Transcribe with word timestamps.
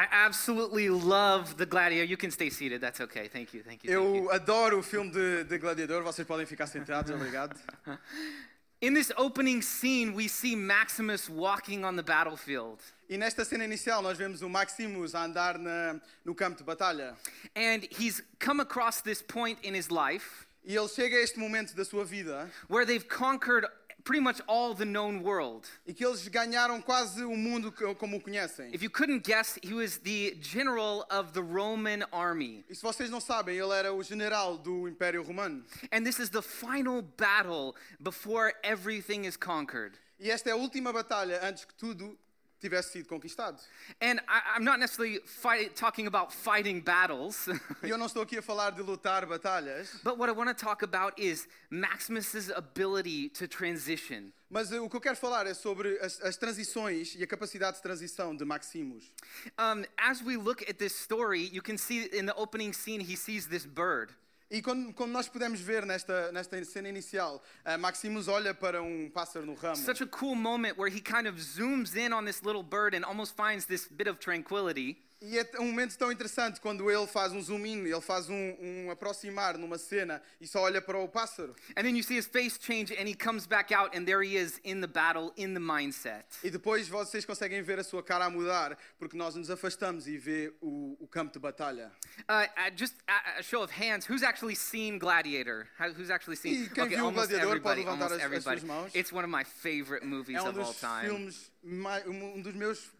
I 0.00 0.06
absolutely 0.10 0.88
love 0.88 1.58
The 1.58 1.66
Gladiator. 1.66 2.06
You 2.06 2.16
can 2.16 2.30
stay 2.30 2.48
seated. 2.48 2.80
That's 2.80 3.02
okay. 3.02 3.28
Thank 3.28 3.52
you. 3.52 3.62
Thank 3.62 3.84
you. 3.84 3.90
thank 3.90 4.14
you. 4.16 4.28
Eu 4.28 4.30
adoro 4.30 4.78
o 4.78 4.82
filme 4.82 5.10
de, 5.10 5.44
de 5.44 5.58
Gladiador, 5.58 6.02
vocês 6.02 6.26
podem 6.26 6.46
ficar 6.46 6.66
sentados, 6.66 7.10
obrigado. 7.10 7.54
In 8.80 8.94
this 8.94 9.12
opening 9.18 9.60
scene, 9.60 10.14
we 10.14 10.26
see 10.26 10.56
Maximus 10.56 11.28
walking 11.28 11.84
on 11.84 11.96
the 11.96 12.02
battlefield. 12.02 12.78
E 13.10 13.18
nesta 13.18 13.44
cena 13.44 13.62
inicial 13.62 14.00
nós 14.00 14.16
vemos 14.16 14.40
o 14.40 14.48
Maximus 14.48 15.14
a 15.14 15.24
andar 15.24 15.58
na, 15.58 16.00
no 16.24 16.34
campo 16.34 16.56
de 16.56 16.64
batalha. 16.64 17.14
And 17.54 17.86
he's 17.90 18.22
come 18.38 18.62
across 18.62 19.02
this 19.02 19.20
point 19.20 19.58
in 19.62 19.74
his 19.74 19.90
life 19.90 20.46
E 20.64 20.76
ele 20.76 20.88
chega 20.88 21.16
a 21.16 21.20
este 21.20 21.38
momento 21.38 21.74
da 21.74 21.84
sua 21.84 22.04
vida 22.04 22.50
where 22.68 22.84
they've 22.84 23.08
conquered 23.08 23.66
pretty 24.04 24.20
much 24.22 24.40
all 24.46 24.74
the 24.74 24.84
known 24.84 25.22
world. 25.22 25.66
e 25.86 25.92
que 25.92 26.04
eles 26.04 26.26
ganharam 26.28 26.80
quase 26.80 27.22
o 27.24 27.36
mundo 27.36 27.72
como 27.98 28.16
o 28.16 28.20
conhecem. 28.20 28.72
If 28.74 28.82
you 28.82 28.90
couldn't 28.90 29.24
guess, 29.24 29.58
he 29.62 29.74
was 29.74 29.98
the 29.98 30.36
general 30.40 31.06
of 31.10 31.32
the 31.32 31.42
Roman 31.42 32.04
army. 32.12 32.64
E 32.68 32.74
se 32.74 32.82
vocês 32.82 33.10
não 33.10 33.20
sabem, 33.20 33.56
ele 33.56 33.72
era 33.72 33.92
o 33.92 34.02
general 34.02 34.56
do 34.56 34.88
Império 34.88 35.22
Romano. 35.22 35.64
And 35.92 36.04
this 36.04 36.18
is 36.18 36.30
the 36.30 36.42
final 36.42 37.02
battle 37.02 37.74
before 38.00 38.52
everything 38.62 39.24
is 39.26 39.36
conquered. 39.36 39.98
E 40.18 40.30
esta 40.30 40.50
é 40.50 40.52
a 40.52 40.56
última 40.56 40.92
batalha 40.92 41.40
antes 41.42 41.64
que 41.64 41.74
tudo 41.74 42.18
tivesse 42.60 42.92
sido 42.92 43.08
conquistado. 43.08 43.60
And 44.00 44.20
I, 44.28 44.56
I'm 44.56 44.64
not 44.64 44.78
necessarily 44.78 45.20
fight, 45.24 45.74
talking 45.74 46.06
about 46.06 46.32
fighting 46.32 46.80
battles. 46.80 47.46
Eu 47.82 47.96
não 47.98 48.06
estou 48.06 48.22
aqui 48.22 48.38
a 48.38 48.42
falar 48.42 48.70
de 48.70 48.82
lutar 48.82 49.26
batalhas, 49.26 49.90
But 50.04 50.18
what 50.18 50.28
I 50.30 50.32
want 50.32 50.48
to 50.48 50.54
talk 50.54 50.82
about 50.84 51.14
is 51.20 51.48
Maximus's 51.70 52.50
ability 52.50 53.30
to 53.30 53.48
transition. 53.48 54.32
mas 54.50 54.72
o 54.72 54.88
que 54.88 54.96
eu 54.96 55.00
quero 55.00 55.16
falar 55.16 55.46
é 55.46 55.54
sobre 55.54 55.96
as, 56.00 56.20
as 56.22 56.36
transições 56.36 57.14
e 57.14 57.22
a 57.22 57.26
capacidade 57.26 57.76
de 57.76 57.82
transição 57.82 58.34
de 58.36 58.44
Maximus. 58.44 59.04
Um, 59.58 59.84
as 59.96 60.20
we 60.22 60.36
look 60.36 60.62
at 60.68 60.76
this 60.78 60.92
story, 60.94 61.48
you 61.52 61.62
can 61.62 61.76
see 61.78 62.10
in 62.12 62.26
the 62.26 62.34
opening 62.36 62.72
scene, 62.72 63.00
he 63.00 63.16
sees 63.16 63.46
this 63.46 63.64
bird. 63.64 64.12
E 64.50 64.60
quando, 64.60 64.92
quando 64.92 65.12
nós 65.12 65.28
podemos 65.28 65.60
ver 65.60 65.86
nesta, 65.86 66.32
nesta 66.32 66.62
cena 66.64 66.88
inicial, 66.88 67.40
eh, 67.64 67.76
Maximus 67.76 68.26
olha 68.26 68.52
para 68.52 68.82
um 68.82 69.08
pássaro 69.08 69.46
no 69.46 69.54
ramo. 69.54 69.76
Such 69.76 70.02
a 70.02 70.06
cool 70.08 70.34
moment 70.34 70.76
where 70.76 70.92
he 70.92 71.00
kind 71.00 71.28
of 71.28 71.36
zooms 71.36 71.94
in 71.94 72.12
on 72.12 72.24
this 72.24 72.42
little 72.42 72.64
bird 72.64 72.92
and 72.92 73.04
almost 73.04 73.36
finds 73.36 73.64
this 73.66 73.86
bit 73.86 74.08
of 74.08 74.18
tranquility. 74.18 74.96
E 75.22 75.38
é 75.38 75.46
um 75.58 75.66
momento 75.66 75.98
tão 75.98 76.10
interessante 76.10 76.60
quando 76.62 76.90
ele 76.90 77.06
faz 77.06 77.30
um 77.32 77.42
zoom 77.42 77.66
in, 77.66 77.84
ele 77.84 78.00
faz 78.00 78.30
um, 78.30 78.56
um 78.58 78.90
aproximar 78.90 79.58
numa 79.58 79.76
cena 79.76 80.22
e 80.40 80.46
só 80.46 80.60
olha 80.62 80.80
para 80.80 80.98
o 80.98 81.06
pássaro. 81.06 81.54
And 81.76 81.82
then 81.82 81.94
you 81.94 82.02
see 82.02 82.16
his 82.16 82.26
face 82.26 82.58
change 82.58 82.90
and 82.94 83.06
he 83.06 83.14
comes 83.14 83.46
back 83.46 83.70
out 83.74 83.94
and 83.94 84.06
there 84.06 84.22
he 84.22 84.36
is 84.38 84.58
in 84.64 84.80
the 84.80 84.86
battle, 84.86 85.30
in 85.36 85.52
the 85.52 85.60
mindset. 85.60 86.24
E 86.42 86.48
depois 86.50 86.88
vocês 86.88 87.26
conseguem 87.26 87.60
ver 87.62 87.78
a 87.78 87.84
sua 87.84 88.02
cara 88.02 88.24
a 88.24 88.30
mudar, 88.30 88.78
porque 88.98 89.14
nós 89.14 89.34
nos 89.34 89.50
afastamos 89.50 90.06
e 90.08 90.16
vê 90.16 90.54
o, 90.60 90.96
o 90.98 91.06
campo 91.06 91.32
de 91.34 91.38
batalha. 91.38 91.92
Uh, 92.20 92.46
uh, 92.46 92.70
just 92.74 92.94
a, 93.06 93.40
a 93.40 93.42
show 93.42 93.62
of 93.62 93.70
hands, 93.70 94.06
who's 94.08 94.22
actually 94.22 94.56
seen 94.56 94.98
Gladiator? 94.98 95.68
Who's 95.98 96.10
actually 96.10 96.36
seen? 96.36 96.64
E 96.64 96.68
quem 96.70 96.88
viu 96.88 97.06
o 97.06 97.12
Gladiador 97.12 97.60
pode 97.60 97.80
levantar 97.80 98.10
as- 98.12 98.22
as 98.32 98.42
suas 98.42 98.64
mãos. 98.64 98.94
It's 98.94 99.12
one 99.12 99.24
of 99.24 99.30
my 99.30 99.44
favorite 99.44 100.06
movies 100.06 100.38
É 100.38 100.42
um 100.42 100.48
of 100.48 100.58
all 100.60 100.64
dos 100.66 100.80
time. 100.80 101.02
filmes, 101.08 101.52
um 102.06 102.40
dos 102.40 102.54
meus 102.54 102.90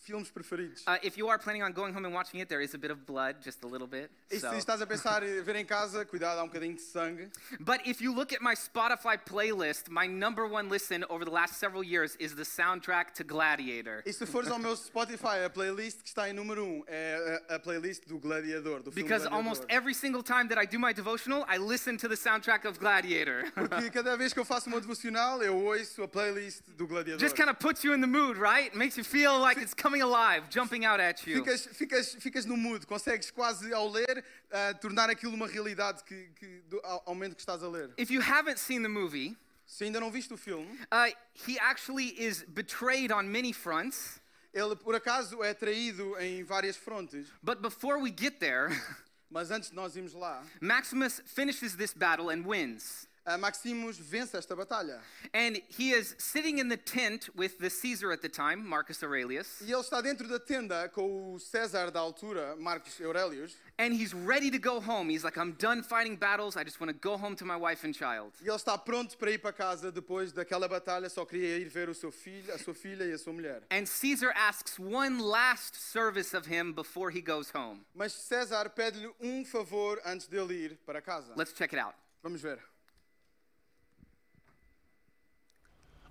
filmes 0.00 0.30
preferidos. 0.30 0.82
Uh, 0.86 0.98
if 1.02 1.16
you 1.16 1.28
are 1.28 1.38
planning 1.38 1.62
on 1.62 1.72
going 1.72 1.92
home 1.94 2.04
and 2.06 2.14
watching 2.14 2.40
it, 2.40 2.48
there 2.48 2.60
is 2.62 2.74
a 2.74 2.78
bit 2.78 2.90
of 2.90 3.06
blood, 3.06 3.36
just 3.42 3.62
a 3.64 3.66
little 3.66 3.86
bit. 3.86 4.10
E 4.30 4.38
so- 4.38 4.50
se 4.50 4.56
estás 4.58 4.80
a 4.80 4.86
pensar 4.86 5.22
em 5.22 5.40
ver 5.44 5.56
em 5.56 5.64
casa, 5.64 6.04
cuidado, 6.04 6.38
há 6.38 6.42
um 6.44 6.48
bocadinho 6.48 6.74
de 6.74 6.82
sangue. 6.82 7.30
But 7.60 7.80
if 7.86 8.00
you 8.00 8.12
look 8.14 8.32
at 8.32 8.40
my 8.42 8.54
Spotify 8.54 9.16
playlist, 9.18 9.88
my 9.88 10.06
number 10.06 10.46
one 10.46 10.68
listen 10.68 11.04
over 11.08 11.24
the 11.24 11.30
last 11.30 11.54
several 11.58 11.82
years 11.84 12.16
is 12.18 12.34
the 12.34 12.44
soundtrack 12.44 13.12
to 13.14 13.24
Gladiator. 13.24 14.02
E 14.06 14.12
se 14.12 14.26
fores 14.26 14.50
ao 14.50 14.58
meu 14.58 14.74
Spotify, 14.76 15.44
a 15.44 15.50
playlist 15.50 16.02
que 16.02 16.08
está 16.08 16.28
em 16.28 16.32
número 16.32 16.64
1 16.64 16.66
um 16.68 16.84
é 16.86 17.42
a, 17.48 17.54
a 17.56 17.58
playlist 17.58 18.06
do 18.06 18.18
Gladiador, 18.18 18.82
do 18.82 18.90
filme 18.90 19.02
Because 19.08 19.28
Gladiador. 19.28 19.36
almost 19.36 19.64
every 19.68 19.94
single 19.94 20.22
time 20.22 20.48
that 20.48 20.58
I 20.60 20.66
do 20.66 20.78
my 20.78 20.92
devotional, 20.92 21.44
I 21.48 21.58
listen 21.58 21.96
to 21.98 22.08
the 22.08 22.16
soundtrack 22.16 22.64
of 22.66 22.78
Gladiator. 22.78 23.44
Porque 23.54 23.90
cada 23.90 24.16
vez 24.16 24.32
que 24.32 24.40
eu 24.40 24.44
faço 24.44 24.68
uma 24.68 24.80
devocional, 24.80 25.42
eu 25.42 25.54
ouço 25.56 26.02
a 26.02 26.08
playlist 26.08 26.62
do 26.76 26.86
Gladiador. 26.86 27.20
Just 27.20 27.36
kind 27.36 27.48
of 27.48 27.58
puts 27.58 27.84
you 27.84 27.94
in 27.94 28.00
the 28.00 28.06
mood, 28.06 28.38
right? 28.38 28.74
Makes 28.74 28.96
you 28.96 29.04
feel 29.04 29.38
like 29.38 29.60
it's 29.60 29.74
coming 29.76 30.02
alive, 30.02 30.48
jumping 30.50 30.84
out 30.84 31.00
at 31.00 31.26
you. 31.26 31.42
Ficas, 31.44 31.66
ficas, 31.72 32.14
ficas 32.14 32.44
no 32.46 32.56
mood, 32.56 32.86
consegues 32.86 33.30
quase 33.30 33.72
ao 33.72 33.88
ler 33.88 34.24
ah, 34.50 34.74
tornar 34.74 35.10
aquilo 35.10 35.34
uma 35.34 35.46
realidade 35.46 36.02
que, 36.04 36.30
que, 36.38 36.62
do, 36.68 36.80
ao, 36.82 37.02
ao 37.06 37.14
momento 37.14 37.34
que 37.34 37.42
estás 37.42 37.62
a 37.62 37.68
ler. 37.68 37.90
If 37.98 38.10
you 38.10 38.20
haven't 38.20 38.58
seen 38.58 38.82
the 38.82 38.88
movie, 38.88 39.36
Se 39.66 39.84
ainda 39.84 39.98
não 39.98 40.12
viste 40.12 40.32
o 40.32 40.36
filme, 40.36 40.78
uh, 40.92 41.12
he 41.46 41.58
actually 41.58 42.14
is 42.16 42.44
betrayed 42.44 43.12
on 43.12 43.24
many 43.24 43.52
fronts. 43.52 44.20
ele 44.54 44.76
por 44.76 44.94
acaso 44.94 45.42
é 45.42 45.52
traído 45.52 46.16
em 46.18 46.44
várias 46.44 46.76
frontes, 46.76 47.26
But 47.42 47.60
before 47.60 47.98
we 48.00 48.10
get 48.16 48.38
there, 48.38 48.68
mas 49.28 49.50
antes 49.50 49.70
de 49.70 49.74
nós 49.76 49.96
irmos 49.96 50.14
lá, 50.14 50.42
Maximus 50.60 51.20
finishes 51.26 51.74
this 51.74 51.92
battle 51.92 52.30
and 52.30 52.44
wins. 52.46 53.08
Ah, 53.26 53.36
Maximus 53.36 53.98
vence 53.98 54.34
esta 54.34 54.54
batalha. 54.54 55.00
And 55.34 55.60
he 55.68 55.90
is 55.90 56.14
sitting 56.18 56.58
in 56.58 56.68
the 56.68 56.76
tent 56.76 57.28
with 57.34 57.58
the 57.58 57.68
Caesar 57.68 58.12
at 58.12 58.22
the 58.22 58.28
time, 58.28 58.66
Marcus 58.66 59.02
Aurelius, 59.02 59.60
E 59.60 59.72
ele 59.72 59.82
está 59.82 60.00
dentro 60.02 60.28
da 60.28 60.38
tenda 60.38 60.88
com 60.88 61.34
o 61.34 61.38
César 61.38 61.90
da 61.90 62.00
altura, 62.00 62.54
Marcos 62.56 63.00
Aurelius, 63.00 63.56
and 63.78 63.92
he's 63.92 64.14
ready 64.14 64.50
to 64.50 64.58
go 64.58 64.80
home. 64.80 65.10
He's 65.10 65.24
like, 65.24 65.36
I'm 65.36 65.52
done 65.58 65.82
fighting 65.82 66.16
battles. 66.16 66.56
I 66.56 66.64
just 66.64 66.80
want 66.80 66.90
to 66.90 66.98
go 66.98 67.16
home 67.16 67.34
to 67.36 67.44
my 67.44 67.56
wife 67.56 67.84
and 67.84 67.92
child. 67.94 68.32
e 68.42 68.48
ele 68.48 68.56
está 68.56 68.78
pronto 68.78 69.16
para 69.18 69.30
ir 69.30 69.38
para 69.38 69.52
casa 69.52 69.90
depois 69.90 70.32
daquela 70.32 70.68
batalha, 70.68 71.08
só 71.08 71.24
queria 71.24 71.58
ir 71.58 71.68
ver 71.68 71.88
o 71.88 71.94
seu 71.94 72.12
filho, 72.12 72.52
a 72.54 72.58
sua 72.58 72.74
filha 72.74 73.04
e 73.04 73.12
a 73.12 73.18
sua 73.18 73.32
mulher. 73.32 73.62
And 73.70 73.86
Caesar 73.86 74.32
asks 74.34 74.78
one 74.78 75.18
last 75.18 75.74
service 75.76 76.34
of 76.34 76.46
him 76.46 76.72
before 76.72 77.10
he 77.10 77.20
goes 77.20 77.50
home. 77.54 77.84
Mas 77.94 78.12
César 78.12 78.68
pede-lhe 78.70 79.10
um 79.20 79.44
favor 79.44 80.00
antes 80.04 80.26
dele 80.28 80.54
ir 80.54 80.78
para 80.86 81.00
casa. 81.02 81.32
Let's 81.36 81.52
check 81.52 81.72
it 81.72 81.78
out. 81.78 81.94
Vamos 82.22 82.40
ver. 82.40 82.58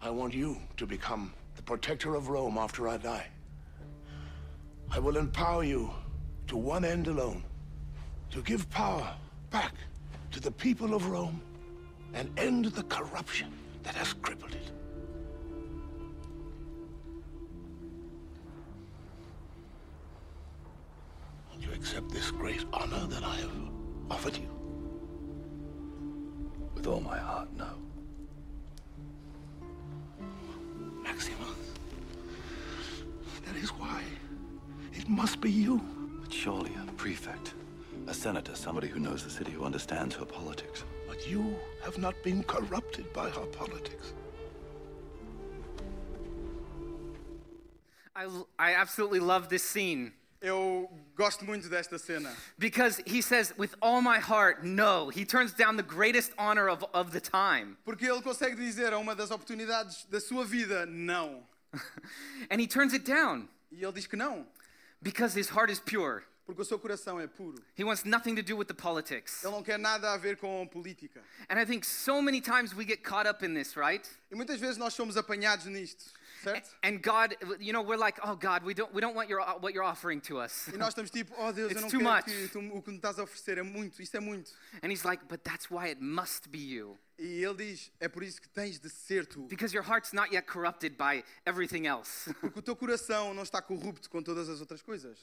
I 0.06 0.12
want 0.12 0.36
you 0.36 0.58
to 0.78 0.86
become 0.86 1.34
the 1.56 1.64
protector 1.64 2.14
of 2.14 2.30
Rome 2.30 2.60
after 2.60 2.88
I 2.88 2.98
die. 2.98 3.26
I 4.92 5.00
will 5.00 5.18
empower 5.18 5.64
you 5.64 5.90
to 6.46 6.56
one 6.56 6.86
end 6.86 7.08
alone 7.08 7.44
to 8.30 8.44
give 8.44 8.70
power 8.70 9.12
back 9.50 9.74
to 10.30 10.40
the 10.40 10.52
people 10.52 10.94
of 10.94 11.08
Rome 11.08 11.42
and 12.14 12.30
end 12.38 12.66
the 12.66 12.84
corruption 12.84 13.52
that 13.82 13.96
has 13.96 14.14
crippled 14.14 14.54
it. 14.54 14.70
Will 21.52 21.64
you 21.64 21.72
accept 21.74 22.12
this 22.12 22.30
great 22.30 22.64
honor 22.72 23.08
that 23.08 23.24
I 23.24 23.38
have 23.38 23.58
offered 24.12 24.38
you? 24.38 24.52
With 26.76 26.86
all 26.86 27.02
my 27.02 27.18
heart, 27.18 27.50
no. 27.58 27.70
Maximus. 31.06 31.50
That 33.46 33.56
is 33.56 33.70
why. 33.70 34.04
It 34.94 35.08
must 35.08 35.40
be 35.40 35.52
you. 35.52 35.82
But 36.22 36.34
surely 36.34 36.72
a 36.82 36.92
prefect, 36.94 37.54
a 38.08 38.14
senator, 38.14 38.56
somebody 38.56 38.88
who 38.88 39.00
knows 39.00 39.24
the 39.24 39.30
city, 39.30 39.52
who 39.52 39.64
understands 39.64 40.16
her 40.16 40.26
politics. 40.26 40.84
But 41.08 41.30
you 41.30 41.56
have 41.84 41.98
not 41.98 42.16
been 42.24 42.44
corrupted 42.44 43.14
by 43.14 43.30
her 43.30 43.46
politics. 43.46 44.14
I, 48.16 48.28
I 48.58 48.74
absolutely 48.74 49.20
love 49.20 49.50
this 49.50 49.64
scene 49.64 50.14
Eu 50.46 50.90
gosto 51.16 51.44
muito 51.44 51.68
desta 51.70 51.98
cena. 51.98 52.32
because 52.60 53.02
he 53.08 53.22
says, 53.22 53.52
with 53.58 53.74
all 53.82 54.00
my 54.02 54.20
heart, 54.20 54.64
no. 54.64 55.10
He 55.10 55.26
turns 55.26 55.54
down 55.54 55.76
the 55.76 55.84
greatest 55.84 56.32
honor 56.38 56.70
of, 56.70 56.86
of 56.94 57.12
the 57.12 57.20
time. 57.20 57.78
Porque 57.84 58.04
ele 58.06 58.22
consegue 58.22 58.56
dizer 58.56 58.94
a 58.94 59.00
uma 59.00 59.16
das 59.16 59.32
oportunidades 59.32 60.06
da 60.10 60.20
sua 60.20 60.46
vida 60.46 60.86
não. 60.86 61.44
And 62.52 62.60
he 62.62 62.68
turns 62.68 62.94
it 62.94 63.04
down 63.06 63.48
E 63.72 63.84
ele 63.84 63.92
diz 63.94 64.08
que 64.08 64.16
não. 64.16 64.46
because 65.02 65.34
his 65.34 65.50
heart 65.50 65.70
is 65.72 65.80
pure. 65.80 66.24
Porque 66.46 66.62
o 66.62 66.66
seu 66.66 66.78
coração 66.78 67.20
é 67.20 67.26
puro. 67.28 67.58
He 67.76 67.84
wants 67.84 68.04
nothing 68.04 68.36
to 68.36 68.44
do 68.44 68.56
with 68.56 68.68
the 68.68 68.74
politics. 68.76 69.44
Ele 69.44 69.52
não 69.52 69.64
quer 69.64 69.80
nada 69.80 70.14
a 70.14 70.18
ver 70.18 70.38
com 70.38 70.68
política. 70.68 71.24
And 71.50 71.60
I 71.60 71.66
think 71.66 71.84
so 71.86 72.22
many 72.22 72.40
times 72.40 72.74
we 72.76 72.86
get 72.86 73.02
caught 73.04 73.28
up 73.28 73.44
in 73.44 73.56
this, 73.56 73.76
right? 73.76 74.08
E 74.32 74.36
muitas 74.36 74.60
vezes 74.60 74.78
nós 74.78 74.94
somos 74.94 75.18
apanhados 75.18 75.66
nisto, 75.66 76.06
certo? 76.44 76.70
And 76.84 77.00
God, 77.02 77.36
you 77.60 77.74
know, 77.74 77.82
we're 77.82 77.98
like, 78.00 78.20
oh 78.24 78.36
God, 78.36 78.64
we 78.64 78.76
don't, 78.76 78.94
we 78.94 79.02
don't 79.02 79.16
want 79.16 79.28
your, 79.28 79.42
what 79.60 79.74
you're 79.74 79.84
offering 79.84 80.22
to 80.22 80.38
us. 80.40 80.68
E 80.68 80.78
nós 80.78 80.90
estamos 80.90 81.10
tipo, 81.10 81.34
oh 81.36 81.52
Deus, 81.52 81.72
eu 81.72 81.78
It's 81.78 81.82
não 81.82 81.90
too 81.90 82.00
quero 82.00 82.12
much. 82.16 82.26
que 82.26 82.48
tu, 82.50 82.60
o 82.60 82.82
que 82.84 82.92
me 82.92 82.98
estás 82.98 83.18
a 83.18 83.24
oferecer 83.24 83.58
é 83.58 83.64
muito, 83.64 84.00
isto 84.00 84.16
é 84.16 84.20
muito. 84.20 84.52
And 84.84 84.92
He's 84.92 85.04
like, 85.04 85.26
but 85.28 85.44
that's 85.44 85.72
why 85.72 85.88
it 85.90 86.00
must 86.00 86.50
be 86.50 86.60
you. 86.60 86.96
E 87.18 87.44
ele 87.44 87.56
diz, 87.56 87.92
é 88.00 88.08
por 88.08 88.24
isso 88.24 88.40
que 88.40 88.50
tens 88.50 88.78
de 88.78 88.90
ser 88.90 89.26
tu. 89.26 89.48
Because 89.48 89.74
your 89.74 89.86
heart's 89.86 90.12
not 90.14 90.32
yet 90.32 90.46
corrupted 90.46 90.96
by 90.98 91.24
everything 91.46 91.88
else. 91.88 92.32
Porque 92.42 92.60
o 92.60 92.62
teu 92.62 92.76
coração 92.76 93.34
não 93.34 93.42
está 93.44 93.62
corrupto 93.64 94.10
com 94.10 94.22
todas 94.22 94.48
as 94.50 94.60
outras 94.60 94.82
coisas. 94.84 95.18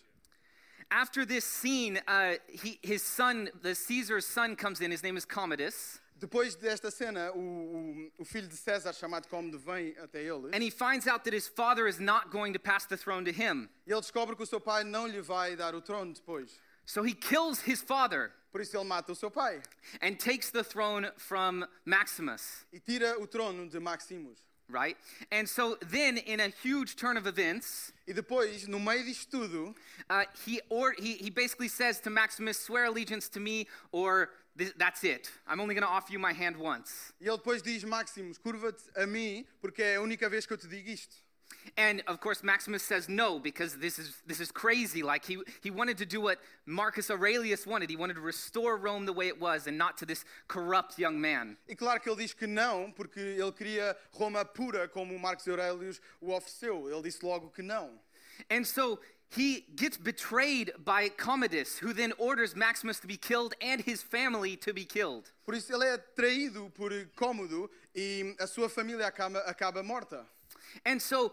After 0.91 1.25
this 1.25 1.45
scene, 1.45 2.01
uh, 2.07 2.35
he, 2.49 2.79
his 2.83 3.03
son, 3.03 3.51
the 3.63 3.75
Caesar's 3.75 4.27
son, 4.27 4.57
comes 4.57 4.81
in. 4.81 4.91
His 4.91 5.03
name 5.03 5.17
is 5.17 5.25
Commodus. 5.25 6.01
Depois 6.19 6.55
desta 6.55 6.91
cena, 6.91 7.33
o, 7.35 8.11
o, 8.17 8.25
filho 8.25 8.47
de 8.47 8.55
César, 8.55 8.95
chamado 8.95 9.27
Cómodo, 9.29 9.59
vem 9.59 9.95
até 10.01 10.23
ele. 10.25 10.51
And 10.53 10.63
he 10.63 10.71
finds 10.71 11.09
out 11.09 11.25
that 11.25 11.35
his 11.35 11.49
father 11.49 11.89
is 11.89 11.99
not 11.99 12.31
going 12.31 12.53
to 12.53 12.61
pass 12.61 12.87
the 12.87 12.97
throne 12.97 13.25
to 13.25 13.33
him. 13.33 13.69
E 13.87 13.93
ele 13.93 14.01
descobre 14.01 14.37
que 14.37 14.45
o 14.45 14.47
seu 14.47 14.61
pai 14.61 14.85
não 14.85 15.07
lhe 15.07 15.21
vai 15.21 15.57
dar 15.57 15.75
o 15.75 15.81
trono 15.81 16.15
depois. 16.15 16.61
So 16.85 17.03
he 17.03 17.13
kills 17.13 17.61
his 17.63 17.83
father 17.83 18.33
Por 18.53 18.61
isso 18.61 18.77
ele 18.77 18.85
mata 18.85 19.11
o 19.11 19.17
seu 19.17 19.31
pai 19.31 19.63
and 20.03 20.17
takes 20.19 20.51
the 20.51 20.63
throne 20.63 21.11
from 21.17 21.67
Maximus, 21.87 22.67
e 22.71 22.79
tira 22.79 23.19
o 23.19 23.27
trono 23.27 23.67
de 23.67 23.81
Maximus. 23.81 24.39
Right? 24.73 24.97
And 25.31 25.49
so 25.49 25.77
then, 25.91 26.19
in 26.19 26.41
a 26.41 26.49
huge 26.49 26.97
turn 26.97 27.17
of 27.17 27.27
events, 27.27 27.93
E 28.09 28.13
depois, 28.13 28.67
no 28.67 28.79
meio 28.81 29.05
disto 29.05 29.31
tudo, 29.31 29.75
uh, 30.11 30.25
he, 30.45 30.61
or, 30.69 30.93
he, 30.99 31.13
he 31.15 31.31
basically 31.31 31.69
says 31.69 32.01
to 32.01 32.11
Maximus, 32.11 32.59
swear 32.59 32.87
allegiance 32.87 33.29
to 33.29 33.39
me, 33.39 33.69
or 33.93 34.31
"Th- 34.59 34.75
that's 34.77 35.05
it. 35.05 35.31
I'm 35.47 35.61
only 35.61 35.75
going 35.75 35.87
to 35.87 35.89
offer 35.89 36.13
you 36.13 36.19
my 36.19 36.33
hand 36.33 36.57
once. 36.57 37.13
e 37.21 37.29
ele 37.29 37.39
depois 37.39 37.63
diz: 37.63 37.85
Maximus, 37.85 38.39
curva-te 38.39 38.83
a 38.97 39.07
mim, 39.07 39.47
porque 39.63 39.83
é 39.83 39.97
a 39.97 40.01
única 40.03 40.29
vez 40.29 40.45
que 40.47 40.53
eu 40.53 40.59
te 40.59 40.67
digo 40.67 40.89
isto. 40.91 41.15
And 41.77 42.03
of 42.07 42.21
course, 42.21 42.43
Maximus 42.43 42.83
says 42.83 43.09
no 43.09 43.39
because 43.39 43.77
this 43.79 43.99
is, 43.99 44.15
this 44.27 44.41
is 44.41 44.51
crazy. 44.51 45.03
Like 45.03 45.25
he, 45.25 45.39
he 45.63 45.71
wanted 45.71 45.99
to 45.99 46.07
do 46.07 46.21
what 46.21 46.39
Marcus 46.67 47.11
Aurelius 47.11 47.67
wanted. 47.67 47.91
He 47.91 47.97
wanted 47.97 48.15
to 48.15 48.21
restore 48.21 48.77
Rome 48.77 49.07
the 49.07 49.13
way 49.13 49.29
it 49.29 49.41
was 49.41 49.67
and 49.67 49.79
not 49.79 49.97
to 49.99 50.07
this 50.07 50.25
corrupt 50.49 50.99
young 50.99 51.21
man. 51.21 51.57
E 51.69 51.75
claro 51.75 52.01
que 52.01 52.11
ele 52.11 52.19
diz 52.19 52.35
que 52.35 52.47
não, 52.47 52.93
porque 52.95 53.19
ele 53.19 53.53
queria 53.53 53.97
Roma 54.13 54.45
pura, 54.45 54.89
como 54.89 55.19
Marcos 55.19 55.47
Aurelius 55.49 56.01
o 56.21 56.33
ofereceu. 56.33 56.91
Ele 56.91 57.03
disse 57.03 57.23
logo 57.23 57.51
que 57.51 57.63
não. 57.63 57.91
And 58.51 58.67
so 58.67 58.99
he 59.37 59.65
gets 59.77 59.97
betrayed 59.97 60.73
by 60.85 61.09
Commodus, 61.09 61.79
who 61.79 61.93
then 61.93 62.13
orders 62.19 62.55
Maximus 62.55 63.01
to 63.01 63.07
be 63.07 63.17
killed 63.17 63.55
and 63.61 63.81
his 63.81 64.03
family 64.03 64.57
to 64.57 64.73
be 64.73 64.85
killed. 64.85 65.31
Por 65.47 65.55
isso 65.55 65.73
ele 65.73 65.87
é 65.87 65.99
traído 65.99 66.71
por 66.75 66.91
Cômodo 67.17 67.71
e 67.95 68.35
a 68.39 68.47
sua 68.47 68.69
família 68.69 69.07
acaba, 69.07 69.41
acaba 69.41 69.83
morta. 69.83 70.27
And 70.85 71.01
so, 71.01 71.33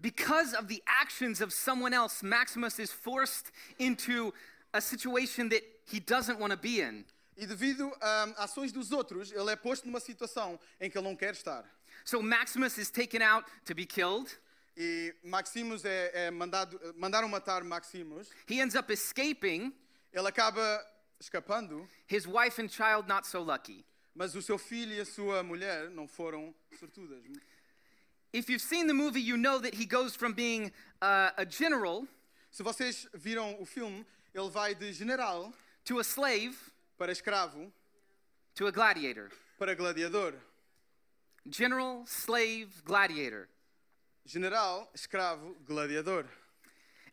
because 0.00 0.54
of 0.54 0.68
the 0.68 0.82
actions 0.86 1.40
of 1.40 1.52
someone 1.52 1.94
else, 1.94 2.22
Maximus 2.22 2.78
is 2.78 2.92
forced 2.92 3.52
into 3.78 4.32
a 4.74 4.80
situation 4.80 5.48
that 5.50 5.62
he 5.86 6.00
doesn't 6.00 6.38
want 6.38 6.52
to 6.52 6.56
be 6.56 6.80
in. 6.80 7.04
E 7.36 7.46
devido 7.46 7.86
um, 7.86 7.92
a 8.36 8.44
ações 8.44 8.72
dos 8.72 8.90
outros, 8.90 9.32
ele 9.32 9.50
é 9.50 9.56
posto 9.56 9.86
numa 9.86 10.00
situação 10.00 10.58
em 10.80 10.90
que 10.90 10.98
ele 10.98 11.08
não 11.08 11.16
quer 11.16 11.32
estar. 11.32 11.64
So 12.04 12.22
Maximus 12.22 12.78
is 12.78 12.90
taken 12.90 13.22
out 13.22 13.44
to 13.64 13.74
be 13.74 13.86
killed. 13.86 14.28
E 14.76 15.14
Maximus 15.22 15.84
é, 15.84 16.26
é 16.26 16.30
mandado, 16.30 16.78
mandaram 16.96 17.28
matar 17.28 17.62
Maximus. 17.62 18.28
He 18.48 18.60
ends 18.60 18.74
up 18.74 18.92
escaping, 18.92 19.72
Ele 20.12 20.28
acaba 20.28 20.60
escapando, 21.20 21.88
his 22.06 22.26
wife 22.26 22.60
and 22.60 22.68
child 22.68 23.08
not 23.08 23.26
so 23.26 23.42
lucky. 23.42 23.84
mas 24.14 24.34
o 24.34 24.42
seu 24.42 24.58
filho 24.58 24.92
e 24.92 25.00
a 25.00 25.04
sua 25.04 25.42
mulher 25.42 25.90
não 25.90 26.06
foram 26.06 26.54
sortudas. 26.78 27.22
If 28.32 28.48
you've 28.48 28.62
seen 28.62 28.86
the 28.86 28.94
movie, 28.94 29.20
you 29.20 29.36
know 29.36 29.58
that 29.58 29.74
he 29.74 29.84
goes 29.84 30.16
from 30.16 30.32
being 30.32 30.72
uh, 31.02 31.30
a 31.36 31.44
general 31.44 32.06
Se 32.52 32.62
vocês 32.62 33.08
viram 33.14 33.56
o 33.58 33.64
filme, 33.64 34.04
ele 34.34 34.50
vai 34.50 34.74
de 34.74 34.92
general 34.92 35.54
to 35.86 35.98
a 35.98 36.04
slave 36.04 36.54
para 36.98 37.10
escravo 37.10 37.72
to 38.54 38.66
a 38.66 38.70
gladiator. 38.70 39.30
para 39.58 39.74
gladiador. 39.74 40.34
General, 41.50 42.04
slave, 42.06 42.82
gladiator. 42.84 43.48
General, 44.26 44.86
escravo, 44.94 45.56
gladiador. 45.64 46.26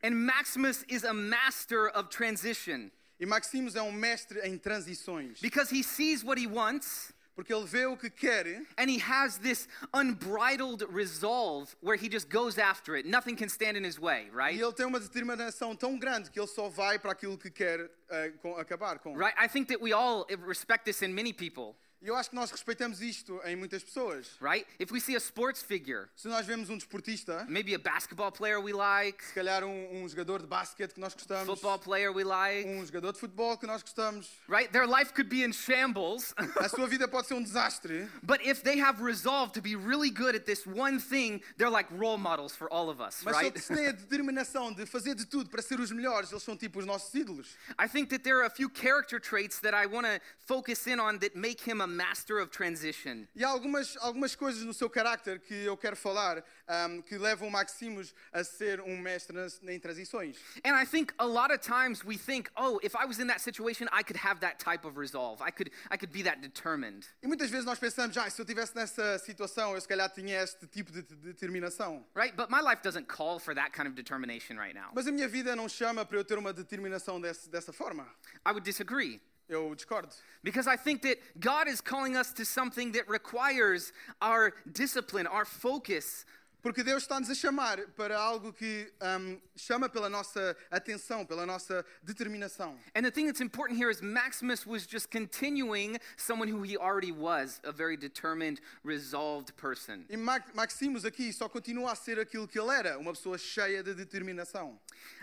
And 0.04 0.25
Maximus 0.25 0.83
is 0.89 1.06
a 1.06 1.13
master 1.13 1.88
of 1.88 2.10
transition 2.10 2.92
E 3.18 3.25
Maximus 3.25 3.75
é 3.75 3.81
um 3.81 3.92
mestre 3.92 4.42
em 4.42 4.57
transições, 4.57 5.39
because 5.42 5.69
he 5.69 5.83
sees 5.83 6.22
what 6.22 6.38
he 6.38 6.48
wants 6.48 7.13
porque 7.39 7.53
ele 7.53 7.65
vê 7.65 7.86
o 7.86 7.95
que 7.95 8.09
quer 8.09 8.65
and 8.77 8.89
he 8.89 8.97
has 9.00 9.38
this 9.38 9.65
unbridled 9.94 10.83
resolve 10.89 11.74
where 11.81 11.95
he 11.95 12.09
just 12.09 12.27
goes 12.30 12.57
after 12.57 12.97
it. 12.97 13.07
Nothing 13.07 13.38
can 13.38 13.47
stand 13.47 13.77
in 13.77 13.86
his 13.86 13.97
way, 13.97 14.27
e 14.27 14.36
right? 14.36 14.59
ele 14.59 14.74
tem 14.74 14.86
uma 14.86 15.00
determinação 15.00 15.74
tão 15.74 15.97
grande 15.97 16.30
que 16.30 16.38
ele 16.38 16.47
só 16.47 16.68
vai 16.68 17.00
para 17.00 17.13
aquilo 17.13 17.38
que 17.38 17.50
quer 17.50 17.89
eh, 18.09 18.33
com- 18.41 18.57
acabar 18.57 19.00
com. 19.00 19.15
Right? 19.15 19.33
I 19.38 19.47
think 19.47 19.69
that 19.69 19.81
we 19.81 19.94
all 19.94 20.25
respect 20.45 20.83
this 20.83 21.01
in 21.01 21.13
many 21.13 21.31
people, 21.31 21.77
E 22.01 22.07
eu 22.07 22.16
acho 22.16 22.30
que 22.30 22.36
nós 22.36 22.50
respeitamos 22.50 23.01
isto 23.01 23.42
em 23.44 23.56
muitas 23.57 23.84
pessoas. 23.84 24.38
right? 24.40 24.66
If 24.80 24.90
we 24.92 25.01
see 25.01 25.16
a 25.16 25.19
sports 25.19 25.62
figure, 25.62 26.07
Se 26.16 26.30
nós 26.30 26.46
vemos 26.46 26.69
um 26.69 26.78
desportista, 26.78 27.46
maybe 27.50 27.75
a 27.75 27.78
basketball 27.80 28.31
player 28.31 28.57
we 28.62 28.72
like, 28.72 29.22
se 29.24 29.34
calhar 29.34 29.66
um, 29.66 30.04
um 30.04 30.07
jogador 30.07 30.40
de 30.40 30.48
basquete 30.48 30.94
que 30.94 31.00
nós 31.01 31.13
gostamos, 31.13 31.46
football 31.46 31.78
player 31.78 32.10
we 32.13 32.24
like, 32.24 32.69
um 32.69 32.86
jogador 32.86 33.12
de 33.12 33.19
futebol 33.19 33.57
que 33.57 33.68
nós 33.68 33.81
gostamos, 33.81 34.30
right? 34.48 34.72
Their 34.72 34.88
life 34.88 35.13
could 35.13 35.30
be 35.30 35.44
in 35.44 35.51
shambles, 35.51 36.34
a 36.38 36.69
sua 36.69 36.88
vida 36.88 37.06
pode 37.06 37.28
ser 37.28 37.34
um 37.34 37.44
desastre, 37.44 38.07
but 38.24 38.40
if 38.46 38.63
they 38.63 38.80
have 38.80 39.04
resolve 39.04 39.51
to 39.51 39.62
be 39.62 39.75
really 39.75 40.10
good 40.10 40.36
at 40.36 40.46
this 40.46 40.66
one 40.66 41.00
thing, 41.00 41.42
they're 41.57 41.69
like 41.69 41.90
role 41.92 42.18
models 42.18 42.56
for 42.56 42.72
all 42.72 42.90
of 42.90 43.01
us, 43.01 43.22
mas 43.25 43.36
right? 43.36 43.60
se 43.60 43.74
têm 43.75 43.88
a 43.88 43.92
determinação 43.92 44.72
de 44.74 44.86
fazer 44.86 45.16
de 45.16 45.25
tudo 45.25 45.50
para 45.50 45.62
ser 45.62 45.81
os 45.81 45.92
melhores, 45.92 46.31
eles 46.31 46.44
são 46.44 46.56
tipo 46.56 46.80
os 46.80 46.86
nossos 46.86 47.13
ídolos. 47.13 47.57
I 47.78 47.90
think 47.90 48.10
that 48.12 48.24
there 48.24 48.38
are 48.38 48.46
a 48.46 48.50
few 48.50 48.69
character 48.69 49.19
traits 49.19 49.60
that 49.60 49.75
I 49.75 49.86
want 49.86 50.07
to 50.07 50.22
focus 50.46 50.88
in 50.88 51.00
on 51.01 51.19
that 51.19 51.36
make 51.36 51.62
him 51.69 51.81
a 51.81 51.88
master 51.89 52.41
of 52.41 52.51
transition. 52.51 53.27
E 53.36 53.44
há 53.44 53.50
algumas, 53.50 53.97
algumas 53.97 54.36
coisas 54.36 54.63
no 54.63 54.74
seu 54.74 54.89
carácter 54.89 55.39
que 55.39 55.53
eu 55.53 55.75
quero 55.75 55.95
falar 55.95 56.44
ahm, 56.68 57.01
que 57.01 57.18
levam 57.18 57.50
Maximus 57.50 58.13
a 58.31 58.44
ser 58.44 58.80
um 58.81 58.97
mestre 58.97 59.36
nas, 59.36 59.62
em 59.63 59.80
transições. 59.80 60.38
And 60.63 60.75
I 60.75 60.86
think 60.86 61.13
a 61.18 61.25
lot 61.25 61.51
of 61.51 61.59
times 61.59 62.03
we 62.06 62.18
think, 62.18 62.50
oh, 62.56 62.80
if 62.83 62.95
I 62.95 63.06
was 63.06 63.19
in 63.19 63.27
that 63.27 63.41
situation, 63.41 63.88
I 63.91 64.03
could 64.03 64.18
have 64.18 64.39
that 64.41 64.59
type 64.59 64.86
of 64.86 64.97
resolve. 64.97 65.41
I 65.41 65.51
could, 65.51 65.71
I 65.89 65.97
could 65.97 66.12
be 66.13 66.24
that 66.24 66.41
determined. 66.41 67.07
E 67.21 67.27
muitas 67.27 67.50
vezes 67.50 67.65
nós 67.65 67.80
pensamos, 67.80 68.15
ah, 68.18 68.30
se 68.30 68.39
eu 68.39 68.44
estivesse 68.44 68.75
nessa 68.75 69.17
situação, 69.19 69.74
eu 69.74 69.81
se 69.81 69.88
calhar 69.88 70.10
tinha 70.10 70.41
este 70.41 70.67
tipo 70.67 70.91
de, 70.91 71.01
de 71.01 71.15
determinação. 71.15 72.05
Right? 72.15 72.36
But 72.36 72.50
my 72.50 72.62
life 72.62 72.81
doesn't 72.84 73.08
call 73.08 73.39
for 73.39 73.55
that 73.55 73.72
kind 73.72 73.88
of 73.88 73.96
determination 73.96 74.58
right 74.58 74.74
now. 74.74 74.91
Mas 74.93 75.08
a 75.08 75.12
minha 75.12 75.27
vida 75.27 75.55
não 75.55 75.67
chama 75.67 76.05
para 76.05 76.17
eu 76.17 76.24
ter 76.24 76.38
uma 76.38 76.53
determinação 76.53 77.19
desse, 77.19 77.50
dessa 77.50 77.74
forma. 77.74 78.03
I 78.46 78.51
would 78.51 78.63
disagree. 78.63 79.22
Eu 79.50 79.74
discordo. 79.74 80.10
Because 80.44 80.68
I 80.68 80.77
think 80.77 81.01
that 81.01 81.18
God 81.39 81.68
is 81.68 81.82
calling 81.82 82.15
us 82.15 82.32
to 82.34 82.46
something 82.46 82.91
that 82.91 83.10
requires 83.10 83.91
our 84.22 84.53
discipline, 84.72 85.25
our 85.27 85.44
focus. 85.44 86.25
Porque 86.62 86.84
Deus 86.84 87.03
está-nos 87.03 87.29
a 87.29 87.36
chamar 87.36 87.77
para 87.96 88.18
algo 88.18 88.53
que 88.53 88.91
ahm, 89.00 89.38
chama 89.56 89.88
pela 89.88 90.10
nossa 90.10 90.58
atenção, 90.70 91.25
pela 91.25 91.46
nossa 91.46 91.86
determinação. 92.03 92.75
And 92.94 93.06
the 93.06 93.12
thing 93.12 93.27
that's 93.27 93.39
important 93.39 93.79
here 93.79 93.89
is 93.89 94.01
Maximus 94.01 94.68
was 94.68 94.86
just 94.86 95.10
continuing 95.10 95.98
someone 96.18 96.50
who 96.50 96.62
he 96.62 96.75
already 96.75 97.13
was, 97.13 97.62
a 97.63 97.72
very 97.72 97.96
determined, 97.96 98.60
resolved 98.84 99.56
person. 99.56 100.06
E 100.10 100.18
Ma- 100.18 100.39
Maximus 100.53 101.06
aqui 101.06 101.32
só 101.32 101.48
continua 101.48 101.94
a 101.94 101.96
ser 101.96 102.20
aquilo 102.20 102.46
que 102.46 102.60
ele 102.60 102.72
era, 102.72 103.00
uma 103.00 103.13
pessoa 103.13 103.38
cheia 103.38 103.82
de 103.82 103.94
determinação. 103.96 104.77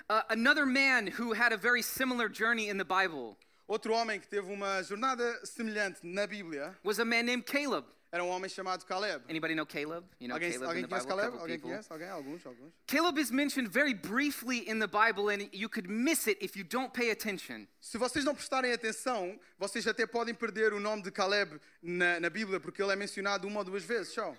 Uh, 0.08 0.22
another 0.30 0.64
man 0.64 1.06
who 1.06 1.34
had 1.34 1.52
a 1.52 1.56
very 1.58 1.82
similar 1.82 2.30
journey 2.30 2.70
in 2.70 2.78
the 2.78 2.84
Bible 2.84 3.36
Outro 3.68 3.92
homem 3.92 4.20
que 4.20 4.28
teve 4.28 4.52
uma 4.52 4.80
jornada 4.84 5.44
semelhante 5.44 5.98
na 6.04 6.24
Bíblia 6.24 6.76
was 6.84 7.00
a 7.00 7.04
man 7.04 7.24
named 7.24 7.44
Caleb. 7.44 7.84
era 8.12 8.22
um 8.22 8.28
homem 8.28 8.48
chamado 8.48 8.84
Caleb. 8.86 9.24
Anybody 9.28 9.54
know 9.54 9.66
Caleb? 9.66 10.06
You 10.20 10.28
know 10.28 10.36
Alguém, 10.36 10.52
Caleb 10.52 10.66
alguém 10.66 10.84
in 10.84 10.88
the 10.88 10.96
Bible? 10.96 11.06
Caleb? 11.08 11.36
Alguém 11.36 11.56
people. 11.56 11.70
conhece? 11.70 11.92
Alguém? 11.92 12.08
Alguns, 12.08 12.46
alguns. 12.46 12.72
Caleb 12.86 13.18
is 13.20 13.30
mentioned 13.32 13.68
very 13.68 13.92
briefly 13.92 14.58
in 14.70 14.78
the 14.78 14.86
Bible, 14.86 15.28
and 15.30 15.48
you 15.52 15.68
could 15.68 15.90
miss 15.90 16.28
it 16.28 16.38
if 16.40 16.56
you 16.56 16.64
don't 16.64 16.92
pay 16.94 17.10
attention. 17.10 17.66
Se 17.80 17.98
vocês 17.98 18.24
não 18.24 18.34
prestarem 18.34 18.72
atenção, 18.72 19.38
vocês 19.58 19.86
até 19.88 20.06
podem 20.06 20.32
perder 20.32 20.72
o 20.72 20.78
nome 20.78 21.02
de 21.02 21.10
Caleb 21.10 21.60
na, 21.82 22.20
na 22.20 22.30
Bíblia, 22.30 22.60
porque 22.60 22.80
ele 22.80 22.92
é 22.92 22.96
mencionado 22.96 23.48
uma 23.48 23.58
ou 23.58 23.64
duas 23.64 23.82
vezes 23.82 24.14
só. 24.14 24.34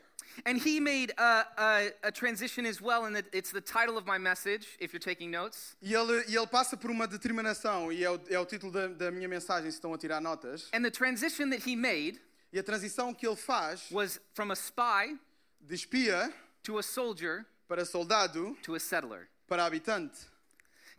And 0.45 0.57
he 0.57 0.79
made 0.79 1.13
a, 1.17 1.45
a, 1.57 1.91
a 2.03 2.11
transition 2.11 2.65
as 2.65 2.81
well, 2.81 3.05
and 3.05 3.17
it's 3.33 3.51
the 3.51 3.61
title 3.61 3.97
of 3.97 4.05
my 4.05 4.17
message, 4.17 4.67
if 4.79 4.93
you're 4.93 4.99
taking 4.99 5.31
notes. 5.31 5.75
E 5.81 5.93
ele, 5.93 6.23
e 6.27 6.35
ele 6.35 6.47
passa 6.47 6.77
por 6.77 6.89
uma 6.91 7.07
determinação, 7.07 7.91
e 7.91 8.03
é 8.03 8.09
o, 8.09 8.19
é 8.29 8.39
o 8.39 8.45
título 8.45 8.71
da, 8.71 8.87
da 8.87 9.11
minha 9.11 9.27
mensagem, 9.27 9.69
se 9.71 9.77
estão 9.77 9.93
a 9.93 9.97
tirar 9.97 10.21
notas. 10.21 10.69
And 10.73 10.83
the 10.83 10.91
transition 10.91 11.49
that 11.49 11.67
he 11.67 11.75
made 11.75 12.19
E 12.51 12.59
a 12.59 12.63
transição 12.63 13.13
que 13.13 13.27
ele 13.27 13.35
faz 13.35 13.89
was 13.91 14.19
from 14.33 14.51
a 14.51 14.55
spy 14.55 15.17
de 15.59 15.75
espia 15.75 16.33
to 16.63 16.77
a 16.77 16.83
soldier 16.83 17.45
para 17.67 17.83
soldado 17.83 18.55
to 18.63 18.73
a 18.75 18.79
settler. 18.79 19.27
para 19.47 19.65
habitante. 19.65 20.17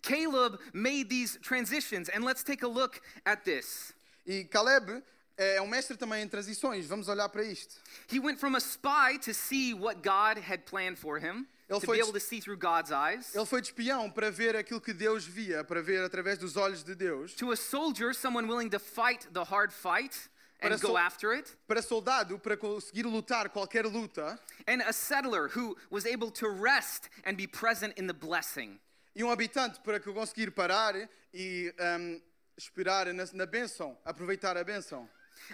Caleb 0.02 0.59
made 0.73 1.09
these 1.09 1.38
transitions, 1.40 2.09
and 2.11 2.23
let's 2.23 2.45
take 2.45 2.62
a 2.62 2.68
look 2.68 3.00
at 3.25 3.45
this. 3.45 3.92
E 4.26 4.45
Caleb 4.45 5.02
é 5.38 5.62
um 5.62 5.68
mestre 5.68 5.97
também 5.97 6.23
em 6.23 6.28
transições. 6.28 6.87
Vamos 6.87 7.09
olhar 7.09 7.28
para 7.28 7.45
isto. 7.45 7.76
He 8.12 8.18
went 8.18 8.38
from 8.38 8.57
a 8.57 8.61
spy 8.61 9.18
to 9.25 9.33
see 9.33 9.73
what 9.73 10.02
God 10.02 10.38
had 10.38 10.64
planned 10.66 10.99
for 10.99 11.18
him, 11.18 11.47
Ele 11.68 11.80
foi. 11.80 11.99
Ele 12.00 13.47
foi 13.47 13.61
de 13.61 13.68
espião 13.68 14.11
para 14.11 14.30
ver 14.30 14.57
aquilo 14.57 14.80
que 14.80 14.92
Deus 14.92 15.25
via, 15.25 15.62
para 15.62 15.80
ver 15.80 16.02
através 16.02 16.38
dos 16.38 16.57
olhos 16.57 16.83
de 16.83 16.95
Deus. 16.95 17.35
To 17.35 17.52
a 17.52 17.57
soldier, 17.57 18.14
someone 18.14 18.49
willing 18.49 18.71
to 18.71 18.80
fight 18.80 19.26
the 19.33 19.45
hard 19.45 19.73
fight 19.73 20.16
and 20.61 20.71
Para 20.71 20.76
go 20.78 20.88
sol- 20.88 20.99
after 20.99 21.30
it. 21.33 21.57
Para 21.68 21.83
soldado, 21.83 22.38
para 22.38 22.57
conseguir 22.57 23.04
lutar 23.04 23.49
qualquer 23.50 23.87
luta. 23.87 24.38
And 24.66 24.83
a 24.83 24.92
settler 24.92 25.49
who 25.49 25.76
was 25.88 26.04
able 26.04 26.33
to 26.33 26.49
rest 26.49 27.09
and 27.25 27.37
be 27.37 27.47
present 27.47 27.97
in 27.97 28.07
the 28.09 28.12
blessing. 28.14 28.80
E 29.14 29.23
um 29.23 29.30
habitante 29.30 29.80
para 29.80 30.00
conseguir 30.00 30.50
parar 30.50 30.95
e 31.33 31.73
ahm, 31.78 32.21
esperar 32.57 33.12
na, 33.12 33.25
na 33.33 33.47
bênção, 33.47 33.97
aproveitar 34.04 34.57
a 34.57 34.64
bênção. 34.64 35.09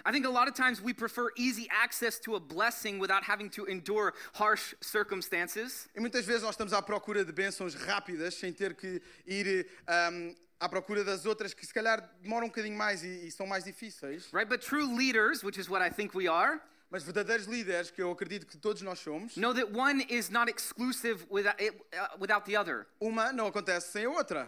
I 0.05 0.11
think 0.11 0.25
a 0.25 0.29
lot 0.29 0.47
of 0.47 0.53
times 0.53 0.81
we 0.81 0.93
prefer 0.93 1.31
easy 1.35 1.67
access 1.69 2.19
to 2.19 2.35
a 2.35 2.39
blessing 2.39 2.99
without 2.99 3.23
having 3.23 3.49
to 3.51 3.65
endure 3.65 4.13
harsh 4.33 4.75
circumstances. 4.81 5.87
E 5.95 5.99
muitas 5.99 6.25
vezes 6.25 6.43
nós 6.43 6.55
estamos 6.55 6.73
à 6.73 6.81
procura 6.81 7.23
de 7.23 7.31
bênçãos 7.31 7.75
rápidas, 7.75 8.35
sem 8.35 8.53
ter 8.53 8.75
que 8.75 9.01
ir 9.25 9.67
ahm, 9.87 10.35
à 10.59 10.69
procura 10.69 11.03
das 11.03 11.25
outras 11.25 11.53
que 11.53 11.65
se 11.65 11.73
calhar 11.73 12.01
demoram 12.21 12.47
um 12.47 12.49
bocadinho 12.49 12.77
mais 12.77 13.03
e, 13.03 13.27
e 13.27 13.31
são 13.31 13.45
mais 13.45 13.63
difíceis. 13.63 14.31
Right? 14.31 14.49
But 14.49 14.61
true 14.61 14.85
leaders, 14.85 15.43
which 15.43 15.59
is 15.59 15.69
what 15.69 15.85
I 15.85 15.89
think 15.89 16.15
we 16.15 16.27
are, 16.27 16.61
Mas 16.89 17.03
verdadeiros 17.03 17.47
líderes, 17.47 17.89
que 17.89 18.01
eu 18.01 18.11
acredito 18.11 18.45
que 18.45 18.57
todos 18.57 18.81
nós 18.81 18.99
somos, 18.99 19.35
know 19.35 19.53
that 19.53 19.71
one 19.73 20.05
is 20.07 20.29
not 20.29 20.49
exclusive 20.49 21.25
without, 21.29 21.59
it, 21.59 21.75
uh, 21.93 22.15
without 22.19 22.45
the 22.45 22.55
other. 22.55 22.87
uma 23.01 23.33
não 23.33 23.47
acontece 23.47 23.91
sem 23.91 24.05
a 24.05 24.09
outra. 24.09 24.47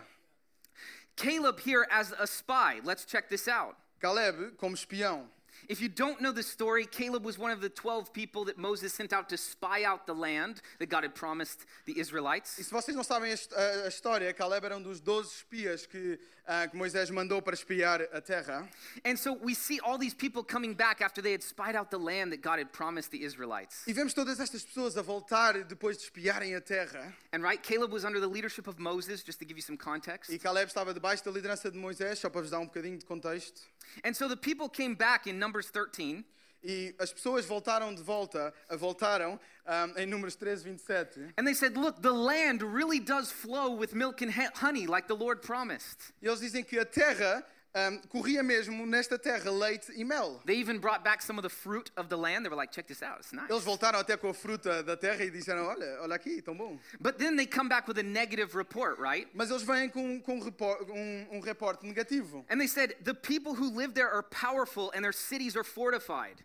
Caleb 1.15 1.59
here 1.59 1.85
as 1.89 2.13
a 2.13 2.27
spy. 2.27 2.79
Let's 2.83 3.05
check 3.05 3.27
this 3.27 3.47
out. 3.47 3.75
Caleb, 3.99 4.55
como 4.57 4.75
espião. 4.75 5.29
If 5.67 5.81
you 5.81 5.89
don't 5.89 6.21
know 6.21 6.31
the 6.31 6.43
story, 6.43 6.85
Caleb 6.85 7.25
was 7.25 7.37
one 7.37 7.51
of 7.51 7.61
the 7.61 7.69
12 7.69 8.13
people 8.13 8.45
that 8.45 8.57
Moses 8.57 8.93
sent 8.93 9.11
out 9.11 9.27
to 9.29 9.37
spy 9.37 9.83
out 9.83 10.05
the 10.05 10.13
land 10.13 10.61
that 10.79 10.87
God 10.87 11.03
had 11.03 11.13
promised 11.15 11.65
the 11.85 11.93
E 11.93 11.99
Israelites. 11.99 12.51
se 12.51 12.71
vocês 12.71 12.95
não 12.95 13.03
sabem 13.03 13.31
a 13.31 13.87
história, 13.87 14.31
Caleb 14.33 14.65
era 14.65 14.77
um 14.77 14.81
dos 14.81 15.01
12 15.01 15.29
espias 15.37 15.85
que, 15.85 16.19
ah, 16.47 16.67
que 16.67 16.77
Moisés 16.77 17.09
mandou 17.09 17.41
para 17.41 17.53
espiar 17.53 18.01
a 18.13 18.21
terra. 18.21 18.67
And 19.03 19.17
so 19.17 19.33
we 19.33 19.53
see 19.53 19.79
all 19.81 19.97
these 19.97 20.13
people 20.13 20.43
coming 20.43 20.73
back 20.73 21.01
after 21.01 21.21
they 21.21 21.31
had 21.31 21.43
spied 21.43 21.75
out 21.75 21.91
the 21.91 21.99
land 21.99 22.31
that 22.31 22.41
God 22.41 22.59
had 22.59 22.71
promised 22.71 23.11
the 23.11 23.23
Israelites. 23.23 23.83
E 23.87 23.93
vemos 23.93 24.13
todas 24.13 24.39
estas 24.39 24.63
pessoas 24.63 24.97
a 24.97 25.03
voltar 25.03 25.63
depois 25.67 25.97
de 25.97 26.03
espiarem 26.03 26.55
a 26.55 26.61
terra. 26.61 27.13
And 27.33 27.43
right, 27.43 27.61
Caleb 27.61 27.91
was 27.91 28.05
under 28.05 28.19
the 28.19 28.27
leadership 28.27 28.67
of 28.67 28.79
Moses, 28.79 29.23
just 29.23 29.39
to 29.39 29.45
give 29.45 29.57
you 29.57 29.63
some 29.63 29.77
context. 29.77 30.31
E 30.31 30.39
Caleb 30.39 30.69
estava 30.69 30.93
debaixo 30.93 31.23
da 31.23 31.31
liderança 31.31 31.69
de 31.69 31.77
Moisés, 31.77 32.19
só 32.19 32.29
para 32.29 32.41
vos 32.41 32.49
dar 32.49 32.59
um 32.59 32.65
bocadinho 32.65 32.97
de 32.97 33.05
contexto. 33.05 33.61
And 34.03 34.13
so 34.13 34.27
the 34.27 34.37
people 34.37 34.69
came 34.69 34.95
back 34.95 35.27
in 35.29 35.37
Numbers 35.37 35.69
13, 35.71 36.23
E 36.67 36.93
as 36.99 37.13
pessoas 37.13 37.45
voltaram 37.45 37.95
de 37.95 38.03
volta, 38.03 38.53
voltaram 38.71 39.39
ah, 39.65 39.87
em 39.95 40.05
Números 40.05 40.35
13, 40.35 40.65
27. 40.65 41.33
and 41.37 41.45
they 41.45 41.53
said, 41.53 41.77
Look, 41.77 42.01
the 42.01 42.11
land 42.11 42.61
really 42.61 42.99
does 42.99 43.31
flow 43.31 43.71
with 43.71 43.93
milk 43.93 44.21
and 44.21 44.29
honey, 44.53 44.85
like 44.85 45.07
the 45.07 45.15
Lord 45.15 45.41
promised. 45.41 46.11
E 46.21 46.27
eles 46.27 46.41
dizem 46.41 46.65
que 46.65 46.77
a 46.77 46.83
terra 46.83 47.41
ah, 47.73 47.91
corria 48.09 48.43
mesmo 48.43 48.85
nesta 48.85 49.17
terra 49.17 49.49
leite 49.49 49.93
e 49.95 50.03
mel. 50.03 50.41
They 50.45 50.57
even 50.57 50.77
brought 50.79 51.05
back 51.05 51.21
some 51.21 51.39
of 51.39 51.43
the 51.43 51.49
fruit 51.49 51.89
of 51.95 52.09
the 52.09 52.17
land. 52.17 52.43
They 52.43 52.49
were 52.49 52.57
like, 52.57 52.73
Check 52.73 52.85
this 52.85 53.01
out, 53.01 53.19
it's 53.19 53.31
nice. 53.31 53.49
Eles 53.49 53.63
voltaram 53.63 53.99
até 53.99 54.17
com 54.17 54.27
a 54.27 54.33
fruta 54.33 54.83
da 54.83 54.97
terra 54.97 55.23
e 55.23 55.31
disseram: 55.31 55.65
Olha, 55.67 56.01
olha 56.01 56.15
aqui, 56.15 56.41
tão 56.41 56.53
bom. 56.53 56.77
But 56.99 57.17
then 57.17 57.37
they 57.37 57.45
come 57.45 57.69
back 57.69 57.87
with 57.87 57.97
a 57.97 58.03
negative 58.03 58.57
report, 58.57 58.99
right? 58.99 59.25
Mas 59.33 59.49
eles 59.49 59.63
vêm 59.63 59.89
com, 59.89 60.19
com 60.19 60.37
um, 60.37 60.51
um, 60.91 61.37
um 61.37 61.39
reporte 61.39 61.85
negativo. 61.85 62.43
And 62.49 62.59
they 62.59 62.67
said, 62.67 62.97
The 63.05 63.13
people 63.13 63.53
who 63.53 63.69
live 63.69 63.93
there 63.93 64.11
are 64.11 64.23
powerful 64.23 64.91
and 64.93 65.01
their 65.01 65.13
cities 65.13 65.55
are 65.55 65.63
fortified. 65.63 66.43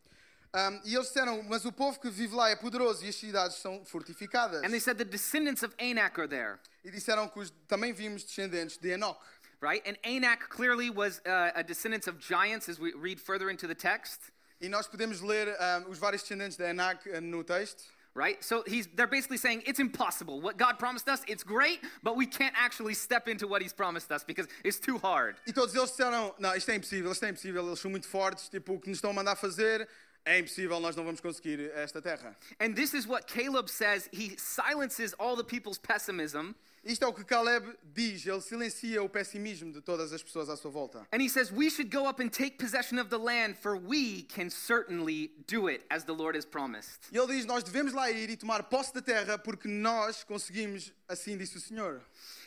Um, 0.54 0.80
e 0.84 0.94
eles 0.94 1.06
disseram: 1.08 1.42
Mas 1.44 1.64
o 1.64 1.72
povo 1.72 1.98
que 1.98 2.10
vive 2.10 2.34
lá 2.34 2.50
é 2.50 2.56
poderoso 2.56 3.04
e 3.04 3.08
as 3.08 3.16
cidades 3.16 3.56
são 3.56 3.84
fortificadas. 3.86 4.62
And 4.62 4.68
they 4.70 4.80
said, 4.80 4.98
The 4.98 5.04
descendants 5.04 5.62
of 5.62 5.74
Anak 5.80 6.18
are 6.20 6.28
there. 6.28 6.58
E 6.84 6.90
disseram 6.90 7.26
que 7.28 7.40
os- 7.40 7.50
também 7.66 7.92
vimos 7.92 8.22
descendentes 8.24 8.76
de 8.76 8.90
Enoch. 8.90 9.18
Right? 9.62 9.82
And 9.88 9.96
Anak 10.04 10.48
clearly 10.50 10.90
was 10.90 11.20
uh, 11.24 11.52
a 11.54 11.62
descendant 11.62 12.06
of 12.08 12.18
giants 12.20 12.68
as 12.68 12.78
we 12.78 12.92
read 12.94 13.18
further 13.20 13.48
into 13.50 13.66
the 13.66 13.74
text. 13.74 14.20
E 14.60 14.68
nós 14.68 14.86
podemos 14.86 15.20
ler 15.22 15.48
um, 15.48 15.90
os 15.90 15.98
vários 15.98 16.22
descendentes 16.22 16.56
de 16.58 16.64
Enoch 16.68 17.00
uh, 17.08 17.20
no 17.20 17.42
texto. 17.42 17.82
Right? 18.14 18.44
So 18.44 18.62
they're 18.94 19.06
basically 19.06 19.38
saying 19.38 19.62
it's 19.66 19.80
impossible. 19.80 20.38
What 20.42 20.58
God 20.58 20.78
promised 20.78 21.08
us, 21.08 21.22
it's 21.26 21.42
great, 21.42 21.80
but 22.02 22.14
we 22.14 22.26
can't 22.26 22.54
actually 22.54 22.94
step 22.94 23.26
into 23.26 23.46
what 23.48 23.62
he's 23.62 23.72
promised 23.72 24.12
us 24.12 24.22
because 24.22 24.46
it's 24.62 24.78
too 24.78 24.98
hard. 24.98 25.36
E 25.46 25.52
todos 25.54 25.74
eles 25.74 25.92
disseram: 25.92 26.34
Não, 26.38 26.54
isto 26.54 26.70
é 26.70 26.74
impossível, 26.74 27.10
isto 27.10 27.24
é 27.24 27.30
impossível, 27.30 27.66
eles 27.66 27.78
são 27.80 27.90
muito 27.90 28.06
fortes. 28.06 28.50
Tipo, 28.50 28.74
o 28.74 28.78
que 28.80 28.90
nos 28.90 28.98
estão 28.98 29.12
a 29.12 29.14
mandar 29.14 29.34
fazer 29.36 29.88
é 30.24 30.38
impossível, 30.38 30.78
nós 30.80 30.94
não 30.96 31.04
vamos 31.04 31.20
conseguir 31.20 31.70
esta 31.74 32.00
terra. 32.00 32.36
And 32.60 32.74
this 32.74 32.94
is 32.94 33.06
what 33.06 33.26
Caleb 33.26 33.68
says. 33.68 34.08
He 34.12 34.36
silences 34.38 35.14
all 35.18 35.36
the 35.36 35.44
people's 35.44 35.78
pessimism 35.78 36.54
Isto 36.84 37.04
é 37.04 37.06
o 37.06 37.12
que 37.12 37.24
Caleb 37.24 37.64
diz, 37.94 38.26
ele 38.26 38.40
silencia 38.40 39.00
o 39.04 39.08
pessimismo 39.08 39.72
de 39.72 39.80
todas 39.80 40.12
as 40.12 40.20
pessoas 40.20 40.48
à 40.48 40.56
sua 40.56 40.70
volta. 40.70 41.06
and 41.12 41.22
he 41.22 41.28
says, 41.28 41.52
We 41.52 41.70
should 41.70 41.90
go 41.90 42.08
up 42.08 42.20
and 42.20 42.28
take 42.28 42.58
possession 42.58 42.98
of 42.98 43.08
the 43.08 43.18
land, 43.18 43.56
for 43.56 43.76
we 43.76 44.24
can 44.24 44.50
certainly 44.50 45.30
do 45.46 45.68
it 45.68 45.84
as 45.90 46.04
the 46.04 46.12
Lord 46.12 46.36
has 46.36 46.44
promised. 46.44 47.06
E 47.12 47.16
ele 47.16 47.28
diz: 47.36 47.46
Nós 47.46 47.62
devemos 47.62 47.92
lá 47.92 48.10
ir 48.10 48.30
e 48.30 48.36
tomar 48.36 48.64
posse 48.64 48.92
da 48.92 49.00
terra 49.00 49.38
porque 49.38 49.68
nós 49.68 50.24
conseguimos, 50.24 50.92
assim 51.08 51.36
disse 51.36 51.56
o 51.56 51.60
Senhor. 51.60 52.02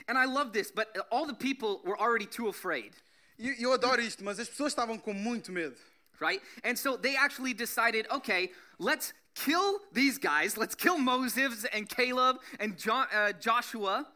And 0.06 0.18
I 0.18 0.26
love 0.26 0.52
this, 0.52 0.70
but 0.70 0.90
all 1.10 1.26
the 1.26 1.34
people 1.34 1.82
were 1.86 1.98
already 1.98 2.26
too 2.26 2.50
afraid. 2.50 2.92
E 3.40 3.64
eu 3.64 3.72
adoro 3.72 4.02
isto, 4.02 4.22
mas 4.22 4.38
as 4.38 4.50
pessoas 4.50 4.74
estavam 4.74 4.98
com 4.98 5.14
muito 5.14 5.50
medo. 5.50 5.78
Right? 6.20 6.42
And 6.64 6.76
so 6.78 6.98
they 6.98 7.16
actually 7.16 7.54
decided, 7.54 8.08
okay, 8.12 8.52
let's 8.80 9.14
kill 9.36 9.80
these 9.92 10.18
guys. 10.18 10.58
Let's 10.58 10.76
kill 10.76 10.98
Moses 10.98 11.66
and 11.74 11.88
Caleb 11.90 12.38
and 12.60 12.78
jo- 12.78 13.06
uh, 13.14 13.34
Joshua. 13.40 14.08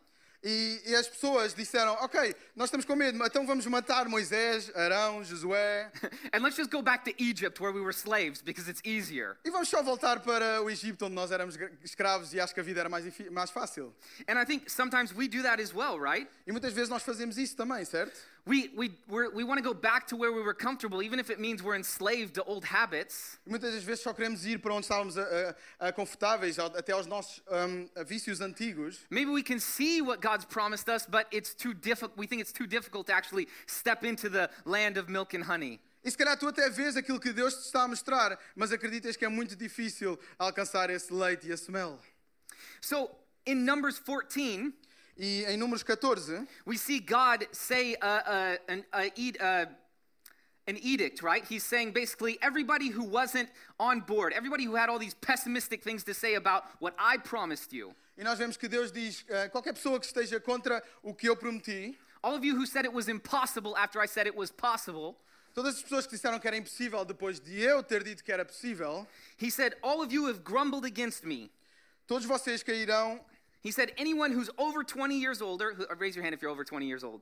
E, 0.41 0.82
e 0.86 0.96
as 0.96 1.06
pessoas 1.06 1.53
disseram: 1.53 1.98
Ok, 2.01 2.34
nós 2.56 2.68
estamos 2.68 2.86
com 2.86 2.96
medo, 2.96 3.22
então 3.25 3.46
vamos 3.46 3.65
matar 3.65 4.08
Moisés, 4.08 4.72
Arão, 4.74 5.22
Josué 5.22 5.91
And 6.34 6.39
let's 6.41 6.56
just 6.56 6.72
go 6.72 6.82
back 6.82 7.03
to 7.03 7.12
Egypt 7.22 7.60
where 7.60 7.74
we 7.74 7.82
were 7.82 7.91
slaves 7.91 8.41
because 8.41 8.70
it's 8.70 8.82
easier. 8.86 9.36
e 9.44 9.51
vamos 9.51 9.68
só 9.68 9.84
voltar 9.84 10.22
para 10.22 10.62
o 10.62 10.70
Egito, 10.70 11.08
onde 11.08 11.15
nós 11.15 11.32
éramos 11.32 11.58
escravos 11.84 12.34
e 12.34 12.39
acho 12.39 12.53
que 12.53 12.62
a 12.62 12.63
vida 12.63 12.79
era 12.79 12.88
mais, 12.88 13.03
mais 13.29 13.51
fácil. 13.51 13.94
And 14.29 14.39
I 14.39 14.46
think 14.46 14.70
sometimes 14.72 15.13
we 15.13 15.27
do 15.27 15.44
that 15.44 15.62
as 15.62 15.74
well, 15.74 16.00
right? 16.00 16.25
E 16.48 16.53
muitas 16.53 16.72
vezes 16.72 16.88
nós 16.88 17.03
fazemos 17.03 17.38
isso 17.38 17.58
também, 17.58 17.84
certo? 17.84 18.18
We, 18.46 18.69
we, 18.75 18.91
we're, 19.08 19.29
we 19.31 19.43
want 19.43 19.58
to 19.58 19.63
go 19.63 19.74
back 19.74 20.08
to 20.08 20.15
where 20.15 20.31
we 20.31 20.41
were 20.41 20.53
comfortable, 20.55 21.03
even 21.03 21.19
if 21.19 21.29
it 21.29 21.39
means 21.39 21.62
we're 21.62 21.75
enslaved 21.75 22.36
to 22.36 22.43
old 22.46 22.65
habits. 22.65 23.38
Muitas 23.48 23.84
vezes 23.84 24.01
só 24.03 24.13
queremos 24.13 24.46
ir 24.46 24.60
para 24.60 24.74
onde 24.74 24.88
estávamos 24.88 25.17
a- 25.17 25.55
a- 25.79 25.88
a 25.89 25.91
confortáveis, 25.91 26.58
até 26.58 26.91
aos 26.93 27.05
nossos 27.05 27.41
hum, 27.51 27.88
vícios 28.05 28.41
antigos. 28.41 29.00
Maybe 29.10 29.29
we 29.31 29.43
can 29.43 29.60
see 29.60 30.01
what 30.01 30.19
God's 30.22 30.46
promised 30.46 30.89
us, 30.89 31.05
but 31.05 31.27
it's 31.31 31.53
too 31.53 31.74
difficult. 31.74 32.17
We 32.17 32.25
think 32.27 32.41
it's 32.41 32.51
too 32.53 32.65
difficult 32.67 33.08
to 33.08 33.13
actually 33.13 33.48
step 33.67 34.03
into 34.03 34.29
the 34.29 34.50
land 34.65 34.98
of 34.98 35.10
milk 35.10 35.34
and 35.36 35.43
honey. 35.43 35.79
E 36.03 36.10
se 36.10 36.17
calhar 36.17 36.38
tu 36.39 36.48
até 36.48 36.69
vês 36.69 36.96
aquilo 36.96 37.19
que 37.19 37.34
Deus 37.34 37.53
te 37.55 37.65
está 37.67 37.84
a 37.84 37.88
mostrar, 37.88 38.39
mas 38.55 38.72
acreditas 38.72 39.17
que 39.17 39.25
é 39.25 39.29
muito 39.29 39.55
difícil 39.55 40.17
alcançar 40.39 40.89
esse 40.89 41.13
leite 41.13 41.48
e 41.48 41.51
esse 41.51 41.69
mel. 41.69 42.00
So 42.81 43.12
in 43.46 43.65
Numbers 43.65 44.00
14, 44.00 44.74
E 45.21 45.43
em 45.47 45.57
Números 45.57 45.83
14, 45.83 46.47
we 46.65 46.77
see 46.77 47.01
God 47.01 47.45
say 47.51 47.93
uh, 48.01 48.05
uh, 48.05 48.55
an, 48.69 48.85
uh, 48.93 49.43
uh, 49.43 49.65
an 50.65 50.77
edict, 50.81 51.21
right? 51.21 51.43
He's 51.43 51.63
saying 51.63 51.91
basically 51.91 52.39
everybody 52.41 52.88
who 52.88 53.03
wasn't 53.03 53.49
on 53.81 53.99
board, 53.99 54.31
everybody 54.33 54.63
who 54.63 54.75
had 54.75 54.88
all 54.88 54.97
these 54.97 55.15
pessimistic 55.15 55.83
things 55.83 56.05
to 56.05 56.13
say 56.13 56.35
about 56.35 56.63
what 56.79 56.93
I 56.97 57.17
promised 57.17 57.73
you, 57.73 57.93
e 58.17 58.23
nós 58.23 58.38
vemos 58.38 58.55
que 58.55 58.69
Deus 58.69 58.91
diz: 58.91 59.25
eh, 59.27 59.49
qualquer 59.49 59.73
pessoa 59.73 59.99
que 59.99 60.05
esteja 60.05 60.39
contra 60.39 60.81
o 61.03 61.13
que 61.13 61.27
eu 61.27 61.35
prometi, 61.35 61.97
all 62.23 62.33
of 62.33 62.45
you 62.45 62.55
who 62.55 62.65
said 62.65 62.85
it 62.85 62.93
was 62.93 63.09
impossible 63.09 63.75
after 63.75 63.99
I 63.99 64.05
said 64.05 64.25
it 64.25 64.35
was 64.38 64.51
possible, 64.51 65.17
todas 65.53 65.75
as 65.75 65.83
pessoas 65.83 66.05
que 66.05 66.15
disseram 66.15 66.39
que 66.39 66.47
era 66.47 66.55
impossível 66.55 67.03
depois 67.03 67.41
de 67.41 67.59
eu 67.61 67.83
ter 67.83 68.05
dito 68.05 68.23
que 68.23 68.31
era 68.31 68.45
possível, 68.45 69.05
he 69.38 69.51
said, 69.51 69.75
all 69.83 70.01
of 70.01 70.13
you 70.13 70.27
have 70.27 70.45
grumbled 70.45 70.85
against 70.85 71.25
me. 71.25 71.51
todos 72.07 72.25
vocês 72.25 72.63
cairão. 72.63 73.23
He 73.61 73.71
said, 73.71 73.91
anyone 73.97 74.31
who's 74.31 74.49
over 74.57 74.83
20 74.83 75.19
years 75.19 75.41
older, 75.41 75.73
who, 75.73 75.83
uh, 75.83 75.95
raise 75.97 76.15
your 76.15 76.23
hand 76.23 76.33
if 76.33 76.41
you're 76.41 76.51
over 76.51 76.63
20 76.63 76.85
years 76.85 77.03
old. 77.03 77.21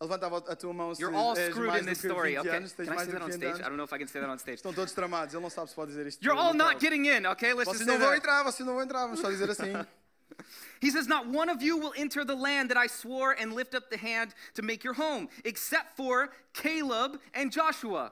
Levanta 0.00 0.26
a 0.48 0.56
tua 0.56 0.72
mão 0.72 0.94
se 0.94 1.02
You're 1.02 1.14
all 1.14 1.36
screwed 1.36 1.76
in 1.76 1.84
this 1.84 1.98
story. 1.98 2.38
Okay. 2.38 2.56
anos, 2.56 2.72
Can 2.72 2.88
I 2.88 3.04
say 3.04 3.12
that 3.12 3.20
on 3.20 3.32
stage? 3.32 3.42
Anos. 3.42 3.60
I 3.60 3.68
don't 3.68 3.76
know 3.76 3.84
if 3.84 3.92
I 3.92 3.98
can 3.98 4.08
say 4.08 4.18
that 4.20 4.30
on 4.30 4.38
stage. 4.38 4.62
Estão 4.62 4.74
todos 4.74 4.94
tramados, 4.94 5.34
ele 5.34 5.42
não 5.42 5.50
sabe 5.50 5.68
se 5.68 5.74
pode 5.74 5.90
dizer 5.90 6.06
isto. 6.06 6.24
You're 6.24 6.34
all 6.34 6.54
not 6.54 6.80
getting 6.80 7.04
in, 7.04 7.26
okay? 7.26 7.52
Let's 7.52 7.70
just 7.70 7.84
say 7.84 7.86
não 7.86 7.98
vão 7.98 8.08
that. 8.08 8.16
entrar, 8.16 8.42
vocês 8.42 8.66
não 8.66 8.74
vão 8.74 8.82
entrar, 8.82 9.02
vamos 9.02 9.20
só 9.20 9.28
dizer 9.28 9.50
assim. 9.50 9.72
He 10.80 10.90
says, 10.90 11.06
Not 11.06 11.26
one 11.26 11.50
of 11.50 11.62
you 11.62 11.76
will 11.76 11.92
enter 11.94 12.24
the 12.24 12.34
land 12.34 12.70
that 12.70 12.78
I 12.78 12.86
swore 12.86 13.32
and 13.38 13.52
lift 13.52 13.74
up 13.74 13.90
the 13.90 13.98
hand 13.98 14.34
to 14.54 14.62
make 14.62 14.82
your 14.82 14.94
home, 14.94 15.28
except 15.44 15.96
for 15.96 16.30
Caleb 16.54 17.20
and 17.34 17.50
Joshua. 17.50 18.10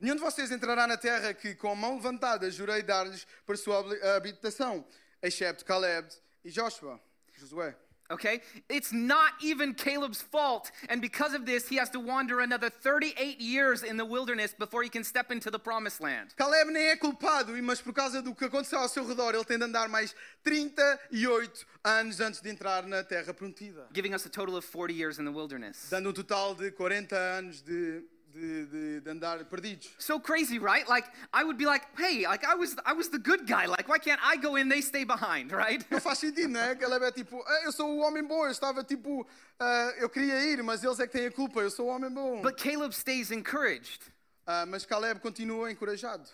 Nenhum 0.00 0.16
de 0.16 0.22
vocês 0.22 0.50
entrará 0.50 0.86
na 0.86 0.96
terra 0.96 1.34
que, 1.34 1.54
com 1.54 1.72
a 1.72 1.74
mão 1.74 1.96
levantada, 1.96 2.50
jurei 2.50 2.82
dar-lhes 2.82 3.26
para 3.44 3.56
sua 3.56 3.84
habitação, 4.16 4.86
excepto 5.22 5.66
Caleb 5.66 6.08
e 6.46 6.50
Joshua. 6.50 7.00
Josué. 7.38 7.74
Okay? 8.08 8.40
It's 8.68 8.92
not 8.92 9.32
even 9.42 9.74
Caleb's 9.74 10.22
fault. 10.22 10.70
And 10.88 11.00
because 11.00 11.34
of 11.34 11.44
this, 11.44 11.68
he 11.68 11.74
has 11.76 11.90
to 11.90 11.98
wander 11.98 12.40
another 12.40 12.70
38 12.70 13.40
years 13.40 13.82
in 13.82 13.96
the 13.96 14.04
wilderness 14.04 14.54
before 14.56 14.84
he 14.84 14.88
can 14.88 15.02
step 15.02 15.32
into 15.32 15.50
the 15.50 15.58
promised 15.58 16.00
land. 16.00 16.34
Caleb 16.38 16.70
nem 16.70 16.90
é 16.90 16.96
culpado, 16.96 17.52
mas 17.62 17.80
por 17.80 17.92
causa 17.92 18.22
do 18.22 18.32
que 18.32 18.44
aconteceu 18.44 18.78
ao 18.78 18.88
seu 18.88 19.04
redor, 19.04 19.34
ele 19.34 19.44
tem 19.44 19.58
de 19.58 19.64
andar 19.64 19.88
mais 19.88 20.14
38 20.44 21.66
anos 21.84 22.20
antes 22.20 22.40
de 22.40 22.48
entrar 22.48 22.86
na 22.86 23.02
terra 23.02 23.34
prometida. 23.34 23.88
Giving 23.92 24.14
us 24.14 24.24
a 24.24 24.30
total 24.30 24.56
of 24.56 24.64
40 24.64 24.94
years 24.94 25.18
in 25.18 25.24
the 25.24 25.32
wilderness. 25.32 25.90
Dando 25.90 26.10
um 26.10 26.12
total 26.12 26.54
de 26.54 26.70
40 26.70 27.16
anos 27.16 27.60
de, 27.60 28.04
de, 28.36 28.66
de, 28.66 29.00
de 29.00 29.10
andar 29.10 29.44
perdidos. 29.46 29.88
So 29.98 30.20
crazy, 30.20 30.58
right? 30.58 30.88
Like 30.88 31.08
I 31.32 31.42
would 31.42 31.56
be 31.56 31.64
like, 31.64 31.86
"Hey, 31.96 32.26
like 32.26 32.44
I 32.44 32.54
was 32.54 32.76
I 32.84 32.92
was 32.92 33.08
the 33.08 33.18
good 33.18 33.46
guy. 33.46 33.66
Like 33.66 33.88
why 33.88 33.98
can't 33.98 34.20
I 34.22 34.36
go 34.36 34.56
in, 34.56 34.68
they 34.68 34.82
stay 34.82 35.04
behind, 35.04 35.52
right?" 35.52 35.84
Não 35.90 36.00
faz 36.00 36.18
sentido, 36.18 36.48
não 36.48 36.60
é? 36.60 36.74
Caleb 36.74 37.04
é 37.04 37.12
tipo, 37.12 37.42
"Ah, 37.46 37.62
eu 37.64 37.72
sou 37.72 37.88
o 37.90 37.98
homem 38.00 38.22
bom, 38.22 38.44
eu 38.44 38.50
estava 38.50 38.84
tipo, 38.84 39.26
ah, 39.58 39.94
eu 39.98 40.08
queria 40.08 40.40
ir, 40.44 40.62
mas 40.62 40.84
eles 40.84 41.00
é 41.00 41.06
que 41.06 41.12
têm 41.12 41.26
a 41.26 41.32
culpa, 41.32 41.60
eu 41.60 41.70
sou 41.70 41.86
o 41.86 41.88
homem 41.88 42.10
bom. 42.10 42.42
But 42.42 42.56
Caleb 42.56 42.94
stays 42.94 43.30
encouraged. 43.30 44.00
Ah, 44.46 44.64
mas 44.66 44.86
Caleb 44.86 45.20
continua 45.20 45.70
encorajado. 45.70 46.28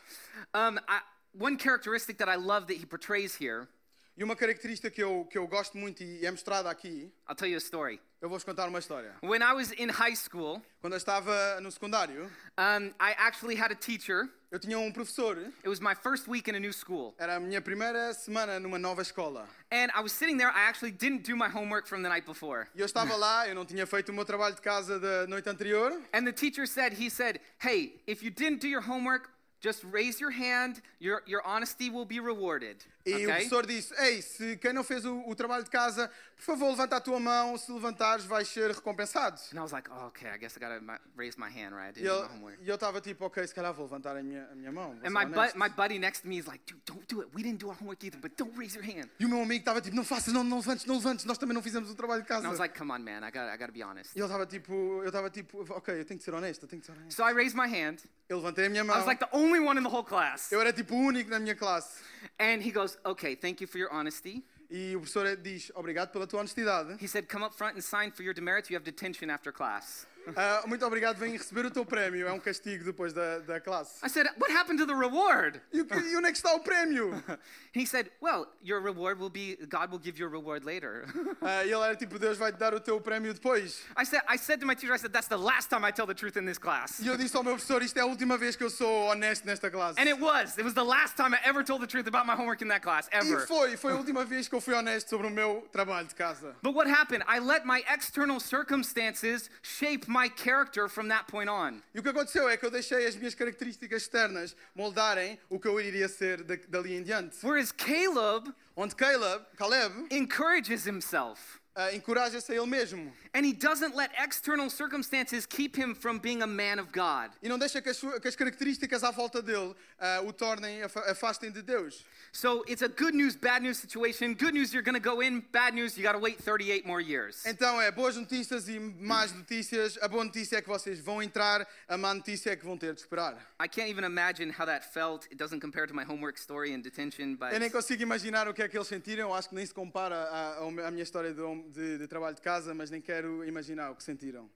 Um, 0.54 0.78
I, 0.88 1.00
one 1.32 1.56
characteristic 1.56 2.18
that 2.18 2.28
I 2.28 2.36
love 2.36 2.66
that 2.66 2.76
he 2.76 2.84
portrays 2.84 3.34
here, 3.34 3.68
E 4.16 4.22
uma 4.22 4.36
característica 4.36 4.90
que 4.90 5.02
eu, 5.02 5.26
que 5.30 5.38
eu 5.38 5.46
gosto 5.48 5.78
muito 5.78 6.02
e 6.02 6.24
é 6.26 6.30
mostrada 6.30 6.68
aqui, 6.70 7.10
I'll 7.28 7.34
tell 7.34 7.48
you 7.48 7.56
a 7.56 7.58
story. 7.58 7.98
eu 8.20 8.28
vou-vos 8.28 8.44
contar 8.44 8.68
uma 8.68 8.78
história. 8.78 9.14
When 9.22 9.40
I 9.42 9.54
was 9.54 9.72
in 9.72 9.88
high 9.88 10.14
school, 10.14 10.60
Quando 10.82 10.92
eu 10.92 10.98
estava 10.98 11.58
no 11.62 11.70
secundário, 11.72 12.30
um, 12.58 12.88
I 13.00 13.14
actually 13.16 13.58
had 13.58 13.72
a 13.72 13.74
teacher. 13.74 14.28
eu 14.50 14.58
tinha 14.58 14.78
um 14.78 14.92
professor, 14.92 15.38
It 15.38 15.68
was 15.68 15.80
my 15.80 15.94
first 15.94 16.28
week 16.28 16.46
in 16.50 16.54
a 16.54 16.60
new 16.60 16.74
school. 16.74 17.14
era 17.18 17.36
a 17.36 17.40
minha 17.40 17.62
primeira 17.62 18.12
semana 18.12 18.60
numa 18.60 18.78
nova 18.78 19.00
escola. 19.00 19.48
And 19.70 19.90
I 19.94 20.02
was 20.02 20.12
sitting 20.12 20.36
there, 20.36 20.50
I 20.50 20.68
actually 20.68 20.92
didn't 20.92 21.22
do 21.24 21.34
my 21.34 21.48
homework 21.48 21.88
from 21.88 22.02
the 22.02 22.10
night 22.10 22.26
before. 22.26 22.66
E 22.74 22.80
eu 22.80 22.86
estava 22.86 23.16
lá, 23.16 23.48
eu 23.48 23.54
não 23.54 23.64
tinha 23.64 23.86
feito 23.86 24.10
o 24.10 24.12
meu 24.14 24.26
trabalho 24.26 24.54
de 24.54 24.60
casa 24.60 25.00
da 25.00 25.26
noite 25.26 25.48
anterior. 25.48 25.90
And 26.12 26.26
the 26.26 26.32
teacher 26.34 26.66
said, 26.66 26.92
he 27.00 27.08
said, 27.08 27.40
hey, 27.62 27.94
if 28.06 28.22
you 28.22 28.30
didn't 28.30 28.60
do 28.60 28.68
your 28.68 28.82
homework, 28.82 29.30
just 29.62 29.82
raise 29.90 30.20
your 30.20 30.32
hand. 30.32 30.82
Your, 31.00 31.22
your 31.26 31.40
honesty 31.46 31.88
will 31.88 32.04
be 32.04 32.20
rewarded. 32.20 32.84
E 33.04 33.10
o 33.10 33.14
Okay? 33.16 33.26
professor 33.26 33.66
disse: 33.66 33.94
Ei, 34.00 34.22
se 34.22 34.56
quem 34.58 34.72
não 34.72 34.84
fez 34.84 35.04
o, 35.04 35.22
o 35.28 35.34
trabalho 35.34 35.64
de 35.64 35.70
casa, 35.70 36.08
por 36.36 36.42
favor, 36.44 36.70
levanta 36.70 36.96
a 36.96 37.00
tua 37.00 37.18
mão. 37.18 37.58
Se 37.58 37.70
levantares, 37.72 38.24
vais 38.24 38.46
ser 38.48 38.70
recompensado. 38.70 39.40
And 39.52 39.56
I 39.58 39.60
was 39.60 39.72
like, 39.72 39.90
oh, 39.90 40.06
okay, 40.06 40.28
I 40.30 40.38
guess 40.38 40.56
I 40.56 40.60
gotta 40.60 41.00
raise 41.16 41.36
my 41.38 41.48
hand, 41.48 41.72
right? 41.74 41.96
I 41.98 42.00
E 42.00 42.02
do 42.04 42.08
eu 42.08 42.22
my 42.22 42.28
homework. 42.34 42.58
e 42.62 42.68
eu 42.68 42.74
estava 42.76 43.00
tipo: 43.00 43.24
Ok, 43.24 43.44
se 43.46 43.54
calhar 43.54 43.72
vou 43.74 43.86
levantar 43.86 44.16
a 44.16 44.22
minha, 44.22 44.48
a 44.50 44.54
minha 44.54 44.70
mão. 44.70 44.92
And 45.04 45.10
my, 45.10 45.26
bu- 45.26 45.38
honesto." 45.38 45.58
my 45.58 45.68
buddy 45.70 45.98
next 45.98 46.22
to 46.22 46.28
me 46.28 46.38
is 46.38 46.46
like, 46.46 46.62
dude, 46.64 46.80
don't 46.86 47.04
do 47.12 47.22
it. 47.22 47.30
We 47.34 47.42
didn't 47.42 47.58
do 47.58 47.68
our 47.68 47.76
homework 47.80 48.04
either, 48.06 48.20
but 48.20 48.36
don't 48.36 48.56
raise 48.56 48.76
your 48.76 48.84
hand. 48.84 49.08
E 49.18 49.26
o 49.26 49.28
meu 49.28 49.42
amigo 49.42 49.60
estava 49.60 49.80
tipo: 49.80 49.96
Não 49.96 50.04
faças, 50.04 50.32
não, 50.32 50.44
não 50.44 50.58
levantes, 50.58 50.86
não 50.86 50.94
levantes. 50.96 51.24
Nós 51.24 51.38
também 51.38 51.54
não 51.54 51.62
fizemos 51.62 51.90
o 51.90 51.94
trabalho 51.96 52.22
de 52.22 52.28
casa. 52.28 52.46
And 52.46 52.50
I 52.50 52.50
was 52.52 52.60
like, 52.60 52.78
come 52.78 52.92
on, 52.92 53.00
man, 53.00 53.18
I 53.26 53.30
gotta, 53.32 53.52
I 53.52 53.56
gotta 53.58 53.72
be 53.72 53.82
honest. 53.82 54.14
E 54.14 54.18
ele 54.20 54.26
estava 54.26 54.46
tipo: 54.46 54.72
Eu 55.02 55.06
estava 55.08 55.28
tipo: 55.28 55.64
Ok, 55.74 55.98
eu 55.98 56.04
tenho 56.04 56.18
que 56.18 56.24
ser 56.24 56.34
honesto, 56.34 56.62
eu 56.62 56.68
tenho 56.68 56.80
que 56.80 56.86
ser 56.86 56.92
honesto. 56.92 57.14
So 57.16 57.22
I 57.28 57.32
raised 57.34 57.56
my 57.56 57.66
hand. 57.66 57.96
Eu 58.28 58.38
levantei 58.38 58.66
a 58.66 58.70
minha 58.70 58.82
I 58.82 58.86
mão. 58.86 58.96
was 58.96 59.06
like 59.06 59.18
the 59.22 59.28
only 59.36 59.58
one 59.60 59.78
in 59.78 59.82
the 59.82 59.90
whole 59.90 60.04
class. 60.06 60.50
Eu 60.52 60.60
era 60.60 60.72
tipo 60.72 60.94
o 60.94 60.98
único 60.98 61.28
na 61.30 61.38
minha 61.38 61.54
classe. 61.54 62.00
And 62.38 62.62
he 62.62 62.70
goes, 62.70 62.91
okay, 63.04 63.34
thank 63.34 63.60
you 63.60 63.66
for 63.66 63.78
your 63.78 63.92
honesty. 63.92 64.42
E 64.70 64.96
o 64.96 65.00
professor 65.00 65.36
diz: 65.36 65.70
Obrigado 65.74 66.10
pela 66.12 66.26
tua 66.26 66.40
honestidade. 66.40 66.98
He 66.98 67.06
said, 67.06 67.28
come 67.28 67.44
up 67.44 67.54
front 67.54 67.74
and 67.74 67.84
sign 67.84 68.10
for 68.10 68.22
your 68.22 68.32
demerits. 68.32 68.70
You 68.70 68.76
have 68.76 68.84
detention 68.84 69.28
after 69.28 69.52
class. 69.52 70.06
Ah, 70.36 70.62
muito 70.66 70.84
obrigado, 70.86 71.16
vem 71.18 71.32
receber 71.32 71.66
o 71.66 71.70
teu 71.70 71.84
prémio. 71.84 72.26
É 72.26 72.32
um 72.32 72.40
castigo 72.40 72.84
depois 72.84 73.12
da, 73.12 73.38
da 73.40 73.60
classe. 73.60 74.04
I 74.04 74.08
said, 74.08 74.26
what 74.38 74.52
happened 74.52 74.78
to 74.80 74.86
the 74.86 74.94
reward? 74.94 75.60
E, 75.72 75.80
o 75.80 75.84
que- 75.86 75.98
e 75.98 76.16
onde 76.16 76.28
é 76.28 76.32
que 76.32 76.38
está 76.38 76.54
o 76.54 76.60
prémio? 76.60 77.12
He 77.74 77.86
said, 77.86 78.10
well, 78.20 78.46
your 78.62 78.80
reward 78.82 79.18
will 79.18 79.30
be, 79.30 79.56
God 79.68 79.90
will 79.90 79.98
give 80.02 80.18
you 80.18 80.26
a 80.26 80.30
reward 80.30 80.64
later. 80.64 81.06
Ah, 81.44 81.64
e 81.64 81.72
ele 81.72 81.82
era 81.82 81.96
tipo: 81.96 82.18
Deus 82.18 82.38
vai 82.38 82.52
te 82.52 82.58
dar 82.58 82.72
o 82.72 82.78
teu 82.80 83.00
prémio 83.00 83.34
depois. 83.34 83.82
I 83.96 84.04
said, 84.04 84.22
I 84.28 84.36
said 84.38 84.60
to 84.60 84.66
my 84.66 84.74
teacher, 84.76 84.94
I 84.94 84.98
said, 84.98 85.12
that's 85.12 85.26
the 85.28 85.36
last 85.36 85.68
time 85.70 85.84
I 85.84 85.90
tell 85.90 86.06
the 86.06 86.14
truth 86.14 86.36
in 86.36 86.44
this 86.46 86.56
class. 86.58 87.00
E 87.00 87.06
eu 87.08 87.16
disse 87.16 87.36
ao 87.36 87.42
meu 87.42 87.54
professor: 87.54 87.82
Isto 87.82 87.98
é 87.98 88.02
a 88.02 88.06
última 88.06 88.36
vez 88.38 88.54
que 88.54 88.62
eu 88.62 88.70
sou 88.70 89.10
honesto 89.10 89.44
nesta 89.44 89.68
classe. 89.70 89.98
And 90.00 90.06
it 90.08 90.20
was. 90.20 90.56
It 90.56 90.62
was 90.62 90.72
the 90.74 90.84
last 90.84 91.16
time 91.16 91.34
I 91.34 91.40
ever 91.44 91.64
told 91.64 91.80
the 91.80 91.86
truth 91.88 92.06
about 92.06 92.26
my 92.26 92.34
homework 92.34 92.62
in 92.62 92.68
that 92.68 92.80
class, 92.82 93.08
E 93.12 93.16
ever. 93.16 93.44
foi, 93.46 93.76
foi 93.76 93.92
a 93.92 93.96
última 94.02 94.24
vez 94.24 94.46
que 94.46 94.54
eu 94.54 94.60
fui 94.60 94.72
honesto 94.74 95.10
sobre 95.10 95.26
o 95.26 95.30
meu 95.30 95.66
trabalho 95.72 96.06
de 96.06 96.14
casa. 96.14 96.54
But 96.62 96.74
what 96.74 96.88
happened? 96.88 97.24
I 97.26 97.40
let 97.40 97.64
my 97.66 97.82
external 97.92 98.38
circumstances 98.38 99.50
shape 99.62 100.08
my 100.12 100.28
character 100.28 100.88
from 100.88 101.08
that 101.08 101.26
point 101.26 101.48
on. 101.48 101.82
E 101.94 101.98
o 101.98 102.02
que 102.02 102.10
aconteceu 102.10 102.48
é 102.48 102.56
que 102.56 102.66
eu 102.66 102.70
deixei 102.70 103.06
as 103.06 103.16
minhas 103.16 103.34
características 103.34 104.02
externas 104.02 104.54
moldarem 104.74 105.38
o 105.48 105.58
que 105.58 105.66
eu 105.66 105.80
iria 105.80 106.08
ser 106.08 106.42
dali 106.68 106.94
em 106.94 107.02
diante. 107.02 107.36
Whereas 107.42 107.72
Caleb 107.72 108.52
Onde 108.74 108.94
Caleb, 108.94 109.44
Caleb 109.56 110.06
encourages 110.10 110.86
himself. 110.86 111.60
Ah, 111.74 111.92
encoraja-se 111.94 112.52
a 112.52 112.56
ele 112.56 112.66
mesmo 112.66 113.12
And 113.34 113.44
he 113.46 113.52
doesn't 113.52 113.94
let 113.96 114.10
external 114.18 114.68
circumstances 114.68 115.46
keep 115.46 115.74
him 115.76 115.94
from 115.94 116.18
being 116.18 116.42
a 116.42 116.46
man 116.46 116.78
of 116.78 116.92
God. 116.92 117.30
e 117.42 117.48
não 117.48 117.58
deixa 117.58 117.80
que 117.80 117.88
as, 117.88 117.98
que 117.98 118.28
as 118.28 118.36
características 118.36 119.02
à 119.02 119.10
volta 119.10 119.40
dele 119.42 119.74
ah, 119.98 120.20
o 120.24 120.32
tornem, 120.32 120.82
afa- 120.82 121.10
afastem 121.10 121.50
de 121.50 121.62
Deus. 121.62 122.04
So 122.32 122.64
it's 122.66 122.82
a 122.82 122.88
good 122.88 123.14
news, 123.14 123.36
bad 123.36 123.62
news 123.62 123.76
situation. 123.78 124.34
Good 124.34 124.54
news, 124.54 124.72
you're 124.72 124.82
going 124.82 124.98
to 124.98 125.00
go 125.00 125.20
in. 125.22 125.40
Bad 125.52 125.74
news, 125.74 125.96
you 125.98 126.02
got 126.02 126.12
to 126.12 126.18
wait 126.18 126.38
38 126.42 126.86
more 126.86 127.00
years. 127.00 127.44
Então 127.46 127.80
é 127.80 127.90
boas 127.90 128.16
notícias 128.16 128.68
e 128.68 128.78
más 128.80 129.32
notícias. 129.32 129.98
A 130.02 130.08
boa 130.08 130.24
notícia 130.24 130.56
é 130.56 130.62
que 130.62 130.68
vocês 130.68 130.98
vão 131.00 131.22
entrar, 131.22 131.66
a 131.88 131.96
má 131.98 132.14
notícia 132.14 132.50
é 132.52 132.56
que 132.56 132.64
vão 132.64 132.78
ter 132.78 132.94
de 132.94 133.00
esperar. 133.00 133.34
I 133.62 133.68
can't 133.68 133.90
even 133.90 134.04
imagine 134.04 134.50
how 134.50 134.64
that 134.66 134.84
felt. 134.92 135.26
It 135.26 135.36
doesn't 135.36 135.60
compare 135.60 135.86
to 135.86 135.94
my 135.94 136.04
homework 136.04 136.38
story 136.40 136.74
detention, 136.80 137.36
but 137.36 137.52
Eu 137.52 137.60
nem 137.60 137.70
consigo 137.70 138.02
imaginar 138.02 138.48
o 138.48 138.54
que 138.54 138.62
é 138.62 138.68
que 138.68 138.76
eles 138.78 138.88
sentiram, 138.88 139.34
acho 139.34 139.48
que 139.50 139.54
nem 139.54 139.66
se 139.66 139.74
compara 139.74 140.16
à- 140.16 140.58
à 140.86 140.90
minha 140.90 141.02
história 141.02 141.32
de, 141.34 141.40
de- 141.70 141.98
de 141.98 142.06
trabalho 142.08 142.34
de 142.34 142.42
casa, 142.42 142.74
mas 142.74 142.90
nem 142.90 143.00
quero 143.00 143.44
imaginar 143.44 143.90
o 143.90 143.96
que 143.96 144.02
sentiram. 144.02 144.50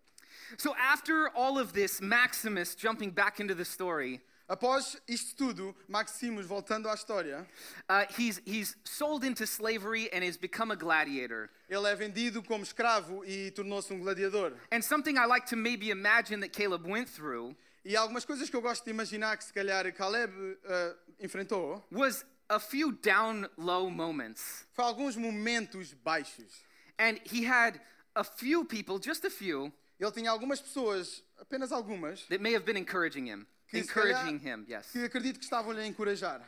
so 0.59 0.75
after 0.75 1.31
all 1.35 1.59
of 1.59 1.73
this, 1.73 2.01
Maximus 2.01 2.75
jumping 2.77 3.11
back 3.11 3.41
into 3.43 3.55
the 3.55 3.65
story, 3.65 4.21
Após 4.49 4.97
isto 5.09 5.35
tudo, 5.35 5.75
Maximus, 5.89 6.47
voltando 6.47 6.89
à 6.89 6.95
história, 6.95 7.45
uh, 7.91 8.07
he's 8.17 8.41
he's 8.47 8.77
sold 8.85 9.27
into 9.27 9.45
slavery 9.45 10.09
and 10.13 10.23
has 10.23 10.37
become 10.37 10.71
a 10.73 10.77
gladiator. 10.77 11.51
ele 11.69 11.85
é 11.89 11.97
vendido 11.97 12.41
como 12.45 12.63
escravo 12.63 13.25
e 13.25 13.51
tornou-se 13.51 13.93
um 13.93 13.99
gladiador. 13.99 14.53
And 14.71 14.83
something 14.83 15.17
I 15.19 15.27
like 15.27 15.49
to 15.49 15.57
maybe 15.57 15.91
imagine 15.91 16.41
that 16.43 16.53
Caleb 16.53 16.87
went 16.87 17.09
through 17.09 17.57
E 17.85 17.97
algumas 17.97 18.25
coisas 18.25 18.49
que 18.49 18.55
eu 18.57 18.61
gosto 18.63 18.85
de 18.85 18.91
imaginar 18.91 19.37
que 19.37 19.43
se 19.45 19.53
calhar 19.53 19.93
Caleb 19.93 20.33
ah, 20.65 20.95
enfrentou, 21.19 21.83
was 21.91 22.25
a 22.49 22.61
few 22.61 22.93
down 22.93 23.49
low 23.57 23.91
moments. 23.91 24.65
foi 24.75 24.85
alguns 24.85 25.17
momentos 25.17 25.93
baixos. 26.05 26.65
And 26.99 27.19
he 27.25 27.45
had 27.45 27.81
a 28.15 28.25
few 28.25 28.65
people, 28.65 28.99
just 28.99 29.25
a 29.25 29.31
few, 29.31 29.73
Ele 30.01 30.11
tinha 30.13 30.31
algumas 30.31 30.61
pessoas, 30.61 31.23
apenas 31.41 31.73
algumas, 31.73 32.27
that 32.29 32.41
may 32.41 32.53
have 32.53 32.65
been 32.65 32.77
encouraging 32.77 33.27
him. 33.27 33.47
que, 33.71 33.81
Encouraging 33.81 34.39
him, 34.39 34.65
yes. 34.69 34.91
que 34.93 35.05
acredito 35.05 35.39
que 35.39 35.45
estavam-lhe 35.45 35.81
a 35.81 35.87
encorajar. 35.87 36.41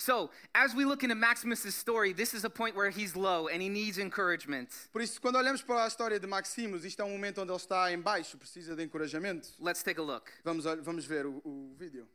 So, 0.00 0.30
as 0.54 0.74
we 0.74 0.84
look 0.84 1.02
into 1.02 1.14
Maximus' 1.16 1.74
story, 1.74 2.12
this 2.12 2.32
is 2.32 2.44
a 2.44 2.50
point 2.50 2.76
where 2.76 2.88
he's 2.88 3.16
low 3.16 3.48
and 3.48 3.60
he 3.60 3.68
needs 3.68 3.98
encouragement. 3.98 4.68
Por 4.92 5.00
isso, 5.02 5.20
quando 5.20 5.36
olhamos 5.36 5.60
para 5.60 5.84
a 5.84 5.88
história 5.88 6.20
de 6.20 6.26
Maximus, 6.26 6.84
isto 6.84 7.00
é 7.02 7.04
um 7.04 7.10
momento 7.10 7.40
onde 7.40 7.50
ele 7.50 7.56
está 7.58 7.92
em 7.92 8.00
baixo, 8.00 8.38
precisa 8.38 8.76
de 8.76 8.82
encorajamento. 8.84 9.48
Let's 9.58 9.82
take 9.82 9.98
a 9.98 10.02
look. 10.04 10.30
Vamos, 10.44 10.66
ol- 10.66 10.82
vamos 10.82 11.04
ver 11.04 11.26
o, 11.26 11.40
o 11.44 11.74
vídeo. 11.76 12.06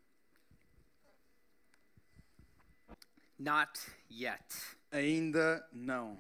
Not 3.37 3.79
yet. 4.09 4.45
Ainda 4.91 5.65
não. 5.73 6.17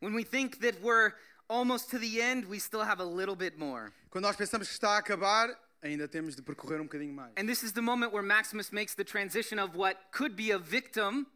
When 0.00 0.14
we 0.14 0.24
think 0.24 0.60
that 0.60 0.80
we're 0.82 1.12
almost 1.48 1.90
to 1.90 1.98
the 1.98 2.20
end, 2.20 2.46
we 2.46 2.58
still 2.58 2.82
have 2.82 3.00
a 3.00 3.04
little 3.04 3.36
bit 3.36 3.58
more. 3.58 3.92
Quando 4.10 4.24
nós 4.24 4.36
pensamos 4.36 4.66
que 4.68 4.74
está 4.74 4.96
a 4.96 4.98
acabar, 4.98 5.54
ainda 5.82 6.08
temos 6.08 6.34
de 6.34 6.42
percorrer 6.42 6.80
um 6.80 6.84
bocadinho 6.84 7.12
mais. 7.12 7.32
And 7.36 7.46
this 7.46 7.62
is 7.62 7.72
the 7.72 7.82
moment 7.82 8.12
where 8.12 8.22
Maximus 8.22 8.72
makes 8.72 8.94
the 8.94 9.04
transition 9.04 9.58
of 9.58 9.76
what 9.76 9.96
could 10.12 10.34
be 10.36 10.52
a 10.52 10.58
victim 10.58 11.26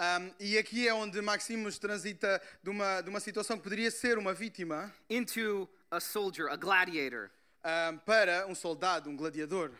Um, 0.00 0.32
e 0.40 0.58
aqui 0.58 0.88
é 0.88 0.92
onde 0.92 1.20
Maximus 1.20 1.78
transita 1.78 2.42
de 2.60 2.70
uma, 2.70 3.02
de 3.02 3.08
uma 3.08 3.20
situação 3.20 3.56
que 3.56 3.62
poderia 3.62 3.88
ser 3.88 4.18
uma 4.18 4.34
vítima 4.34 4.92
into 5.08 5.68
a 5.92 6.00
soldier, 6.00 6.48
a 6.50 6.56
gladiator. 6.56 7.30
um, 7.64 7.98
para 7.98 8.46
um 8.48 8.54
soldado, 8.54 9.08
um 9.08 9.16
gladiador. 9.16 9.70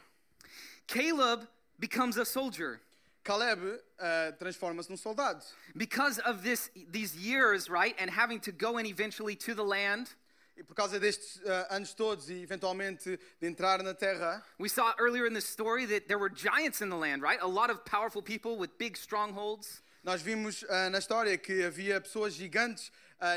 Caleb 0.87 1.47
becomes 1.79 2.18
a 2.18 2.25
soldier. 2.25 2.81
Caleb 3.24 3.61
uh, 4.00 4.32
transforma-se 4.38 4.90
num 4.90 4.96
soldado. 4.96 5.42
Because 5.76 6.18
of 6.20 6.42
this, 6.42 6.70
these 6.90 7.16
years, 7.16 7.70
right, 7.70 7.94
and 7.98 8.11
having 8.11 8.40
to 8.40 8.52
go 8.52 8.78
in 8.78 8.87
eventually 8.87 9.37
to 9.37 9.54
the 9.54 9.64
land, 9.64 10.08
E 10.54 10.62
por 10.62 10.74
causa 10.74 11.00
destes 11.00 11.40
uh, 11.46 11.66
anos 11.70 11.94
todos 11.94 12.28
e 12.28 12.42
eventualmente 12.42 13.18
de 13.40 13.48
entrar 13.48 13.82
na 13.82 13.94
terra, 13.94 14.42
we 14.58 14.68
saw 14.68 14.92
earlier 14.98 15.26
in 15.26 15.32
the 15.32 15.40
story 15.40 15.87
that 15.87 16.06
there 16.08 16.18
were 16.18 16.28
giants 16.28 16.82
in 16.82 16.90
the 16.90 16.96
land, 16.96 17.22
right? 17.22 17.40
A 17.40 17.46
lot 17.46 17.70
of 17.70 17.82
powerful 17.87 18.20
people 18.20 18.58
with 18.58 18.76
big 18.76 18.98
strongholds. 18.98 19.80
nós 20.04 20.20
vimos 20.20 20.62
uh, 20.64 20.90
na 20.90 20.98
história 20.98 21.38
que 21.38 21.62
havia 21.62 22.00
pessoas 22.00 22.35
gigantes 22.35 22.90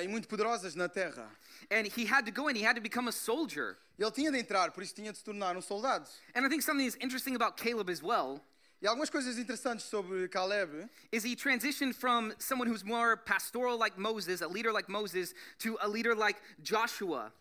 e 0.04 0.08
muito 0.08 0.28
poderosas 0.28 0.76
na 0.76 0.90
terra. 0.90 1.30
And 1.70 1.88
he 1.88 2.06
had 2.06 2.26
to 2.26 2.32
go 2.32 2.50
in, 2.50 2.56
he 2.56 2.64
had 2.64 2.76
to 2.76 2.82
become 2.82 3.08
a 3.08 3.12
soldier. 3.12 3.78
Ele 3.98 4.12
tinha 4.12 4.32
de 4.32 4.40
entrar, 4.40 4.72
por 4.74 4.84
isso 4.84 4.94
tinha 4.94 5.12
de 5.12 5.18
se 5.18 5.24
tornar 5.24 5.56
um 5.56 5.62
soldado. 5.62 6.10
And 6.34 6.46
I 6.46 6.50
think 6.50 6.64
something 6.64 6.86
that's 6.86 6.98
interesting 7.00 7.36
about 7.36 7.56
Caleb 7.56 7.90
as 7.90 8.02
well 8.02 8.42
E 8.82 8.88
algumas 8.88 9.10
coisas 9.10 9.38
interessantes 9.38 9.86
sobre 9.86 10.28
Caleb 10.28 10.88
is 11.12 11.24
he 11.24 11.36
transitioned 11.36 11.94
from 11.96 12.34
someone 12.38 12.68
who's 12.70 12.84
more 12.84 13.16
pastoral 13.18 13.78
like 13.80 13.98
Moses, 14.00 14.42
a 14.42 14.48
leader 14.48 14.72
like 14.72 14.90
Moses, 14.92 15.34
to 15.60 15.78
a 15.82 15.88
leader 15.88 16.14
like 16.16 16.40
Joshua. 16.62 17.32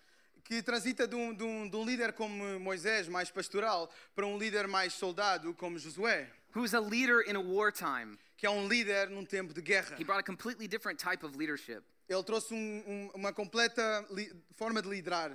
que 0.44 0.62
transita 0.62 1.06
de 1.08 1.16
um, 1.16 1.34
de, 1.34 1.42
um, 1.42 1.68
de 1.70 1.74
um 1.76 1.84
líder 1.86 2.12
como 2.12 2.60
Moisés, 2.60 3.08
mais 3.08 3.30
pastoral, 3.30 3.90
para 4.14 4.26
um 4.26 4.36
líder 4.38 4.68
mais 4.68 4.92
soldado 4.92 5.54
como 5.54 5.78
Josué, 5.78 6.26
who's 6.54 6.74
a 6.74 6.80
leader 6.80 7.22
in 7.26 7.34
a 7.34 7.40
wartime. 7.40 8.18
que 8.36 8.46
é 8.46 8.50
um 8.50 8.68
líder 8.68 9.08
num 9.08 9.24
tempo 9.24 9.54
de 9.54 9.62
guerra. 9.62 9.96
He 9.98 10.04
brought 10.04 10.20
a 10.20 10.22
completely 10.22 10.68
different 10.68 10.98
type 10.98 11.24
of 11.24 11.34
leadership. 11.38 11.82
Ele 12.10 12.22
trouxe 12.22 12.52
um- 12.52 12.82
um- 12.86 13.10
uma 13.14 13.32
completa 13.32 14.04
forma 14.54 14.82
de 14.82 14.88
liderar. 14.88 15.32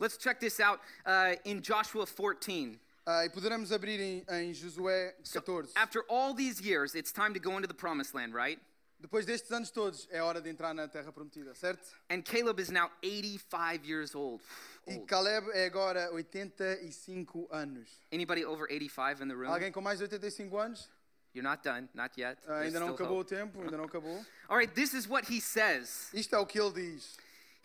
Let's 0.00 0.16
check 0.16 0.40
this 0.40 0.58
out 0.60 0.80
uh, 1.04 1.36
in 1.44 1.60
Joshua 1.60 2.06
14. 2.06 2.80
Ah, 3.10 3.24
e 3.24 3.30
poderemos 3.30 3.72
abrir 3.72 3.98
em, 3.98 4.22
em 4.28 4.52
Josué 4.52 5.14
So, 5.22 5.42
after 5.76 6.04
all 6.10 6.34
these 6.34 6.60
years, 6.60 6.94
it's 6.94 7.10
time 7.10 7.32
to 7.32 7.40
go 7.40 7.56
into 7.56 7.66
the 7.66 7.72
promised 7.72 8.14
land, 8.14 8.34
right? 8.34 8.60
Depois 9.00 9.24
destes 9.24 9.50
anos 9.50 9.70
todos, 9.70 10.06
é 10.10 10.22
hora 10.22 10.42
de 10.42 10.50
entrar 10.50 10.74
na 10.74 10.86
Terra 10.86 11.10
Prometida, 11.10 11.54
certo? 11.54 11.88
And 12.10 12.20
Caleb 12.20 12.60
is 12.60 12.68
now 12.68 12.90
85 13.02 13.86
years 13.86 14.14
old. 14.14 14.42
E. 14.86 14.98
Caleb 15.06 15.48
é 15.54 15.64
agora 15.64 16.12
85 16.12 17.48
anos. 17.50 17.88
Anybody 18.12 18.44
over 18.44 18.66
85 18.70 19.22
in 19.22 19.28
the 19.28 19.34
room? 19.34 19.50
Alguém 19.50 19.72
com 19.72 19.80
mais 19.80 20.00
de 20.00 20.04
85 20.04 20.58
anos? 20.58 20.90
You're 21.32 21.48
not 21.48 21.62
done, 21.62 21.88
not 21.94 22.12
yet. 22.20 22.36
There's 22.44 22.66
ainda 22.66 22.80
não 22.80 22.90
acabou 22.90 23.20
o 23.20 23.24
tempo, 23.24 23.62
ainda 23.62 23.78
não 23.78 23.84
acabou. 23.84 24.22
All 24.50 24.58
right, 24.58 24.70
this 24.74 24.92
is 24.92 25.08
what 25.08 25.32
he 25.32 25.40
says. 25.40 26.10
Isto 26.12 26.36
é 26.36 26.38
o 26.38 26.44
que 26.44 26.60
ele 26.60 26.72
diz. 26.72 27.16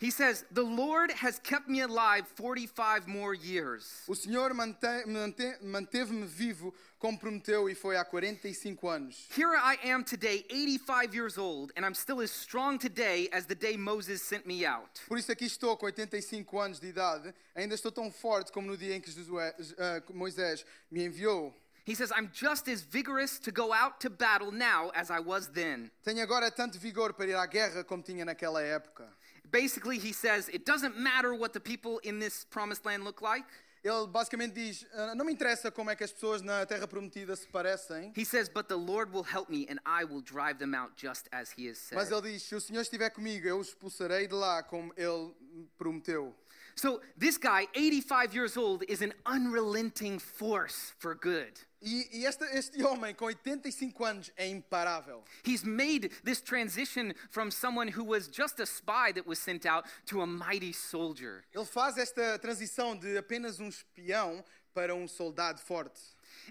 He 0.04 0.10
says, 0.10 0.44
The 0.50 0.62
Lord 0.62 1.10
has 1.12 1.38
kept 1.38 1.66
me 1.66 1.80
alive 1.80 2.26
45 2.36 3.08
more 3.08 3.32
years. 3.32 4.02
O 4.06 4.14
Senhor 4.14 4.50
mante- 4.52 5.06
mante- 5.06 5.56
manteve-me 5.62 6.26
vivo 6.26 6.74
como 6.98 7.18
prometeu 7.18 7.70
e 7.70 7.74
foi 7.74 7.96
há 7.96 8.04
45 8.04 8.86
anos. 8.86 9.26
Here 9.34 9.56
I 9.56 9.78
am 9.82 10.04
today, 10.04 10.44
85 10.50 11.14
years 11.14 11.38
old, 11.38 11.72
and 11.74 11.86
I'm 11.86 11.94
still 11.94 12.20
as 12.20 12.30
strong 12.30 12.76
today 12.78 13.30
as 13.32 13.46
the 13.46 13.54
day 13.54 13.78
Moses 13.78 14.20
sent 14.20 14.44
me 14.46 14.66
out. 14.66 15.00
Por 15.08 15.16
isso 15.16 15.32
aqui 15.32 15.46
estou 15.46 15.74
com 15.74 15.86
85 15.86 16.58
anos 16.60 16.78
de 16.78 16.88
idade, 16.88 17.32
ainda 17.56 17.74
estou 17.74 17.90
tão 17.90 18.10
forte 18.12 18.52
como 18.52 18.66
no 18.66 18.76
dia 18.76 18.94
em 18.94 19.00
que 19.00 19.10
Josué- 19.10 19.54
ah, 19.78 20.02
Moisés 20.12 20.66
me 20.90 21.02
enviou. 21.06 21.54
He 21.86 21.94
says, 21.94 22.10
I'm 22.10 22.30
just 22.32 22.66
as 22.68 22.80
vigorous 22.82 23.38
to 23.40 23.50
go 23.52 23.70
out 23.70 24.00
to 24.00 24.08
battle 24.10 24.50
now 24.50 24.90
as 24.94 25.10
I 25.10 25.20
was 25.20 25.48
then. 25.48 25.90
Tenho 26.02 26.22
agora 26.22 26.50
tanto 26.50 26.78
vigor 26.78 27.12
para 27.12 27.26
ir 27.26 27.34
à 27.36 27.46
guerra 27.46 27.84
como 27.84 28.02
tinha 28.02 28.24
naquela 28.24 28.62
época. 28.62 29.06
Basically, 29.54 29.98
he 29.98 30.12
says, 30.12 30.48
It 30.48 30.66
doesn't 30.66 30.98
matter 30.98 31.32
what 31.32 31.52
the 31.52 31.60
people 31.60 32.00
in 32.02 32.18
this 32.18 32.44
promised 32.50 32.84
land 32.84 33.04
look 33.04 33.22
like. 33.22 33.44
Ele 33.84 34.08
basicamente 34.08 34.54
diz: 34.54 34.84
"Ah, 34.96 35.14
Não 35.14 35.24
me 35.24 35.32
interessa 35.32 35.70
como 35.70 35.90
é 35.90 35.94
que 35.94 36.02
as 36.02 36.10
pessoas 36.10 36.42
na 36.42 36.66
Terra 36.66 36.88
Prometida 36.88 37.36
se 37.36 37.46
parecem, 37.46 38.12
He 38.16 38.24
says, 38.24 38.48
But 38.48 38.66
the 38.66 38.76
Lord 38.76 39.12
will 39.12 39.22
help 39.22 39.48
me, 39.48 39.66
and 39.68 39.78
I 39.86 40.04
will 40.04 40.22
drive 40.22 40.58
them 40.58 40.74
out 40.74 40.96
just 40.96 41.28
as 41.30 41.52
he 41.56 41.68
has 41.68 41.78
said. 41.78 41.96
mas 41.96 42.10
ele 42.10 42.32
diz: 42.32 42.42
Se 42.42 42.56
o 42.56 42.60
Senhor 42.60 42.80
estiver 42.82 43.10
comigo, 43.10 43.46
eu 43.46 43.58
os 43.58 43.68
expulsarei 43.68 44.26
de 44.26 44.34
lá 44.34 44.62
como 44.64 44.92
ele 44.96 45.32
prometeu. 45.78 46.34
So, 46.76 47.00
this 47.16 47.38
guy, 47.38 47.68
85 47.76 48.34
years 48.34 48.56
old, 48.56 48.84
is 48.88 49.00
an 49.00 49.12
unrelenting 49.24 50.18
force 50.18 50.92
for 50.98 51.14
good. 51.14 51.52
E, 51.84 52.08
e 52.20 52.24
este, 52.26 52.44
este 52.56 52.82
homem 52.82 53.14
com 53.14 53.26
85 53.26 54.04
anos 54.04 54.32
é 54.36 54.48
imparável. 54.48 55.22
He's 55.46 55.62
made 55.62 56.08
this 56.24 56.40
transition 56.40 57.12
from 57.30 57.50
someone 57.50 57.88
who 57.88 58.02
was 58.04 58.26
just 58.26 58.58
a 58.60 58.64
spy 58.66 59.12
that 59.12 59.26
was 59.26 59.38
sent 59.38 59.66
out 59.66 59.86
to 60.06 60.22
a 60.22 60.26
mighty 60.26 60.72
soldier. 60.72 61.44
Ele 61.54 61.66
faz 61.66 61.98
esta 61.98 62.38
transição 62.38 62.96
de 62.96 63.18
apenas 63.18 63.60
um 63.60 63.68
espião 63.68 64.42
para 64.72 64.94
um 64.94 65.06
soldado 65.06 65.60
forte. 65.60 66.00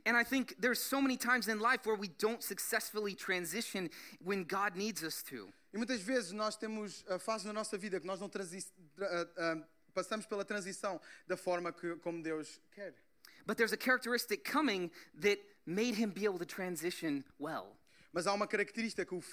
And 0.05 0.15
I 0.15 0.23
think 0.23 0.55
there's 0.59 0.79
so 0.79 1.01
many 1.01 1.17
times 1.17 1.47
in 1.47 1.59
life 1.59 1.85
where 1.85 1.97
we 1.99 2.07
don't 2.19 2.41
successfully 2.43 3.15
transition 3.15 3.89
when 4.23 4.43
God 4.43 4.75
needs 4.75 5.03
us 5.03 5.23
to. 5.23 5.51
E 5.73 5.77
muitas 5.77 5.99
vezes 6.01 6.31
nós 6.31 6.55
temos 6.55 7.03
a 7.09 7.17
fase 7.19 7.45
na 7.47 7.53
nossa 7.53 7.77
vida 7.77 7.99
que 7.99 8.05
nós 8.07 8.19
não 8.19 8.29
transi- 8.29 8.71
tra- 8.95 9.07
ah, 9.09 9.27
ah, 9.37 9.67
passamos 9.93 10.25
pela 10.25 10.45
transição 10.45 11.01
da 11.27 11.35
forma 11.35 11.73
que, 11.73 11.95
como 11.97 12.21
Deus 12.23 12.61
quer. 12.71 12.93
But 13.45 13.57
there's 13.57 13.73
a 13.73 13.77
characteristic 13.77 14.43
coming 14.43 14.91
that 15.19 15.39
made 15.65 15.95
him 15.95 16.11
be 16.11 16.25
able 16.25 16.39
to 16.39 16.45
transition 16.45 17.23
well. 17.39 17.77
Mas 18.13 18.27
há 18.27 18.33
uma 18.33 18.47
característica, 18.47 19.05
que 19.05 19.15
o 19.15 19.23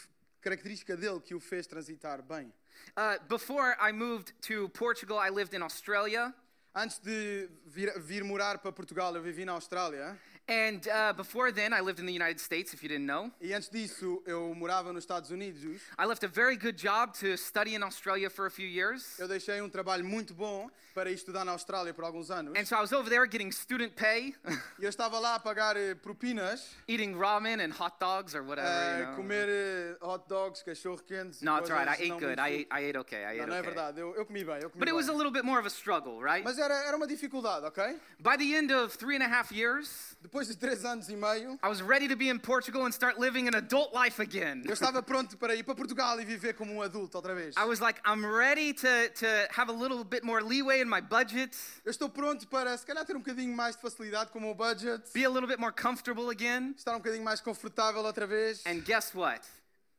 característica 0.42 0.96
dele 0.96 1.20
que 1.20 1.34
o 1.34 1.40
fez 1.40 1.66
transitar 1.66 2.22
bem. 2.22 2.52
Uh, 2.96 3.18
before 3.28 3.76
I 3.78 3.92
moved 3.92 4.32
to 4.42 4.68
Portugal, 4.70 5.18
I 5.18 5.30
lived 5.30 5.54
in 5.54 5.62
Australia. 5.62 6.34
Antes 6.74 6.98
de 6.98 7.48
vir, 7.66 7.92
vir 7.98 8.24
morar 8.24 8.58
para 8.58 8.72
Portugal, 8.72 9.14
eu 9.16 9.22
vivi 9.22 9.44
na 9.44 9.52
Austrália. 9.52 10.16
And 10.48 10.88
uh, 10.88 11.12
before 11.12 11.52
then, 11.52 11.72
I 11.72 11.80
lived 11.80 12.00
in 12.00 12.06
the 12.06 12.12
United 12.12 12.40
States, 12.40 12.74
if 12.74 12.82
you 12.82 12.88
didn't 12.88 13.06
know. 13.06 13.30
E 13.40 13.52
antes 13.54 13.68
disso, 13.68 14.20
eu 14.26 14.52
morava 14.54 14.92
nos 14.92 15.04
Estados 15.04 15.30
Unidos. 15.30 15.80
I 15.96 16.06
left 16.06 16.24
a 16.24 16.28
very 16.28 16.56
good 16.56 16.76
job 16.76 17.14
to 17.20 17.36
study 17.36 17.76
in 17.76 17.84
Australia 17.84 18.28
for 18.28 18.46
a 18.46 18.50
few 18.50 18.66
years. 18.66 19.16
Eu 19.20 19.28
deixei 19.28 19.60
um 19.62 19.68
trabalho 19.68 20.04
muito 20.04 20.34
bom 20.34 20.68
para 20.92 21.08
estudar 21.08 21.44
na 21.44 21.52
Austrália 21.52 21.94
por 21.94 22.04
alguns 22.04 22.32
anos. 22.32 22.58
And 22.58 22.64
so 22.64 22.74
I 22.74 22.80
was 22.80 22.92
over 22.92 23.08
there 23.08 23.24
getting 23.28 23.52
student 23.52 23.94
pay, 23.94 24.34
eu 24.80 24.88
estava 24.88 25.20
lá 25.20 25.36
a 25.36 25.38
pagar 25.38 25.76
eh, 25.76 25.94
propinas, 25.94 26.74
eating 26.88 27.14
ramen 27.16 27.60
and 27.60 27.70
hot 27.70 27.94
dogs 28.00 28.34
or 28.34 28.42
whatever. 28.42 28.68
a 28.68 28.98
you 28.98 29.06
know. 29.06 29.14
comer 29.16 29.46
eh, 29.48 29.96
hot 30.02 30.24
dogs, 30.28 30.64
cachorro 30.64 31.00
quentes. 31.06 31.42
No, 31.42 31.58
it's 31.58 31.70
all 31.70 31.76
right. 31.76 31.88
I 31.88 31.94
ate 31.94 32.08
não 32.08 32.18
good. 32.18 32.40
I 32.40 32.48
ate, 32.62 32.68
I 32.72 32.80
ate 32.88 32.98
okay. 32.98 33.24
I 33.24 33.36
Não, 33.36 33.44
ate 33.44 33.50
não 33.50 33.56
é 33.56 33.60
okay. 33.60 33.70
verdade, 33.70 34.00
eu, 34.00 34.16
eu 34.16 34.26
comi 34.26 34.42
bem, 34.44 34.56
eu 34.60 34.68
comi 34.68 34.80
But 34.80 34.88
it 34.88 34.94
was 34.96 35.06
a 35.08 35.12
bem. 35.12 35.18
little 35.18 35.32
bit 35.32 35.44
more 35.44 35.60
of 35.60 35.66
a 35.66 35.70
struggle, 35.70 36.20
right? 36.20 36.42
Mas 36.42 36.58
era, 36.58 36.74
era 36.88 36.96
uma 36.96 37.06
dificuldade, 37.06 37.64
ok? 37.66 37.96
By 38.18 38.36
the 38.36 38.52
end 38.56 38.72
of 38.72 38.96
three 38.98 39.14
and 39.14 39.22
a 39.22 39.28
half 39.28 39.52
years, 39.52 40.16
Depois 40.20 40.39
de 40.48 40.56
três 40.56 40.84
anos 40.84 41.08
e 41.08 41.16
meio, 41.16 41.58
I 41.62 41.68
was 41.68 41.80
ready 41.82 42.08
to 42.08 42.16
be 42.16 42.28
in 42.28 42.38
Portugal 42.38 42.84
and 42.86 42.90
start 42.92 43.18
living 43.18 43.48
an 43.48 43.54
adult 43.56 43.92
life 43.94 44.20
again. 44.20 44.62
eu 44.66 44.72
estava 44.72 45.02
pronto 45.02 45.36
para 45.36 45.54
ir 45.54 45.62
para 45.64 45.74
Portugal 45.74 46.20
e 46.20 46.24
viver 46.24 46.54
como 46.54 46.72
um 46.74 46.82
adulto 46.82 47.16
outra 47.16 47.34
vez. 47.34 47.54
I 47.56 47.64
was 47.64 47.80
like, 47.80 48.00
I'm 48.04 48.24
ready 48.24 48.72
to, 48.72 49.08
to 49.20 49.26
have 49.50 49.70
a 49.70 49.74
little 49.74 50.04
bit 50.04 50.22
more 50.24 50.42
leeway 50.42 50.80
in 50.80 50.88
my 50.88 51.00
budget, 51.00 51.56
Eu 51.84 51.90
estou 51.90 52.08
pronto 52.08 52.46
para, 52.48 52.76
se 52.76 52.86
calhar, 52.86 53.04
ter 53.04 53.16
um 53.16 53.20
bocadinho 53.20 53.54
mais 53.54 53.76
de 53.76 53.82
facilidade 53.82 54.30
com 54.30 54.38
o 54.38 54.42
meu 54.42 54.54
budget, 54.54 55.02
be 55.12 55.24
a 55.24 55.28
little 55.28 55.48
bit 55.48 55.58
more 55.58 55.72
comfortable 55.72 56.30
again. 56.30 56.74
estar 56.76 56.92
um 56.94 56.98
bocadinho 56.98 57.24
mais 57.24 57.40
confortável 57.40 58.02
outra 58.04 58.26
vez. 58.26 58.64
And 58.66 58.80
guess 58.84 59.14
what? 59.14 59.40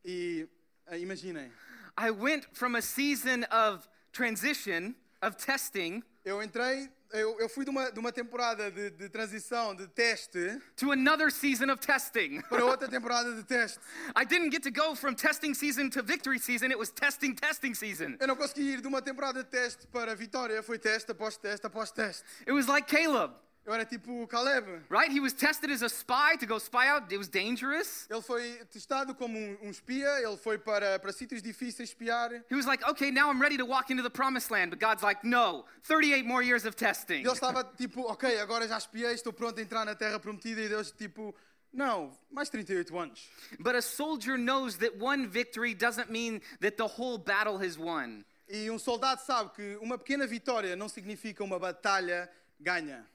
E 0.04 0.48
eh, 0.88 1.00
imaginem, 1.00 1.52
I 1.98 2.10
went 2.12 2.48
from 2.54 2.76
a 2.76 2.82
season 2.82 3.44
of 3.52 3.88
transition, 4.12 4.96
of 5.22 5.36
testing, 5.38 6.04
eu 6.26 6.42
entrei, 6.42 6.90
eu, 7.14 7.40
eu 7.40 7.50
fui 7.50 7.64
de 7.66 7.72
uma, 7.72 7.92
de 7.92 8.00
uma 8.00 8.12
temporada 8.12 8.72
de, 8.72 8.90
de 8.92 9.10
transição, 9.10 9.76
de 9.76 9.88
teste, 9.88 10.60
to 10.76 10.92
another 10.92 11.32
season 11.32 11.72
of 11.72 11.80
testing. 11.80 12.42
para 12.50 12.66
outra 12.66 12.88
temporada 12.88 13.34
de 13.34 13.44
teste. 13.44 13.80
I 14.16 14.26
didn't 14.26 14.52
get 14.52 14.64
to 14.64 14.72
go 14.72 14.96
from 14.96 15.16
testing 15.16 15.54
season 15.54 15.90
to 15.90 16.04
victory 16.04 16.40
season, 16.40 16.72
it 16.72 16.78
was 16.78 16.90
testing, 16.90 17.34
testing 17.34 17.74
season. 17.74 18.18
Eu 18.20 18.28
não 18.28 18.36
consegui 18.36 18.74
ir 18.74 18.82
de 18.82 18.88
uma 18.88 19.02
temporada 19.02 19.44
de 19.44 19.50
teste 19.50 19.88
para 19.88 20.16
vitória, 20.16 20.62
foi 20.64 20.80
teste 20.80 21.12
após 21.12 21.38
teste 21.38 21.66
após 21.66 21.92
teste. 21.92 22.24
It 22.42 22.52
was 22.52 22.68
like 22.68 22.88
Caleb, 22.88 23.34
era 23.66 23.86
tipo 23.86 24.28
Caleb. 24.28 24.66
right? 24.90 25.12
He 25.12 25.20
was 25.20 25.34
tested 25.34 25.70
as 25.70 25.82
a 25.82 25.90
spy 25.90 26.36
to 26.40 26.46
go 26.46 26.58
spy 26.58 26.88
out, 26.88 27.12
it 27.12 27.18
was 27.18 27.28
dangerous. 27.28 28.08
Ele 28.10 28.22
foi 28.22 28.60
testado 28.72 29.14
como 29.16 29.38
um, 29.38 29.58
um 29.64 29.70
espia, 29.70 30.10
ele 30.22 30.38
foi 30.38 30.58
para, 30.58 30.98
para 31.00 31.12
sítios 31.12 31.42
difíceis 31.42 31.90
espiar. 31.90 32.32
He 32.50 32.56
was 32.56 32.66
like, 32.66 32.84
okay, 32.90 33.12
now 33.12 33.30
I'm 33.30 33.40
ready 33.42 33.58
to 33.58 33.66
walk 33.66 33.92
into 33.92 34.04
the 34.04 34.10
promised 34.10 34.50
land. 34.52 34.72
But 34.72 34.80
God's 34.80 35.04
like, 35.04 35.24
no, 35.24 35.66
38 35.84 36.26
more 36.26 36.42
years 36.42 36.66
of 36.66 36.76
testing. 36.76 37.24
Ele 37.24 37.34
estava 37.34 37.64
tipo, 37.78 38.02
ok, 38.02 38.40
agora 38.40 38.68
já 38.68 38.78
espiei, 38.78 39.14
estou 39.14 39.32
pronto 39.32 39.60
a 39.60 39.62
entrar 39.62 39.86
na 39.86 39.96
terra 39.96 40.20
prometida. 40.20 40.62
E 40.62 40.68
Deus 40.68 40.92
tipo, 40.92 41.36
não, 41.72 42.12
mais 42.32 42.50
38 42.50 42.98
anos. 42.98 43.30
But 43.60 43.76
a 43.76 43.82
soldier 43.82 44.38
knows 44.38 44.78
that 44.78 44.98
one 45.00 45.28
victory 45.28 45.74
doesn't 45.74 46.10
mean 46.10 46.42
that 46.62 46.78
the 46.78 46.88
whole 46.88 47.18
battle 47.18 47.58
has 47.60 47.78
won. 47.78 48.26
E 48.50 48.70
um 48.70 48.78
soldado 48.78 49.22
sabe 49.22 49.52
que 49.56 49.78
uma 49.82 49.98
pequena 49.98 50.28
vitória 50.28 50.76
não 50.76 50.90
significa 50.90 51.44
uma 51.44 51.58
batalha 51.58 52.30
ganha. 52.60 53.06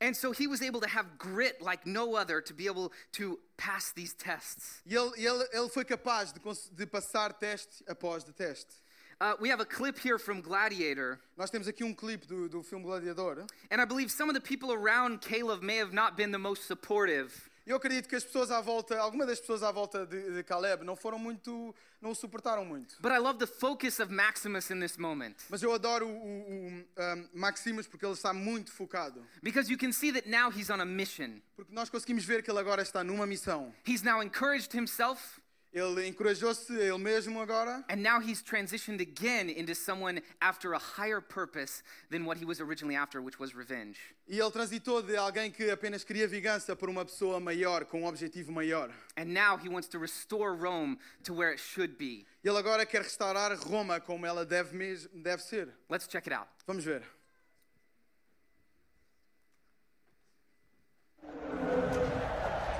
And 0.00 0.16
so 0.16 0.32
he 0.32 0.46
was 0.46 0.62
able 0.62 0.80
to 0.80 0.88
have 0.88 1.18
grit 1.18 1.60
like 1.60 1.86
no 1.86 2.14
other 2.14 2.40
to 2.40 2.54
be 2.54 2.66
able 2.66 2.92
to 3.12 3.38
pass 3.56 3.92
these 3.92 4.14
tests. 4.14 4.82
E 4.86 4.94
ele, 4.94 5.12
ele, 5.16 5.44
ele 5.52 5.68
foi 5.68 5.84
capaz 5.84 6.32
de, 6.32 6.40
de 6.74 6.86
passar 6.86 7.32
teste 7.32 7.84
após 7.88 8.24
de 8.24 8.32
teste. 8.32 8.74
Uh, 9.20 9.34
we 9.38 9.48
have 9.48 9.60
a 9.60 9.64
clip 9.64 9.98
here 10.00 10.18
from 10.18 10.40
Gladiator, 10.40 11.20
Nós 11.38 11.48
temos 11.48 11.68
aqui 11.68 11.84
um 11.84 11.94
clipe 11.94 12.26
do, 12.26 12.48
do 12.48 12.60
filme 12.62 12.84
Gladiador. 12.84 13.46
and 13.70 13.80
I 13.80 13.84
believe 13.84 14.10
some 14.10 14.28
of 14.28 14.34
the 14.34 14.40
people 14.40 14.72
around 14.72 15.20
Caleb 15.20 15.62
may 15.62 15.76
have 15.76 15.92
not 15.92 16.16
been 16.16 16.32
the 16.32 16.38
most 16.40 16.66
supportive. 16.66 17.48
Eu 17.66 17.76
acredito 17.76 18.08
que 18.08 18.16
as 18.16 18.24
pessoas 18.24 18.50
à 18.50 18.60
volta, 18.60 18.98
algumas 18.98 19.26
das 19.26 19.38
pessoas 19.38 19.62
à 19.62 19.70
volta 19.70 20.04
de, 20.04 20.34
de 20.34 20.42
Caleb 20.42 20.84
não 20.84 20.96
foram 20.96 21.18
muito, 21.18 21.74
não 22.00 22.10
o 22.10 22.14
suportaram 22.14 22.64
muito. 22.64 22.96
But 23.00 23.12
I 23.12 23.18
love 23.18 23.38
the 23.38 23.46
focus 23.46 24.00
of 24.00 24.12
Maximus 24.12 24.70
in 24.70 24.80
this 24.80 24.96
moment 24.96 25.36
Mas 25.48 25.62
eu 25.62 25.72
adoro 25.72 26.06
o, 26.06 26.10
o, 26.10 26.68
o 26.68 27.02
um, 27.02 27.28
Maximus 27.32 27.86
porque 27.86 28.04
ele 28.04 28.14
está 28.14 28.32
muito 28.32 28.72
focado. 28.72 29.24
because 29.42 29.70
you 29.70 29.78
can 29.78 29.92
see 29.92 30.12
that 30.12 30.28
now 30.28 30.50
he's 30.50 30.70
on 30.70 30.80
a 30.80 30.84
mission. 30.84 31.40
Porque 31.54 31.72
nós 31.72 31.88
conseguimos 31.88 32.24
ver 32.24 32.42
que 32.42 32.50
ele 32.50 32.58
agora 32.58 32.82
está 32.82 33.04
numa 33.04 33.26
missão. 33.26 33.72
He's 33.86 34.02
now 34.02 34.22
encouraged 34.22 34.76
himself. 34.76 35.40
Ele 35.72 36.06
encorajou-se 36.06 36.70
ele 36.74 36.98
mesmo 36.98 37.40
agora. 37.40 37.82
And 37.88 38.02
now 38.02 38.20
he's 38.20 38.42
transitioned 38.42 39.00
again 39.00 39.48
into 39.48 39.74
someone 39.74 40.20
after 40.38 40.74
a 40.74 40.78
higher 40.78 41.20
purpose 41.22 41.82
than 42.10 42.26
what 42.26 42.36
he 42.38 42.44
was 42.44 42.60
originally 42.60 42.94
after, 42.94 43.22
which 43.22 43.38
was 43.40 43.54
revenge. 43.54 43.98
E 44.28 44.38
ele 44.38 44.50
transitou 44.50 45.00
de 45.02 45.16
alguém 45.16 45.50
que 45.50 45.70
apenas 45.70 46.04
queria 46.04 46.28
vingança 46.28 46.76
por 46.76 46.90
uma 46.90 47.06
pessoa 47.06 47.40
maior, 47.40 47.86
com 47.86 48.02
um 48.02 48.06
objetivo 48.06 48.52
maior. 48.52 48.90
And 49.16 49.32
now 49.32 49.56
he 49.56 49.70
wants 49.70 49.88
to 49.88 49.98
restore 49.98 50.54
Rome 50.54 50.98
to 51.24 51.32
where 51.32 51.50
it 51.52 51.58
should 51.58 51.96
be. 51.96 52.26
Ele 52.44 52.58
agora 52.58 52.84
quer 52.84 53.00
restaurar 53.02 53.56
Roma 53.56 53.98
como 53.98 54.26
ela 54.26 54.44
deve, 54.44 54.76
mes- 54.76 55.08
deve 55.14 55.42
ser. 55.42 55.68
Let's 55.88 56.06
check 56.06 56.26
it 56.26 56.34
out. 56.34 56.48
Vamos 56.66 56.84
ver. 56.84 57.02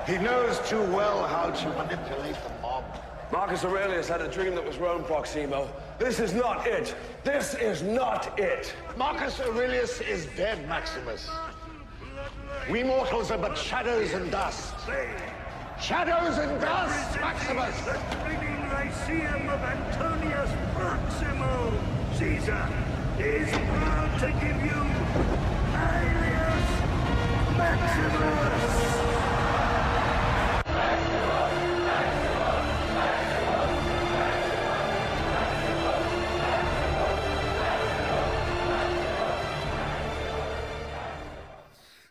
He 0.05 0.17
knows 0.17 0.59
too 0.69 0.81
well 0.93 1.25
how 1.25 1.49
to 1.49 1.69
manipulate 1.69 2.35
the 2.43 2.49
mob. 2.61 2.62
Marcus 3.33 3.65
Aurelius 3.65 4.07
had 4.09 4.21
a 4.21 4.27
dream 4.27 4.53
that 4.53 4.63
was 4.63 4.77
Rome, 4.77 5.03
Proximo. 5.05 5.67
This 5.97 6.19
is 6.19 6.35
not 6.35 6.67
it. 6.67 6.93
This 7.23 7.55
is 7.55 7.81
not 7.81 8.39
it. 8.39 8.71
Marcus 8.95 9.39
Aurelius 9.39 10.01
is 10.01 10.27
dead, 10.37 10.69
Maximus. 10.69 11.27
We 12.69 12.83
mortals 12.83 13.31
are 13.31 13.39
but 13.39 13.57
shadows 13.57 14.13
and 14.13 14.29
dust. 14.29 14.75
Shadows 15.81 16.37
and 16.37 16.61
dust, 16.61 17.19
Maximus! 17.19 17.75
The 17.81 17.99
bleeding 18.23 18.69
Lyceum 18.69 19.49
of 19.49 19.63
Antonius 19.63 20.51
Proximo. 20.75 21.73
Caesar 22.13 22.69
is 23.17 23.49
proud 23.49 24.19
to 24.19 24.27
give 24.27 24.61
you 24.63 24.79
Aelius 25.73 26.69
Maximus. 27.57 28.82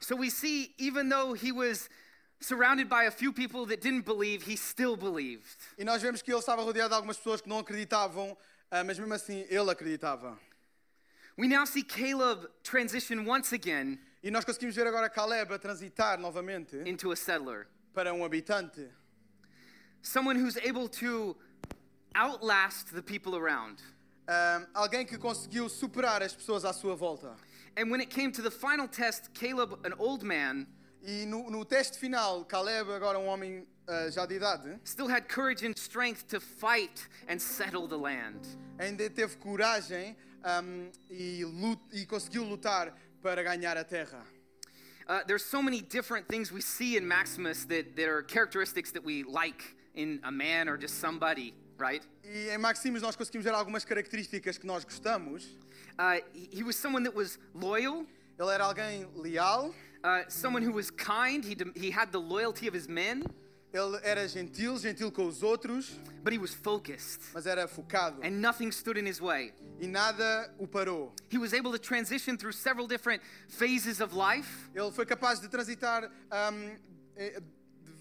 So 0.03 0.17
we 0.17 0.31
see, 0.31 0.75
even 0.79 1.09
though 1.09 1.33
he 1.33 1.53
was 1.53 1.89
surrounded 2.41 2.89
by 2.89 3.05
a 3.05 3.11
few 3.11 3.33
people 3.33 3.67
that 3.67 3.81
didn't 3.81 4.05
believe, 4.05 4.43
he 4.43 4.57
still 4.57 4.97
believed. 4.97 5.57
E 5.79 5.85
nós 5.85 6.03
vemos 6.03 6.23
que 6.23 6.33
ele 6.33 6.41
estava 6.41 6.63
rodeado 6.63 6.91
de 6.91 6.95
algumas 6.97 7.17
pessoas 7.17 7.41
que 7.41 7.49
não 7.49 7.61
acreditavam, 7.61 8.37
ah, 8.71 8.83
mas 8.83 8.99
mesmo 8.99 9.15
assim 9.15 9.47
ele 9.49 9.71
acreditava. 9.71 10.37
We 11.39 11.47
now 11.47 11.65
see 11.65 11.83
Caleb 11.83 12.47
transition 12.63 13.25
once 13.27 13.55
again 13.55 13.99
E 14.23 14.31
nós 14.31 14.45
conseguimos 14.45 14.77
ver 14.77 14.87
agora 14.87 15.09
Caleb 15.09 15.53
a 15.53 15.59
transitar 15.59 16.19
novamente 16.19 16.77
into 16.87 17.11
a 17.11 17.17
settler, 17.17 17.67
para 17.95 18.13
um 18.13 18.25
habitante. 18.25 18.89
someone 20.03 20.37
who's 20.37 20.57
able 20.59 20.89
to 20.89 21.37
outlast 22.15 22.93
the 22.93 23.03
people 23.03 23.37
around. 23.37 23.81
Ah, 24.29 24.67
alguém 24.75 25.07
que 25.07 25.17
conseguiu 25.17 25.69
superar 25.69 26.23
as 26.23 26.35
pessoas 26.35 26.65
à 26.65 26.73
sua 26.73 26.95
volta. 26.95 27.35
And 27.77 27.91
when 27.91 28.01
it 28.01 28.11
came 28.11 28.33
to 28.33 28.43
the 28.43 28.51
final 28.51 28.87
test, 28.87 29.33
Caleb, 29.35 29.79
an 29.85 29.95
old 29.99 30.23
man, 30.23 30.67
E 31.05 31.25
no, 31.27 31.49
no 31.49 31.65
teste 31.65 31.97
final, 31.99 32.45
Caleb, 32.45 32.89
agora 32.89 33.19
um 33.19 33.27
homem 33.27 33.67
ah, 33.89 34.09
já 34.09 34.25
de 34.25 34.37
idade, 34.37 34.79
still 34.85 35.09
had 35.09 35.29
courage 35.29 35.65
and 35.65 35.77
strength 35.77 36.29
to 36.29 36.39
fight 36.39 37.09
and 37.27 37.41
settle 37.41 37.89
the 37.89 37.97
land. 37.97 38.39
ainda 38.79 39.11
teve 39.11 39.37
coragem 39.39 40.15
ahm, 40.45 40.91
e, 41.11 41.45
lut- 41.45 41.81
e 41.93 42.07
conseguiu 42.07 42.45
lutar 42.45 42.93
para 43.21 43.43
ganhar 43.43 43.77
a 43.77 43.83
terra. 43.85 44.23
Uh, 45.09 45.25
there's 45.27 45.45
so 45.45 45.61
many 45.61 45.81
different 45.81 46.29
things 46.29 46.53
we 46.53 46.61
see 46.61 46.97
in 46.97 47.07
Maximus 47.07 47.65
that, 47.65 47.97
that 47.97 48.09
are 48.09 48.23
characteristics 48.23 48.93
that 48.93 49.03
we 49.05 49.25
like 49.25 49.75
in 49.95 50.21
a 50.23 50.31
man 50.31 50.69
or 50.69 50.77
just 50.77 51.01
somebody, 51.01 51.53
right? 51.83 52.07
E 52.25 52.49
em 52.51 52.59
Maximus 52.59 53.03
nós 53.03 53.17
conseguimos 53.17 53.45
ver 53.45 53.53
algumas 53.53 53.85
características 53.85 54.57
que 54.57 54.67
nós 54.67 54.85
gostamos. 54.85 55.45
Uh, 55.99 56.23
he, 56.53 56.63
was 56.63 56.77
someone 56.77 57.05
that 57.05 57.17
was 57.17 57.39
loyal, 57.55 58.07
Ele 58.39 58.51
era 58.51 58.65
alguém 58.65 59.07
leal, 59.15 59.75
uh, 60.05 60.25
someone 60.29 60.63
who 60.65 60.73
was 60.73 60.91
kind. 60.91 61.45
He, 61.45 61.57
he 61.75 61.91
had 61.91 62.13
the 62.13 62.21
loyalty 62.21 62.69
of 62.69 62.75
his 62.75 62.87
men, 62.87 63.25
ele 63.73 63.99
era 64.03 64.29
gentil, 64.29 64.79
gentil 64.79 65.11
com 65.11 65.27
os 65.27 65.43
outros, 65.43 65.99
but 66.23 66.33
he 66.33 66.39
was 66.39 66.53
focused, 66.53 67.21
mas 67.35 67.47
era 67.47 67.67
focado. 67.67 68.21
and 68.23 68.41
nothing 68.41 68.71
stood 68.71 68.99
in 68.99 69.07
his 69.07 69.21
way. 69.21 69.53
E 69.81 69.87
nada 69.87 70.53
o 70.59 70.67
parou. 70.67 71.13
He 71.31 71.39
was 71.39 71.53
able 71.53 71.73
to 71.73 71.79
transition 71.79 72.37
through 72.37 72.53
several 72.53 72.87
different 72.87 73.23
phases 73.49 74.01
of 74.01 74.15
life, 74.15 74.71
Ele 74.75 74.93
foi 74.93 75.07
capaz 75.07 75.41
de 75.41 75.49
transitar 75.49 76.11
ahm, 76.31 76.77
eh, 77.17 77.41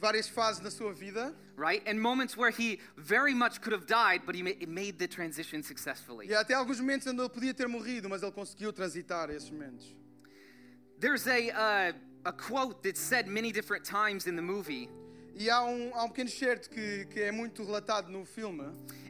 várias 0.01 0.27
fases 0.27 0.59
na 0.61 0.69
sua 0.69 0.91
vida 0.91 1.33
right? 1.61 1.83
And 1.85 2.01
moments 2.01 2.35
where 2.35 2.49
he 2.49 2.79
very 2.97 3.33
much 3.33 3.61
could 3.61 3.71
have 3.71 3.85
died, 3.85 4.21
but 4.25 4.35
he 4.35 4.41
made 4.41 4.97
the 4.97 5.07
transition 5.07 5.63
successfully. 5.63 6.27
e 6.27 6.33
até 6.33 6.53
alguns 6.53 6.79
momentos 6.79 7.07
onde 7.07 7.21
ele 7.21 7.29
podia 7.29 7.53
ter 7.53 7.67
morrido, 7.67 8.09
mas 8.09 8.23
ele 8.23 8.31
conseguiu 8.31 8.73
transitar 8.73 9.29
esses 9.29 9.49
momentos. 9.49 9.95
There's 10.99 11.27
a, 11.27 11.49
uh, 11.51 11.93
a 12.25 12.31
quote 12.31 12.83
that's 12.83 12.99
said 12.99 13.27
many 13.27 13.51
different 13.51 13.85
times 13.85 14.27
in 14.27 14.35
the 14.35 14.41
movie, 14.41 14.89
E 15.35 15.49
há 15.49 15.63
um, 15.63 15.91
há 15.95 16.03
um 16.03 16.09
pequeno 16.09 16.29
certo 16.29 16.69
que, 16.69 17.05
que 17.05 17.19
é 17.21 17.31
muito 17.31 17.63
relatado 17.63 18.11
no 18.11 18.25
filme 18.25 18.65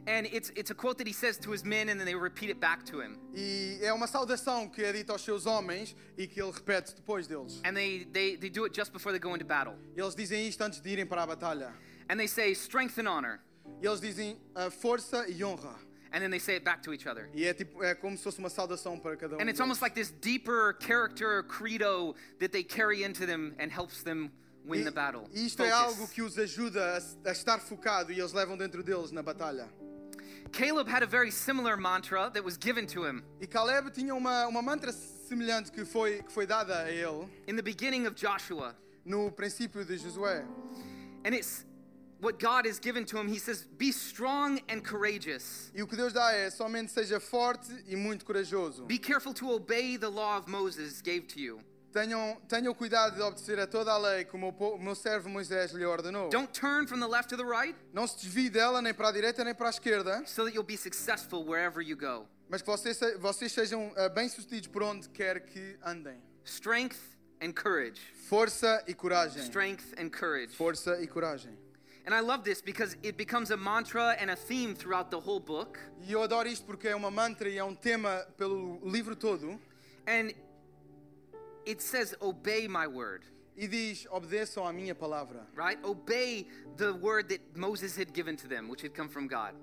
and 0.06 0.26
it's, 0.32 0.50
it's 0.56 0.70
a 0.70 0.74
quote 0.74 0.98
that 0.98 1.06
he 1.06 1.12
says 1.12 1.36
to 1.38 1.52
his 1.52 1.64
men, 1.64 1.88
and 1.88 1.98
then 1.98 2.06
they 2.06 2.14
repeat 2.14 2.50
it 2.50 2.60
back 2.60 2.84
to 2.84 3.00
him. 3.00 3.18
e 3.34 3.78
é 3.82 3.92
uma 3.92 4.06
saudação 4.06 4.68
que 4.68 4.82
é 4.82 4.92
dita 4.92 5.12
aos 5.12 5.22
seus 5.22 5.46
homens 5.46 5.94
e 6.16 6.26
que 6.26 6.40
ele 6.40 6.50
repete 6.50 6.94
depois 6.94 7.26
deles. 7.26 7.60
And 7.64 7.74
they, 7.74 8.06
they, 8.12 8.36
they 8.36 8.50
do 8.50 8.64
it 8.64 8.74
just 8.74 8.92
before 8.92 9.12
they 9.12 9.20
go 9.20 9.34
into 9.34 9.44
battle. 9.44 9.74
E 9.96 10.00
eles 10.00 10.14
dizem 10.14 10.48
isto 10.48 10.62
antes 10.62 10.80
de 10.80 10.90
irem 10.90 11.06
para 11.06 11.22
a 11.22 11.26
batalha. 11.26 11.72
And 12.08 12.16
they 12.16 12.26
say, 12.26 12.52
strength 12.52 12.98
and 12.98 13.08
honor. 13.08 13.40
E 13.80 13.86
eles 13.86 14.00
dizem 14.00 14.36
ah, 14.54 14.70
força 14.70 15.26
e 15.28 15.42
honra. 15.44 15.74
And 16.12 16.20
then 16.20 16.30
they 16.30 16.40
say 16.40 16.56
it 16.56 16.64
back 16.64 16.82
to 16.82 16.92
each 16.92 17.06
other. 17.06 17.30
E 17.32 17.46
é, 17.46 17.54
tipo, 17.54 17.82
é 17.82 17.94
como 17.94 18.16
se 18.18 18.24
fosse 18.24 18.38
uma 18.38 18.50
saudação 18.50 18.98
para 18.98 19.16
cada 19.16 19.36
um. 19.36 19.40
And 19.40 19.48
it's 19.48 19.60
almost 19.60 19.80
like 19.80 19.94
this 19.94 20.10
deeper 20.10 20.76
character 20.78 21.42
credo 21.44 22.14
that 22.38 22.52
they 22.52 22.62
carry 22.62 23.02
into 23.02 23.24
them 23.24 23.54
and 23.58 23.70
helps 23.70 24.02
them 24.02 24.30
win 24.64 24.84
the 24.84 24.90
battle. 24.90 25.24
e 25.32 25.46
isto 25.46 25.62
é 25.62 25.70
algo 25.70 26.06
que 26.08 26.22
os 26.22 26.38
ajuda 26.38 26.98
a, 27.24 27.28
a 27.30 27.32
estar 27.32 27.58
focado 27.60 28.12
e 28.12 28.18
eles 28.20 28.32
levam 28.32 28.56
dentro 28.56 28.82
deles 28.82 29.10
na 29.10 29.22
batalha. 29.22 29.68
Caleb 30.52 30.86
had 30.88 31.02
a 31.02 31.06
very 31.06 31.30
similar 31.30 31.76
mantra 31.76 32.30
that 32.30 32.44
was 32.44 32.58
given 32.58 32.84
to 32.86 33.04
him 33.06 33.22
E 33.40 33.46
Caleb 33.46 33.90
tinha 33.90 34.14
uma, 34.14 34.46
uma 34.46 34.60
mantra 34.60 34.92
semelhante 34.92 35.70
que 35.72 35.84
foi, 35.84 36.22
que 36.22 36.30
foi 36.32 36.46
dada 36.46 36.82
a 36.82 36.90
ele 36.90 37.26
in 37.48 37.56
the 37.56 37.62
beginning 37.62 38.06
of 38.06 38.14
Joshua. 38.14 38.74
no 39.04 39.30
princípio 39.32 39.84
de 39.84 39.96
Josué. 39.96 40.44
And 41.24 41.34
it's 41.34 41.64
what 42.20 42.38
God 42.38 42.66
has 42.66 42.78
given 42.78 43.04
to 43.06 43.18
him. 43.18 43.26
He 43.28 43.38
says, 43.38 43.66
Be 43.78 43.90
strong 43.90 44.60
and 44.68 44.82
courageous. 44.84 45.72
E 45.74 45.82
o 45.82 45.86
que 45.88 45.96
Deus 45.96 46.12
dá 46.12 46.32
é 46.32 46.50
somente 46.50 46.92
seja 46.92 47.18
forte 47.18 47.72
e 47.88 47.96
muito 47.96 48.24
corajoso. 48.24 48.84
Be 48.84 48.98
careful 48.98 49.32
to 49.34 49.50
obey 49.52 49.96
the 49.96 50.08
law 50.08 50.36
of 50.38 50.48
Moses 50.48 51.00
gave 51.02 51.22
to 51.28 51.40
you. 51.40 51.60
Tenham, 51.92 52.40
tenham 52.48 52.72
cuidado 52.74 53.16
de 53.16 53.20
obedecer 53.22 53.60
a 53.60 53.66
toda 53.66 53.92
a 53.92 53.98
lei 53.98 54.24
que 54.24 54.34
o 54.34 54.38
meu, 54.38 54.94
servo 54.94 55.28
Moisés 55.28 55.72
lhe 55.72 55.84
ordenou. 55.84 56.30
Don't 56.30 56.50
turn 56.58 56.86
from 56.86 56.98
the 56.98 57.06
left 57.06 57.28
to 57.28 57.36
the 57.36 57.44
right 57.44 57.76
Não 57.92 58.06
se 58.06 58.16
desvie 58.16 58.48
dela 58.48 58.80
nem 58.80 58.94
para 58.94 59.08
a 59.08 59.12
direita 59.12 59.44
nem 59.44 59.54
para 59.54 59.68
a 59.68 59.70
esquerda, 59.70 60.24
so 60.26 60.44
that 60.44 60.54
you'll 60.54 60.66
be 60.66 60.76
successful 60.76 61.44
wherever 61.44 61.82
you 61.82 61.96
go. 61.96 62.26
mas 62.48 62.62
que 62.62 62.68
vocês, 62.68 62.96
se- 62.96 63.16
vocês 63.18 63.52
sejam 63.52 63.92
ah, 63.96 64.08
bem-sucedidos 64.08 64.68
por 64.68 64.82
onde 64.82 65.08
quer 65.10 65.40
que 65.40 65.78
andem. 65.84 66.18
Strength 66.44 66.98
and 67.42 67.52
courage. 67.52 68.00
Força 68.28 68.82
e 68.86 68.94
coragem. 68.94 69.42
Strength 69.42 69.94
and 69.98 70.08
courage. 70.10 70.56
Força 70.56 70.98
e 71.00 71.06
coragem. 71.06 71.58
And 72.06 72.14
I 72.14 72.20
love 72.20 72.42
this 72.42 72.60
because 72.60 72.96
it 73.04 73.12
becomes 73.16 73.50
a 73.50 73.56
mantra 73.56 74.16
and 74.20 74.30
a 74.30 74.36
theme 74.36 74.74
throughout 74.74 75.10
the 75.10 75.18
whole 75.18 75.40
book. 75.40 75.78
E 76.00 76.12
eu 76.12 76.22
adoro 76.22 76.48
isto 76.48 76.64
porque 76.64 76.88
é 76.88 76.96
uma 76.96 77.10
mantra 77.10 77.48
e 77.48 77.58
é 77.58 77.64
um 77.64 77.74
tema 77.74 78.26
pelo 78.36 78.80
livro 78.88 79.14
todo. 79.14 79.60
And 80.06 80.32
it 81.66 81.80
says, 81.82 82.14
Obey 82.20 82.66
my 82.68 82.86
word, 82.86 83.24
E 83.56 83.66
diz: 83.68 84.06
obedeçam 84.10 84.66
à 84.66 84.72
minha 84.72 84.94
palavra. 84.94 85.46
right? 85.54 85.78
Obey 85.84 86.46
the 86.76 86.94
word 86.94 87.28
that 87.28 87.40
Moses 87.54 87.94
had 87.96 88.12
given 88.14 88.34
to 88.36 88.48
them, 88.48 88.68
which 88.68 88.82
had 88.82 88.94
come 88.94 89.08
from 89.08 89.26
God. 89.26 89.54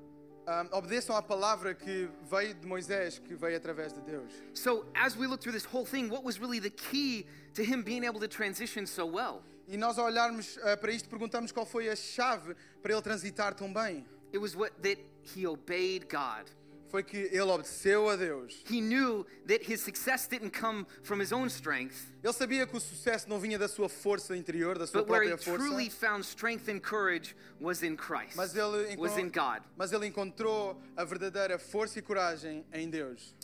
Ah, 0.47 0.65
obedeçam 0.71 1.15
à 1.15 1.21
palavra 1.21 1.73
que 1.75 2.09
veio 2.29 2.53
de 2.53 2.67
Moisés, 2.67 3.19
que 3.19 3.35
veio 3.35 3.57
através 3.59 3.93
de 3.93 4.01
Deus. 4.01 4.31
So, 4.53 4.85
as 4.95 5.15
we 5.15 5.27
look 5.27 5.41
through 5.41 5.53
this 5.53 5.65
whole 5.65 5.85
thing, 5.85 6.09
what 6.09 6.23
was 6.23 6.39
really 6.39 6.59
the 6.59 6.69
key 6.71 7.25
to 7.55 7.63
him 7.63 7.83
being 7.83 8.03
able 8.03 8.19
to 8.19 8.27
transition 8.27 8.85
so 8.85 9.05
well? 9.05 9.43
E 9.67 9.77
nós, 9.77 9.97
ao 9.97 10.05
olharmos 10.05 10.57
ah, 10.63 10.75
para 10.77 10.91
isto, 10.91 11.07
perguntamos 11.09 11.51
qual 11.51 11.65
foi 11.65 11.89
a 11.89 11.95
chave 11.95 12.55
para 12.81 12.93
ele 12.93 13.01
transitar 13.01 13.53
tão 13.53 13.71
bem. 13.71 14.05
It 14.31 14.39
was 14.39 14.55
what 14.55 14.71
that 14.83 14.99
he 15.35 15.45
obeyed 15.47 16.07
God. 16.07 16.45
Foi 16.89 17.03
que 17.03 17.17
ele 17.17 17.41
obedeceu 17.41 18.09
a 18.09 18.15
Deus. 18.15 18.63
He 18.69 18.81
knew 18.81 19.25
that 19.47 19.63
his 19.63 19.79
success 19.81 20.27
didn't 20.27 20.51
come 20.51 20.85
from 21.03 21.19
his 21.21 21.31
own 21.31 21.47
strength, 21.49 22.11
Ele 22.23 22.33
sabia 22.33 22.65
que 22.65 22.75
o 22.75 22.79
sucesso 22.79 23.29
não 23.29 23.39
vinha 23.39 23.59
da 23.59 23.67
sua 23.67 23.87
força 23.87 24.35
interior, 24.35 24.77
da 24.77 24.87
sua 24.87 25.01
but 25.01 25.09
where 25.09 25.23
he 25.23 25.29
própria 25.29 25.37
força. 25.37 25.63
truly 25.63 25.89
found 25.89 26.25
strength 26.25 26.67
and 26.67 26.79
courage 26.81 27.35
was 27.61 27.83
in 27.83 27.95
Christ, 27.95 28.35
Mas 28.35 28.55
ele, 28.55 28.95
was 28.97 29.17
in 29.17 29.27
encontrou, 29.27 29.53
God. 29.53 29.63
mas 29.77 29.91
ele 29.91 30.07
encontrou 30.07 30.81
a 30.97 31.03
verdadeira 31.05 31.59
força 31.59 31.99
e 31.99 32.01
coragem 32.01 32.65
em 32.73 32.89
Deus. 32.89 33.35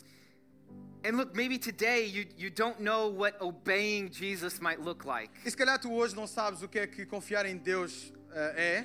And 1.04 1.16
look, 1.16 1.36
maybe 1.36 1.56
today 1.56 2.04
you, 2.04 2.26
you 2.36 2.50
don't 2.50 2.80
know 2.80 3.08
what 3.08 3.36
obeying 3.40 4.10
Jesus 4.10 4.58
might 4.60 4.80
look 4.80 5.04
like. 5.06 5.30
E 5.44 5.50
se 5.50 5.56
calhar 5.56 5.78
tu 5.78 5.92
hoje 5.92 6.16
não 6.16 6.26
sabes 6.26 6.62
o 6.62 6.68
que 6.68 6.80
é 6.80 6.86
que 6.88 7.06
confiar 7.06 7.46
em 7.46 7.56
Deus 7.56 8.12
ah, 8.32 8.52
é. 8.56 8.84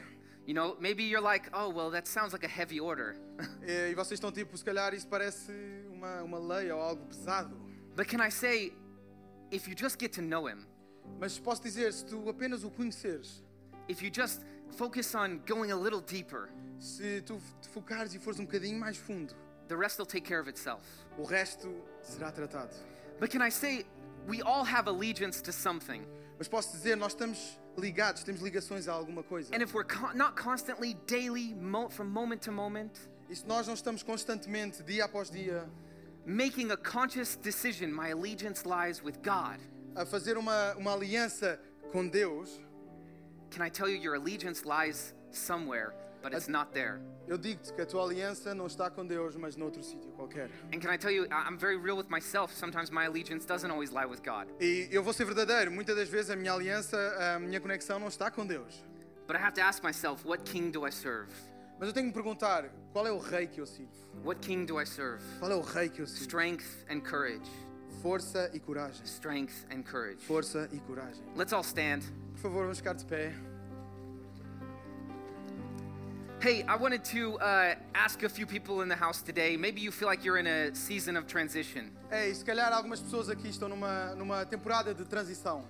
You 0.51 0.55
know, 0.55 0.75
maybe 0.81 1.03
you're 1.05 1.21
like, 1.21 1.47
oh, 1.53 1.69
well, 1.69 1.89
that 1.91 2.05
sounds 2.05 2.33
like 2.33 2.43
a 2.43 2.49
heavy 2.49 2.77
order. 2.77 3.15
E 3.65 3.95
vocês 3.95 4.19
estão 4.19 4.33
tipo, 4.33 4.57
se 4.57 4.65
calhar 4.65 4.93
isso 4.93 5.07
parece 5.07 5.49
uma, 5.89 6.23
uma 6.23 6.39
lei 6.39 6.69
ou 6.69 6.81
algo 6.81 7.05
pesado. 7.05 7.55
but 7.95 8.05
can 8.09 8.19
I 8.19 8.27
say, 8.27 8.73
if 9.49 9.65
you 9.65 9.73
just 9.73 9.97
get 9.97 10.11
to 10.11 10.21
know 10.21 10.49
Him, 10.49 10.67
Mas 11.21 11.39
posso 11.39 11.63
dizer, 11.63 11.93
se 11.93 12.05
tu 12.05 12.27
apenas 12.27 12.65
o 12.65 12.69
conheceres, 12.69 13.41
if 13.87 14.01
you 14.01 14.11
just 14.11 14.41
focus 14.71 15.15
on 15.15 15.39
going 15.45 15.71
a 15.71 15.75
little 15.77 16.01
deeper, 16.01 16.49
se 16.79 17.21
tu 17.21 17.39
te 17.61 17.69
focares 17.69 18.13
e 18.13 18.19
fores 18.19 18.37
um 18.37 18.45
bocadinho 18.45 18.77
mais 18.77 18.97
fundo, 18.97 19.33
the 19.69 19.77
rest 19.77 19.97
will 19.99 20.05
take 20.05 20.25
care 20.27 20.41
of 20.41 20.49
itself. 20.49 20.83
o 21.17 21.23
resto 21.23 21.73
será 22.01 22.29
tratado. 22.29 22.75
But 23.21 23.29
can 23.31 23.41
I 23.41 23.51
say, 23.51 23.85
we 24.27 24.41
all 24.41 24.65
have 24.65 24.89
allegiance 24.89 25.41
to 25.43 25.53
something. 25.53 26.05
Mas 26.41 26.47
posso 26.47 26.71
dizer, 26.75 26.97
nós 26.97 27.12
estamos 27.12 27.60
ligados, 27.77 28.23
temos 28.23 28.41
ligações 28.41 28.88
a 28.88 28.93
alguma 28.93 29.21
coisa. 29.21 29.56
And 29.56 29.62
if 29.62 29.75
we're 29.75 29.86
con- 29.88 30.17
not 30.17 30.36
constantly, 30.36 30.95
daily, 31.06 31.54
mo- 31.54 31.88
from 31.88 32.06
moment 32.08 32.41
to 32.45 32.51
moment, 32.51 32.97
E 33.30 33.36
se 33.36 33.45
nós 33.45 33.67
não 33.67 33.75
estamos 33.75 34.01
constantemente, 34.01 34.82
dia 34.82 35.06
após 35.06 35.30
dia, 35.30 35.69
making 36.25 36.71
a 36.71 36.77
conscious 36.77 37.36
decision, 37.36 37.91
my 37.91 38.10
allegiance 38.12 38.65
lies 38.65 39.04
with 39.04 39.17
God, 39.21 39.60
a 39.95 40.04
fazer 40.04 40.36
uma, 40.36 40.73
uma 40.77 40.93
aliança 40.93 41.60
com 41.91 42.08
Deus, 42.10 42.49
can 43.51 43.63
I 43.63 43.69
tell 43.69 43.88
you 43.88 43.97
your 44.01 44.15
allegiance 44.15 44.65
lies 44.65 45.13
somewhere, 45.32 45.93
but 46.21 46.34
it's 46.34 46.47
not 46.47 46.71
there? 46.73 46.99
eu 47.31 47.38
digo-te 47.38 47.71
que 47.73 47.81
a 47.81 47.86
tua 47.86 48.03
aliança 48.03 48.53
não 48.53 48.67
está 48.67 48.89
com 48.89 49.05
Deus, 49.05 49.38
mas 49.38 49.55
noutro 49.55 49.81
sítio 49.81 50.12
qualquer. 50.12 50.49
And 50.73 50.79
can 50.79 50.93
I 50.93 50.97
tell 50.97 51.12
you, 51.12 51.25
I'm 51.27 51.57
very 51.57 51.77
real 51.77 51.95
with 51.95 52.10
myself. 52.10 52.53
Sometimes 52.53 52.91
my 52.91 53.05
allegiance 53.05 53.45
doesn't 53.45 53.71
always 53.71 53.89
lie 53.91 54.05
with 54.05 54.21
God. 54.21 54.49
E 54.60 54.89
eu 54.91 55.01
vou 55.01 55.13
ser 55.13 55.23
verdadeiro, 55.23 55.71
muitas 55.71 55.95
das 55.95 56.10
vezes 56.10 56.29
a 56.29 56.36
minha 56.36 56.51
aliança, 56.51 56.97
a 57.19 57.39
minha 57.39 57.62
conexão 57.62 57.99
não 57.99 58.10
está 58.10 58.29
com 58.29 58.45
Deus. 58.45 58.84
But 59.27 59.38
I 59.38 59.39
have 59.39 59.53
to 59.53 59.62
ask 59.62 59.81
myself, 59.81 60.27
what 60.27 60.43
king 60.43 60.71
do 60.71 60.86
I 60.86 60.91
serve? 60.91 61.31
Mas 61.79 61.88
eu 61.88 61.93
tenho 61.93 62.07
que 62.07 62.10
me 62.10 62.13
perguntar, 62.13 62.69
qual 62.91 63.07
é 63.07 63.12
o 63.12 63.17
rei 63.17 63.47
que 63.47 63.62
eu 63.62 63.65
sirvo? 63.65 63.93
What 64.25 64.41
king 64.41 64.65
do 64.65 64.79
I 64.79 64.86
serve? 64.86 65.23
Qual 65.39 65.49
é 65.49 65.55
o 65.55 65.62
rei 65.62 65.88
que 65.88 66.01
eu 66.01 66.07
sirvo? 66.07 66.23
Strength 66.23 66.86
and 66.89 66.99
courage. 66.99 67.49
Força 68.01 68.51
e 68.53 68.60
coragem. 68.60 69.05
Strength 69.05 69.65
and 69.71 69.84
courage. 69.84 70.21
Força 70.25 70.67
e 70.73 70.79
coragem. 70.81 71.23
Let's 71.36 71.53
all 71.53 71.63
stand. 71.63 72.01
Por 72.34 72.41
favor, 72.41 72.63
vamos 72.63 72.79
ficar 72.79 72.93
de 72.93 73.05
pé. 73.05 73.34
Hey, 76.41 76.63
I 76.67 76.75
wanted 76.75 77.04
to 77.13 77.38
uh, 77.38 77.75
ask 77.93 78.23
a 78.23 78.30
few 78.30 78.47
people 78.47 78.82
in 78.82 78.89
the 78.89 78.95
house 78.95 79.21
today. 79.21 79.56
Maybe 79.58 79.80
you 79.80 79.91
feel 79.91 80.08
like 80.08 80.25
you're 80.25 80.39
in 80.39 80.47
a 80.47 80.73
season 80.73 81.15
of 81.15 81.27
transition. 81.27 81.91
Ei, 82.12 82.34
se 82.34 82.43
calhar 82.43 82.73
algumas 82.73 82.99
pessoas 82.99 83.30
aqui 83.30 83.47
estão 83.47 83.69
numa, 83.69 84.15
numa 84.15 84.43
temporada 84.43 84.91
de 84.91 85.06
transição. 85.06 85.63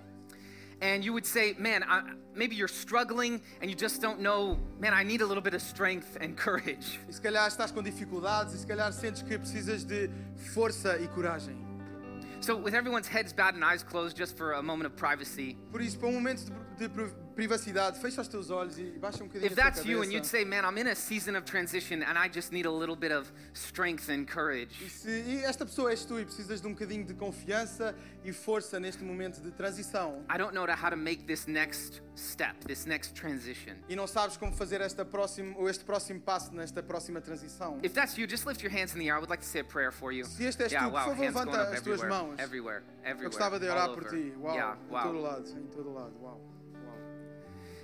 And 0.80 1.04
you 1.04 1.12
would 1.12 1.26
say, 1.26 1.54
man, 1.58 1.84
I, 1.86 2.14
maybe 2.34 2.56
you're 2.56 2.68
struggling 2.68 3.42
and 3.60 3.68
you 3.68 3.76
just 3.76 4.00
don't 4.00 4.20
know, 4.20 4.56
man, 4.80 4.94
I 4.94 5.02
need 5.02 5.20
a 5.20 5.26
little 5.26 5.42
bit 5.42 5.52
of 5.52 5.60
strength 5.60 6.16
and 6.22 6.38
courage. 6.38 6.98
E 7.06 7.12
se 7.12 7.20
calhar 7.20 7.46
estás 7.46 7.70
com 7.70 7.82
dificuldades 7.82 8.54
e 8.54 8.58
se 8.58 8.66
calhar 8.66 8.90
sentes 8.94 9.20
que 9.20 9.38
precisas 9.38 9.84
de 9.84 10.08
força 10.54 10.98
e 10.98 11.06
coragem. 11.08 11.61
So, 12.42 12.56
with 12.56 12.74
everyone's 12.74 13.06
heads 13.06 13.32
bowed 13.32 13.54
and 13.54 13.64
eyes 13.64 13.84
closed, 13.84 14.16
just 14.16 14.36
for 14.36 14.54
a 14.54 14.62
moment 14.62 14.86
of 14.86 14.96
privacy, 14.96 15.56
Por 15.70 15.80
isso, 15.80 15.96
para 15.96 16.08
um 16.08 16.14
momento 16.14 16.42
de, 16.76 16.88
de 16.88 17.12
privacidade, 17.36 17.98
fecha 18.00 18.20
os 18.20 18.28
teus 18.28 18.50
olhos 18.50 18.78
e 18.78 18.84
baixa 18.98 19.22
um 19.22 19.26
bocadinho 19.26 19.46
if 19.46 19.54
that's 19.54 19.84
you 19.84 20.02
and 20.02 20.12
you'd 20.12 20.26
say, 20.26 20.44
man, 20.44 20.64
I'm 20.64 20.76
in 20.76 20.88
a 20.88 20.94
season 20.94 21.36
of 21.36 21.44
transition 21.44 22.02
and 22.02 22.18
I 22.18 22.28
just 22.28 22.52
need 22.52 22.66
a 22.66 22.70
little 22.70 22.96
bit 22.96 23.12
of 23.12 23.30
strength 23.54 24.08
and 24.10 24.22
E 24.22 24.26
courage, 24.26 24.90
se 24.90 25.08
e 25.08 25.44
esta 25.44 25.64
pessoa 25.64 25.90
és 25.90 26.04
tu 26.04 26.18
e 26.18 26.24
precisas 26.24 26.60
de 26.60 26.66
um 26.66 26.72
bocadinho 26.72 27.04
de 27.04 27.14
confiança 27.14 27.94
e 28.24 28.32
força 28.32 28.78
neste 28.78 29.02
momento 29.02 29.40
de 29.40 29.50
transição 29.50 30.24
I 30.28 30.36
don't 30.36 30.52
know 30.52 30.66
how 30.66 30.90
to 30.90 30.96
make 30.96 31.24
this 31.24 31.46
next 31.46 32.02
step, 32.14 32.64
this 32.66 32.86
next 32.86 33.14
transition. 33.14 33.76
e 33.88 33.96
não 33.96 34.06
sabes 34.06 34.36
como 34.36 34.52
fazer 34.52 34.80
esta 34.80 35.04
próximo, 35.04 35.56
ou 35.58 35.68
este 35.68 35.84
próximo 35.84 36.20
passo 36.20 36.54
nesta 36.54 36.82
próxima 36.82 37.20
transição, 37.20 37.78
If 37.82 37.94
that's 37.94 38.18
you, 38.18 38.26
just 38.28 38.46
lift 38.46 38.62
your 38.62 38.72
hands 38.72 38.94
in 38.94 38.98
the 38.98 39.08
air. 39.08 39.16
I 39.16 39.20
would 39.20 39.30
like 39.30 39.42
to 39.42 39.48
say 39.48 39.60
a 39.60 39.64
prayer 39.64 39.92
for 39.92 40.12
you. 40.12 40.24
Se 40.24 40.44
este 40.44 40.64
és 40.64 40.72
yeah, 40.72 40.86
tu, 40.86 40.90
por 40.90 41.00
wow, 41.00 41.08
favor, 41.08 41.24
hands 41.24 41.34
going 41.34 41.46
levanta 41.46 41.68
up 41.68 41.74
as 41.74 41.82
tuas 41.82 42.00
everywhere, 42.00 42.10
mãos. 42.10 42.31
Everywhere, 42.38 42.82
everywhere. 43.02 43.24
eu 43.24 43.30
gostava 43.30 43.58
de 43.58 43.68
orar 43.68 43.90
por 43.90 44.04
ti. 44.04 44.32
Uau, 44.38 44.54
yeah, 44.54 44.76
em 44.76 45.02
todo 45.02 45.14
wow. 45.14 45.22
lado, 45.22 45.48
em 45.48 45.66
todo 45.68 45.92
lado. 45.92 46.14
Uau. 46.20 46.40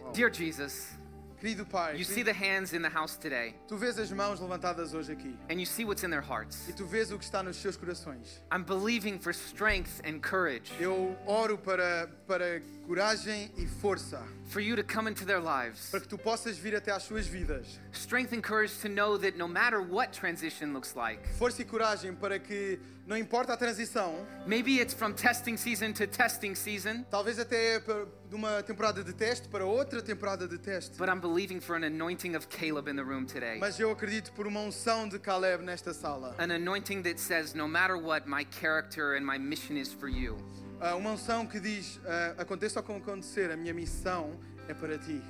Uau. 0.02 0.12
Dear 0.12 0.30
Jesus, 0.32 0.98
Querido 1.40 1.64
Pai, 1.64 1.92
you 1.92 2.04
querido- 2.04 2.14
see 2.14 2.24
the 2.24 2.32
hands 2.32 2.72
in 2.72 2.82
the 2.82 2.88
house 2.88 3.16
today, 3.16 3.54
tu 3.68 3.76
vês 3.76 3.96
as 3.96 4.10
mãos 4.10 4.40
levantadas 4.40 4.92
hoje 4.92 5.12
aqui 5.12 5.38
and 5.48 5.60
you 5.60 5.66
see 5.66 5.84
what's 5.84 6.02
in 6.02 6.10
their 6.10 6.22
hearts. 6.22 6.68
e 6.68 6.72
tu 6.72 6.84
vês 6.84 7.12
o 7.12 7.18
que 7.18 7.24
está 7.24 7.44
nos 7.44 7.56
seus 7.56 7.76
corações. 7.76 8.42
I'm 8.52 8.64
believing 8.64 9.20
for 9.20 9.32
strength 9.32 10.00
and 10.04 10.20
courage 10.20 10.72
Eu 10.80 11.16
oro 11.26 11.56
para, 11.56 12.08
para 12.26 12.60
coragem 12.86 13.52
e 13.56 13.66
força, 13.66 14.20
for 14.48 14.60
you 14.60 14.74
to 14.74 14.82
come 14.82 15.06
into 15.08 15.24
their 15.24 15.40
lives. 15.40 15.90
para 15.90 16.00
que 16.00 16.08
tu 16.08 16.16
possas 16.18 16.56
vir 16.58 16.74
até 16.74 16.90
às 16.90 17.02
suas 17.02 17.26
vidas. 17.26 17.78
Strength 17.92 18.32
and 18.32 18.42
courage 18.42 18.72
to 18.80 18.88
know 18.88 19.18
that 19.18 19.36
no 19.36 19.46
matter 19.46 19.80
what 19.82 20.12
transition 20.12 20.72
looks 20.72 20.94
like, 20.96 21.20
Força 21.38 21.62
e 21.62 21.64
coragem 21.64 22.14
para 22.14 22.38
que, 22.38 22.78
não 23.06 23.16
importa 23.16 23.52
a 23.52 23.56
transição, 23.56 24.26
maybe 24.46 24.80
it's 24.80 24.94
from 24.94 25.12
testing 25.12 25.56
season 25.56 25.92
to 25.92 26.06
testing 26.06 26.54
season, 26.54 27.04
talvez 27.10 27.38
até 27.38 27.78
de 27.78 28.34
uma 28.34 28.62
temporada 28.62 29.02
de 29.04 29.12
teste 29.12 29.48
para 29.48 29.64
outra 29.64 30.00
temporada 30.02 30.48
de 30.48 30.58
teste, 30.58 30.96
but 30.98 31.08
I'm 31.08 31.20
believing 31.20 31.60
for 31.60 31.76
an 31.76 31.84
anointing 31.84 32.34
of 32.34 32.48
Caleb 32.48 32.88
in 32.88 32.96
the 32.96 33.04
room 33.04 33.26
today. 33.26 33.58
mas 33.58 33.78
eu 33.78 33.90
acredito 33.90 34.32
por 34.32 34.46
uma 34.46 34.60
unção 34.60 35.08
de 35.08 35.18
Caleb 35.18 35.62
nesta 35.62 35.92
sala. 35.92 36.34
An 36.38 36.50
anointing 36.52 37.02
that 37.02 37.20
says, 37.20 37.54
no 37.54 37.68
matter 37.68 37.96
what, 37.96 38.26
my 38.26 38.44
character 38.50 39.14
and 39.14 39.24
my 39.24 39.38
mission 39.38 39.76
is 39.76 39.92
for 39.92 40.08
you. 40.08 40.36
Ah, 40.80 40.94
uma 40.94 41.10
unção 41.10 41.46
que 41.46 41.58
diz: 41.60 42.00
ah, 42.06 42.34
aconteça 42.38 42.80
o 42.80 42.82
que 42.82 42.92
acontecer, 42.92 43.50
a 43.50 43.56
minha 43.56 43.74
missão 43.74 44.38
é 44.68 44.74
para 44.74 44.96
ti. 44.98 45.20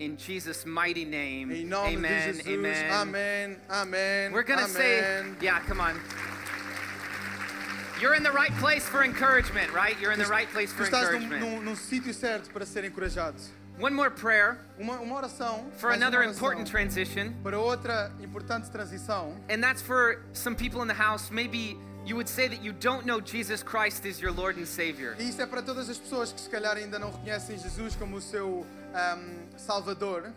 In 0.00 0.16
Jesus' 0.18 0.64
mighty 0.64 1.04
name, 1.04 1.52
Em 1.62 1.64
nome 1.66 1.94
amen, 1.96 2.32
de 2.32 2.42
Jesus. 2.42 2.92
amen. 2.92 3.56
Amém. 3.68 4.30
We're 4.32 4.42
gonna 4.42 4.66
say, 4.66 5.20
amém. 5.20 5.36
yeah, 5.40 5.60
come 5.66 5.80
on. 5.80 5.94
You're 8.00 8.14
in 8.16 8.24
the 8.24 8.32
right 8.32 8.52
place 8.58 8.84
for 8.88 9.04
encouragement, 9.04 9.72
right? 9.72 9.96
You're 10.00 10.12
in 10.12 10.18
the 10.18 10.26
right 10.26 10.48
place 10.50 10.72
for 10.72 10.82
num, 10.90 10.98
encouragement. 11.00 11.40
num, 11.40 11.60
num 11.62 11.76
sítio 11.76 12.12
certo 12.12 12.50
para 12.50 12.66
ser 12.66 12.84
encorajado. 12.84 13.36
One 13.78 13.94
more 13.94 14.10
prayer 14.10 14.58
Uma, 14.78 15.00
uma 15.00 15.16
oração 15.16 15.66
for 15.78 15.90
another 15.90 16.18
oração 16.20 16.34
important 16.36 16.66
transition, 16.70 17.32
para 17.42 17.58
outra 17.58 18.10
importante 18.20 18.68
transição. 18.70 19.36
and 19.48 19.60
that's 19.62 19.80
for 19.82 20.24
some 20.32 20.54
people 20.56 20.82
in 20.82 20.88
the 20.88 20.94
house. 20.94 21.30
Maybe 21.30 21.78
you 22.04 22.16
would 22.16 22.28
say 22.28 22.48
that 22.48 22.62
you 22.62 22.72
don't 22.72 23.06
know 23.06 23.20
Jesus 23.20 23.62
Christ 23.62 24.04
as 24.04 24.20
your 24.20 24.32
Lord 24.32 24.58
and 24.58 24.66
Savior. 24.66 25.16
E 25.18 25.28
isso 25.28 25.40
é 25.40 25.46
para 25.46 25.62
todas 25.62 25.88
as 25.88 25.98
pessoas 25.98 26.32
que 26.32 26.40
se 26.40 26.50
calhar 26.50 26.76
ainda 26.76 26.98
não 26.98 27.10
reconhecem 27.10 27.58
Jesus 27.58 27.96
como 27.96 28.16
o 28.16 28.20
seu 28.20 28.66
ahm, 28.94 29.48
Salvador. 29.56 30.32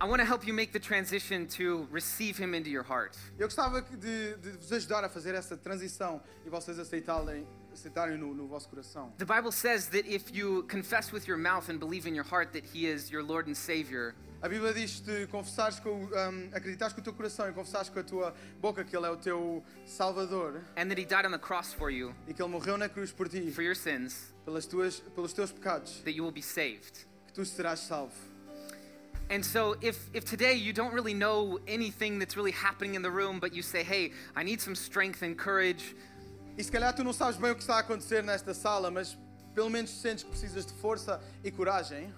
I 0.00 0.04
want 0.04 0.20
to 0.20 0.26
help 0.26 0.46
you 0.46 0.54
make 0.54 0.72
the 0.72 0.80
transition 0.80 1.46
to 1.56 1.86
receive 1.92 2.36
Him 2.36 2.54
into 2.54 2.70
your 2.70 2.84
heart. 2.84 3.16
Eu 3.38 3.46
gostava 3.46 3.82
de, 3.82 4.34
de 4.36 4.50
vos 4.50 4.72
ajudar 4.72 5.04
a 5.04 5.08
fazer 5.08 5.34
essa 5.34 5.56
transição 5.56 6.20
e 6.44 6.50
vocês 6.50 6.78
aceitarem, 6.78 7.46
aceitarem 7.72 8.16
no, 8.18 8.34
no 8.34 8.46
vosso 8.46 8.68
coração. 8.68 9.12
The 9.18 9.24
Bible 9.24 9.52
says 9.52 9.86
that 9.88 10.06
if 10.08 10.30
you 10.32 10.64
confess 10.64 11.12
with 11.12 11.26
your 11.26 11.38
mouth 11.38 11.68
and 11.68 11.78
believe 11.78 12.06
in 12.08 12.14
your 12.14 12.24
heart 12.24 12.52
that 12.52 12.64
He 12.72 12.86
is 12.86 13.10
your 13.10 13.22
Lord 13.22 13.48
and 13.48 13.54
Savior, 13.56 14.14
A 14.44 14.48
Bíblia 14.48 14.74
diz 14.74 14.98
que 15.00 15.26
confessares 15.28 15.78
com, 15.78 16.02
o- 16.04 16.10
acreditares 16.52 16.92
com 16.92 17.00
o 17.00 17.04
teu 17.04 17.12
coração 17.12 17.48
e 17.48 17.52
confessares 17.52 17.88
com 17.88 18.00
a 18.00 18.02
tua 18.02 18.34
boca 18.60 18.82
que 18.84 18.96
Ele 18.96 19.06
é 19.06 19.10
o 19.10 19.16
teu 19.16 19.62
Salvador 19.86 20.62
and 20.76 20.88
that 20.88 20.98
He 21.00 21.04
died 21.04 21.24
on 21.24 21.30
the 21.30 21.38
cross 21.38 21.72
for 21.72 21.90
you, 21.90 22.12
e 22.26 22.34
que 22.34 22.42
Ele 22.42 22.50
morreu 22.50 22.76
na 22.76 22.88
cruz 22.88 23.12
por 23.12 23.28
ti, 23.28 23.50
for 23.52 23.62
your 23.62 23.76
sins, 23.76 24.34
pelas 24.44 24.66
tuas, 24.66 25.00
pelos 25.14 25.32
teus 25.32 25.52
pecados, 25.52 26.02
that 26.04 26.12
you 26.12 26.24
will 26.24 26.32
be 26.32 26.42
saved. 26.42 27.06
que 27.28 27.32
tu 27.34 27.42
serás 27.44 27.78
salvo. 27.78 28.12
And 29.30 29.42
so, 29.44 29.76
if, 29.80 30.10
if 30.12 30.24
today 30.26 30.54
you 30.54 30.72
don't 30.74 30.92
really 30.92 31.14
know 31.14 31.58
anything 31.66 32.18
that's 32.18 32.36
really 32.36 32.50
happening 32.50 32.96
in 32.96 33.02
the 33.02 33.10
room, 33.10 33.38
but 33.38 33.54
you 33.54 33.62
say, 33.62 33.82
hey, 33.82 34.12
I 34.36 34.42
need 34.42 34.60
some 34.60 34.74
strength 34.74 35.22
and 35.22 35.38
courage, 35.38 35.94
E 36.56 36.62
se 36.62 36.70
calhar 36.70 36.94
tu 36.94 37.02
não 37.02 37.12
sabes 37.12 37.38
bem 37.38 37.50
o 37.50 37.54
que 37.54 37.62
está 37.62 37.76
a 37.76 37.80
acontecer 37.80 38.22
nesta 38.22 38.52
sala, 38.52 38.90
mas 38.90 39.16
pelo 39.54 39.70
menos 39.70 39.90
sentes 39.90 40.24
que 40.24 40.30
precisas 40.30 40.66
de 40.66 40.72
força 40.74 41.20
e 41.44 41.50
coragem 41.50 42.12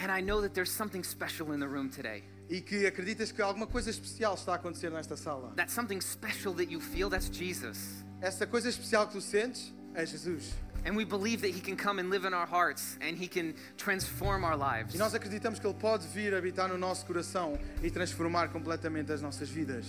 and 0.00 0.10
I 0.10 0.20
know 0.20 0.40
that 0.40 0.54
there's 0.54 0.70
something 0.70 1.02
special 1.04 1.52
in 1.52 1.60
the 1.60 1.68
room 1.68 1.90
today, 1.90 2.24
e 2.48 2.60
que 2.60 2.86
acreditas 2.86 3.30
que 3.30 3.42
alguma 3.42 3.66
coisa 3.66 3.90
especial 3.90 4.34
está 4.34 4.52
a 4.52 4.56
acontecer 4.56 4.90
nesta 4.90 5.16
sala. 5.16 5.52
that 5.56 5.70
something 5.70 6.00
special 6.00 6.54
that 6.54 6.70
you 6.70 6.80
feel, 6.80 7.10
that's 7.10 7.28
Jesus. 7.28 8.02
Essa 8.20 8.46
coisa 8.46 8.68
especial 8.68 9.06
que 9.06 9.14
tu 9.14 9.20
sentes 9.20 9.72
é 9.94 10.06
Jesus. 10.06 10.54
And 10.86 10.96
we 10.96 11.04
believe 11.04 11.42
that 11.42 11.50
He 11.50 11.60
can 11.60 11.76
come 11.76 12.00
and 12.00 12.08
live 12.08 12.24
in 12.24 12.32
our 12.32 12.46
hearts 12.46 12.96
and 13.02 13.14
He 13.14 13.28
can 13.28 13.54
transform 13.76 14.44
our 14.44 14.56
lives. 14.56 14.94
E 14.94 14.98
nós 14.98 15.14
acreditamos 15.14 15.58
que 15.58 15.66
Ele 15.66 15.74
pode 15.78 16.06
vir 16.08 16.34
habitar 16.34 16.68
no 16.68 16.78
nosso 16.78 17.04
coração 17.04 17.58
e 17.82 17.90
transformar 17.90 18.48
completamente 18.48 19.12
as 19.12 19.20
nossas 19.20 19.50
vidas. 19.50 19.84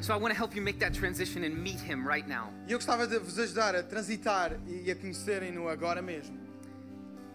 So 0.00 0.14
I 0.14 0.16
want 0.16 0.32
to 0.32 0.38
help 0.38 0.54
you 0.54 0.62
make 0.62 0.78
that 0.78 0.94
transition 0.94 1.42
and 1.44 1.56
meet 1.62 1.80
Him 1.80 2.06
right 2.06 2.26
now. 2.26 2.52
E 2.68 2.72
eu 2.72 2.78
gostava 2.78 3.06
de 3.06 3.18
vos 3.18 3.38
ajudar 3.38 3.74
a 3.74 3.82
transitar 3.82 4.52
e 4.66 4.90
a 4.90 4.94
conhecerem-no 4.94 5.68
agora 5.68 6.00
mesmo. 6.00 6.36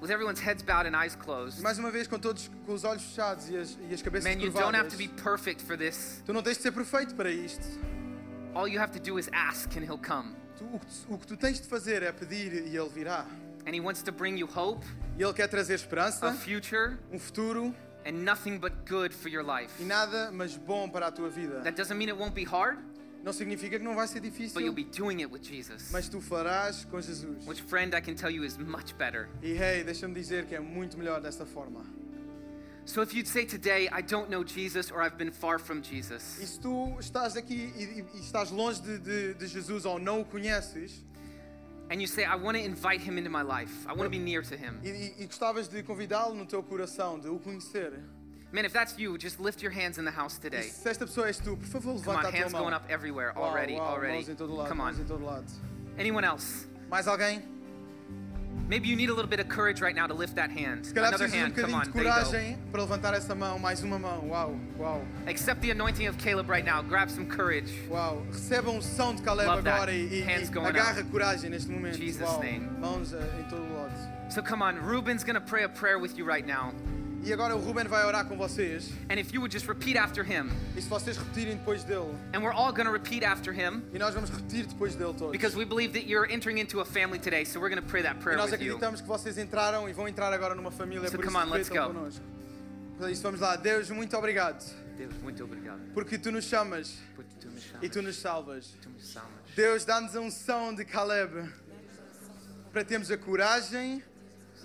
With 0.02 0.12
everyone's 0.12 0.40
heads 0.40 0.64
bowed 0.64 0.86
and 0.88 0.96
eyes 0.96 1.16
closed. 1.16 1.62
Mais 1.62 1.78
uma 1.78 1.92
vez, 1.92 2.08
com 2.08 2.18
todos 2.20 2.50
com 2.66 2.74
os 2.74 2.84
olhos 2.84 3.04
fechados 3.04 3.50
e 3.50 3.58
as, 3.58 3.78
e 3.90 3.94
as 3.94 4.02
cabeças 4.02 4.36
Man, 4.36 4.42
you 4.42 4.52
don't 4.52 4.76
have 4.76 4.90
to 4.90 4.98
be 4.98 5.08
perfect 5.08 5.62
for 5.62 5.78
this. 5.78 6.22
Tu 6.26 6.34
não 6.34 6.42
tens 6.42 6.58
de 6.58 6.64
ser 6.64 6.72
perfeito 6.72 7.16
para 7.16 7.30
isto. 7.32 7.66
All 8.54 8.68
you 8.68 8.80
have 8.80 8.92
to 8.94 9.00
do 9.00 9.18
is 9.18 9.30
ask 9.34 9.76
and 9.78 9.84
He'll 9.84 9.98
come. 9.98 10.36
Tu- 10.58 10.66
o, 10.66 10.80
que 10.80 10.86
tu, 10.86 11.14
o 11.14 11.18
que 11.18 11.28
tu 11.28 11.38
tens 11.38 11.60
de 11.60 11.68
fazer 11.68 12.02
é 12.04 12.12
pedir 12.12 12.54
e 12.54 12.78
Ele 12.78 12.90
virá. 12.90 13.26
And 13.66 13.74
He 13.74 13.80
wants 13.82 14.02
to 14.04 14.12
bring 14.12 14.38
you 14.38 14.48
hope, 14.48 14.86
E 15.18 15.24
Ele 15.24 15.34
quer 15.34 15.48
trazer 15.48 15.76
esperança, 15.76 16.28
a 16.28 16.34
future, 16.34 16.98
um 17.12 17.20
futuro, 17.20 17.74
and 18.06 18.24
nothing 18.24 18.58
but 18.60 18.72
good 18.88 19.14
for 19.14 19.30
your 19.30 19.44
life. 19.44 19.72
e 19.80 19.84
nada 19.86 20.32
mas 20.32 20.56
bom 20.58 20.90
para 20.90 21.08
a 21.08 21.12
tua 21.12 21.30
vida. 21.30 21.62
That 21.62 21.76
doesn't 21.76 21.98
mean 21.98 22.10
it 22.10 22.18
won't 22.18 22.34
be 22.36 22.44
hard, 22.44 22.78
Não 23.24 23.32
significa 23.32 23.78
que 23.80 23.86
não 23.86 23.96
vai 23.96 24.06
ser 24.08 24.20
but 24.20 24.30
difícil, 24.32 24.60
you'll 24.62 24.74
be 24.76 24.84
doing 24.84 25.22
it 25.24 25.32
with 25.32 25.44
Jesus. 25.44 25.90
mas 25.92 26.10
tu 26.10 26.20
farás 26.20 26.84
com 26.86 27.00
Jesus. 27.00 27.46
Which, 27.48 27.62
friend, 27.62 27.96
I 27.96 28.02
can 28.02 28.16
tell 28.16 28.30
you 28.30 28.44
is 28.44 28.58
much 28.58 28.94
better. 28.98 29.30
E 29.42 29.54
hey, 29.54 29.84
deixa-me 29.84 30.14
dizer 30.14 30.46
que 30.46 30.54
é 30.56 30.60
muito 30.60 30.98
melhor 30.98 31.22
desta 31.22 31.46
forma. 31.46 31.86
So 32.86 33.02
if 33.02 33.14
you'd 33.14 33.30
say 33.30 33.46
today, 33.46 33.88
I 33.94 34.02
don't 34.02 34.30
know 34.30 34.44
Jesus 34.44 34.92
or 34.92 35.02
I've 35.02 35.18
been 35.18 35.32
far 35.32 35.58
from 35.58 35.80
E 35.80 35.84
Jesus, 35.84 36.22
se 36.22 36.60
tu 36.60 36.94
estás 37.00 37.38
aqui 37.38 37.72
e, 37.78 37.84
e- 38.02 38.06
e 38.16 38.20
estás 38.20 38.52
longe 38.52 38.82
de, 38.82 38.98
de- 39.00 39.34
de 39.36 39.48
Jesus 39.48 39.86
ou 39.86 39.98
não 39.98 40.20
o 40.20 40.26
conheces 40.26 41.02
and 41.90 42.02
you 42.02 42.08
say, 42.08 42.24
I 42.26 42.36
want 42.36 42.58
to 42.58 42.64
invite 42.64 43.02
him 43.02 43.18
into 43.18 43.30
my 43.30 43.42
life, 43.44 43.86
I 43.88 43.94
want 43.94 44.04
to 44.04 44.10
be 44.10 44.20
near 44.20 44.42
to 44.42 44.56
him. 44.58 44.80
e, 44.84 45.26
gostavas 45.28 45.68
de 45.68 45.84
convidá-lo 45.84 46.34
no 46.36 46.46
teu 46.46 46.64
coração, 46.64 47.20
de 47.20 47.28
o 47.30 47.40
conhecer, 47.40 47.94
Man, 48.52 48.66
if 48.66 48.72
that's 48.74 49.00
you, 49.00 49.18
just 49.18 49.40
lift 49.40 49.64
your 49.64 49.72
hands 49.72 49.98
in 49.98 50.06
the 50.06 50.12
house 50.12 50.38
e 50.38 50.42
today. 50.42 50.62
se 50.70 50.88
esta 50.88 51.06
pessoa 51.08 51.28
és 51.28 51.40
tu, 51.40 51.58
por 51.58 51.66
favor, 51.68 51.94
Come 51.96 52.06
levanta 52.06 52.28
on, 52.28 52.28
a 52.28 52.32
tua 52.32 52.40
hands 52.40 52.52
mão. 52.54 52.62
going 52.62 52.74
up 52.76 52.86
everywhere 52.88 53.34
Uau, 53.36 53.46
already, 53.50 53.74
uau, 53.74 53.82
already. 53.96 54.14
Mãos 54.18 54.30
em 54.30 54.36
todo 54.36 54.54
lado, 54.56 54.68
Come 54.70 54.82
mãos 54.82 55.00
em 55.00 55.02
on. 55.02 55.06
todo 55.08 55.26
lado. 55.26 55.46
Anyone 55.98 56.24
else? 56.26 56.68
Mais 56.90 57.08
alguém? 57.08 57.42
Maybe 58.70 58.88
you 58.88 58.96
need 58.96 59.10
a 59.10 59.14
little 59.14 59.30
bit 59.30 59.40
of 59.42 59.50
courage 59.50 59.82
right 59.82 59.94
now 59.96 60.08
to 60.08 60.14
lift 60.14 60.36
that 60.36 60.50
hand. 60.50 60.86
Se 60.86 60.94
calhar 60.94 61.10
Another 61.10 61.28
de 61.28 61.34
um 61.36 61.40
hand, 61.40 61.56
come 61.56 61.74
on, 61.76 61.84
de 61.86 61.92
there 61.92 62.04
you 62.04 62.10
go. 62.10 62.16
coragem 62.16 62.58
para 62.72 62.82
levantar 62.82 63.14
essa 63.14 63.36
mão, 63.36 63.60
mais 63.60 63.84
uma 63.84 64.00
mão. 64.00 64.24
Uau, 64.30 64.56
uau, 64.80 65.06
Accept 65.28 65.62
the 65.62 65.72
anointing 65.72 66.08
of 66.08 66.18
Caleb 66.18 66.50
right 66.50 66.66
now. 66.66 66.82
Grab 66.82 67.10
some 67.12 67.26
courage. 67.28 67.70
uau. 67.90 68.24
Receba 68.32 68.70
um 68.72 68.82
som 68.82 69.16
de 69.16 69.22
Caleb 69.22 69.48
Love 69.48 69.64
that. 69.64 69.74
agora 69.76 69.92
e, 69.92 70.20
e- 70.20 70.22
Hands 70.22 70.48
e 70.50 70.52
going 70.52 70.68
agarra 70.68 71.04
coragem 71.04 71.50
neste 71.50 71.70
momento. 71.70 71.98
Jesus' 71.98 72.22
uau. 72.22 72.42
name. 72.42 72.70
Mãos 72.80 73.14
eh, 73.14 73.20
em 73.40 73.44
todo 73.50 73.62
lado. 73.74 73.92
So 74.32 74.42
come 74.42 74.64
on, 74.64 74.78
Ruben's 74.80 75.24
gonna 75.26 75.42
pray 75.42 75.64
a 75.64 75.70
prayer 75.70 76.00
with 76.00 76.18
you 76.18 76.24
right 76.26 76.46
now. 76.48 76.74
E 77.26 77.32
agora 77.32 77.56
o 77.56 77.60
Ruben 77.60 77.86
vai 77.88 78.04
orar 78.06 78.26
com 78.28 78.36
vocês. 78.36 78.90
And 79.10 79.18
if 79.18 79.34
you 79.34 79.40
would 79.40 79.50
just 79.54 79.66
repeat 79.68 79.98
after 79.98 80.26
him, 80.26 80.50
E 80.76 80.82
se 80.82 80.90
vocês 80.90 81.16
repetirem 81.18 81.56
depois 81.56 81.84
dele, 81.86 82.14
and 82.34 82.42
we're 82.42 82.52
all 82.54 82.74
gonna 82.74 82.92
repeat 82.92 83.24
after 83.24 83.54
him 83.54 83.82
e 83.94 84.00
nós 84.00 84.14
vamos 84.14 84.30
repetir 84.30 84.66
depois 84.66 84.94
dele 84.96 85.14
todos. 85.14 85.32
because 85.32 85.56
we 85.56 85.64
believe 85.64 85.94
that 85.94 86.06
you're 86.06 86.30
entering 86.30 86.60
into 86.60 86.82
a 86.82 86.86
family 86.86 87.18
today. 87.20 87.46
So 87.46 87.62
we're 87.62 87.70
gonna 87.74 87.82
pray 87.88 88.04
that 88.04 88.18
E 88.18 88.22
prayer 88.22 88.38
nós 88.38 88.52
with 88.52 88.60
you. 88.62 88.76
acreditamos 88.76 89.00
que 89.00 89.08
vocês 89.08 89.38
entraram 89.38 89.88
e 89.88 89.94
vão 89.94 90.06
entrar 90.08 90.34
agora 90.34 90.54
numa 90.54 90.72
família, 90.72 91.08
So 91.10 91.16
por 91.16 91.26
come 91.26 91.38
isso 91.38 91.48
on, 91.48 91.50
let's 91.54 91.70
go. 91.70 91.88
connosco. 91.94 92.22
Por 92.98 93.10
isso 93.10 93.22
vamos 93.24 93.40
lá. 93.40 93.56
Deus, 93.56 93.90
muito 93.90 94.18
obrigado. 94.18 94.62
Deus, 94.98 95.14
muito 95.24 95.44
obrigado. 95.46 95.80
Porque 95.94 96.18
tu 96.18 96.30
nos 96.30 96.44
chamas 96.46 96.98
Por 97.16 97.24
tu 97.40 97.48
me 97.48 97.60
chamas, 97.62 97.84
e 97.84 97.90
tu 97.90 98.02
nos 98.02 98.18
salvas. 98.18 98.74
tu 98.82 98.90
me 98.90 99.00
salvas. 99.02 99.32
Deus, 99.56 99.86
dá-nos 99.86 100.14
a 100.16 100.20
unção 100.20 100.76
de 100.76 100.84
Caleb 100.84 101.50
para 102.74 102.84
termos 102.84 103.10
a 103.10 103.18
coragem 103.18 104.04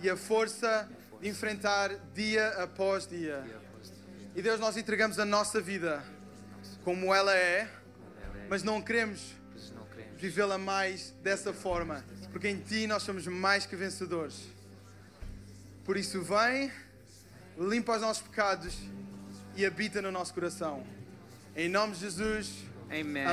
e 0.02 0.10
a 0.10 0.16
força 0.16 0.88
enfrentar 1.22 1.90
dia 2.14 2.48
após 2.62 3.06
dia. 3.06 3.44
E 4.34 4.42
Deus, 4.42 4.60
nós 4.60 4.76
entregamos 4.76 5.18
a 5.18 5.24
nossa 5.24 5.60
vida 5.60 6.02
como 6.84 7.14
ela 7.14 7.34
é, 7.34 7.68
mas 8.48 8.62
não 8.62 8.80
queremos 8.80 9.34
vivê-la 10.16 10.58
mais 10.58 11.14
dessa 11.22 11.52
forma, 11.52 12.04
porque 12.32 12.48
em 12.48 12.58
Ti 12.58 12.86
nós 12.86 13.02
somos 13.02 13.26
mais 13.26 13.66
que 13.66 13.76
vencedores. 13.76 14.48
Por 15.84 15.96
isso, 15.96 16.22
vem, 16.22 16.70
limpa 17.58 17.96
os 17.96 18.02
nossos 18.02 18.22
pecados 18.22 18.76
e 19.56 19.64
habita 19.64 20.02
no 20.02 20.10
nosso 20.10 20.34
coração. 20.34 20.84
Em 21.56 21.68
nome 21.68 21.94
de 21.94 22.00
Jesus. 22.00 22.68
Amém, 22.90 23.24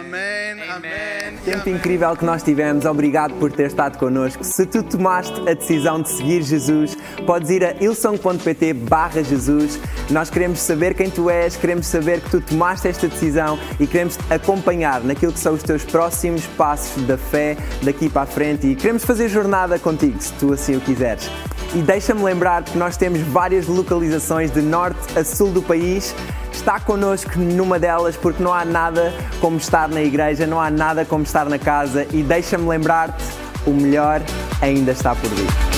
amém. 0.69 1.36
e 1.36 1.45
Tempo 1.45 1.61
amém. 1.61 1.75
incrível 1.75 2.15
que 2.17 2.25
nós 2.25 2.43
tivemos, 2.43 2.83
obrigado 2.86 3.33
por 3.36 3.51
ter 3.51 3.67
estado 3.67 3.97
connosco. 3.97 4.43
Se 4.43 4.65
tu 4.65 4.83
tomaste 4.83 5.33
a 5.49 5.53
decisão 5.53 6.01
de 6.01 6.09
seguir 6.09 6.41
Jesus, 6.41 6.95
podes 7.24 7.49
ir 7.49 7.63
a 7.63 7.74
ilsong.pt 7.82 8.74
barra 8.74 9.24
Jesus. 9.24 9.80
Nós 10.09 10.30
queremos 10.30 10.59
saber 10.59 10.93
quem 10.93 11.09
tu 11.09 11.30
és, 11.30 11.55
queremos 11.55 11.88
saber 11.88 12.22
que 12.22 12.30
tu 12.30 12.41
tomaste 12.41 12.88
esta 12.88 13.07
decisão 13.07 13.57
e 13.80 13.88
queremos 13.88 14.18
acompanhar 14.30 15.03
naquilo 15.03 15.34
que 15.34 15.39
são 15.39 15.53
os 15.53 15.63
teus 15.63 15.84
próximos 15.84 16.45
passos 16.57 17.03
da 17.03 17.18
fé 17.18 17.57
daqui 17.84 18.09
para 18.09 18.24
a 18.24 18.26
frente 18.26 18.68
e 18.68 18.76
queremos 18.76 19.03
fazer 19.03 19.30
jornada 19.30 19.80
contigo, 19.80 20.22
se 20.22 20.34
tu 20.34 20.53
assim 20.53 20.76
o 20.76 20.82
quiseres. 20.82 21.30
E 21.74 21.80
deixa-me 21.80 22.24
lembrar 22.24 22.63
que 22.63 22.78
nós 22.78 22.95
temos 22.95 23.20
várias 23.20 23.68
localizações 23.68 24.51
de 24.51 24.61
norte 24.61 25.18
a 25.18 25.24
sul 25.24 25.51
do 25.51 25.61
país. 25.61 26.16
Está 26.51 26.80
connosco 26.80 27.38
numa 27.38 27.78
delas 27.78 28.16
porque 28.16 28.41
não 28.41 28.53
há 28.53 28.63
nada 28.63 29.13
como 29.41 29.57
estar 29.57 29.89
na 29.89 30.01
igreja, 30.01 30.47
não 30.47 30.59
há 30.59 30.70
nada 30.72 31.03
como 31.03 31.24
estar 31.24 31.45
na 31.49 31.59
casa. 31.59 32.07
E 32.13 32.24
deixa-me 32.24 32.66
lembrar-te: 32.66 33.26
o 33.66 33.72
melhor 33.72 34.22
ainda 34.61 34.91
está 34.93 35.13
por 35.13 35.30
vir. 35.32 35.74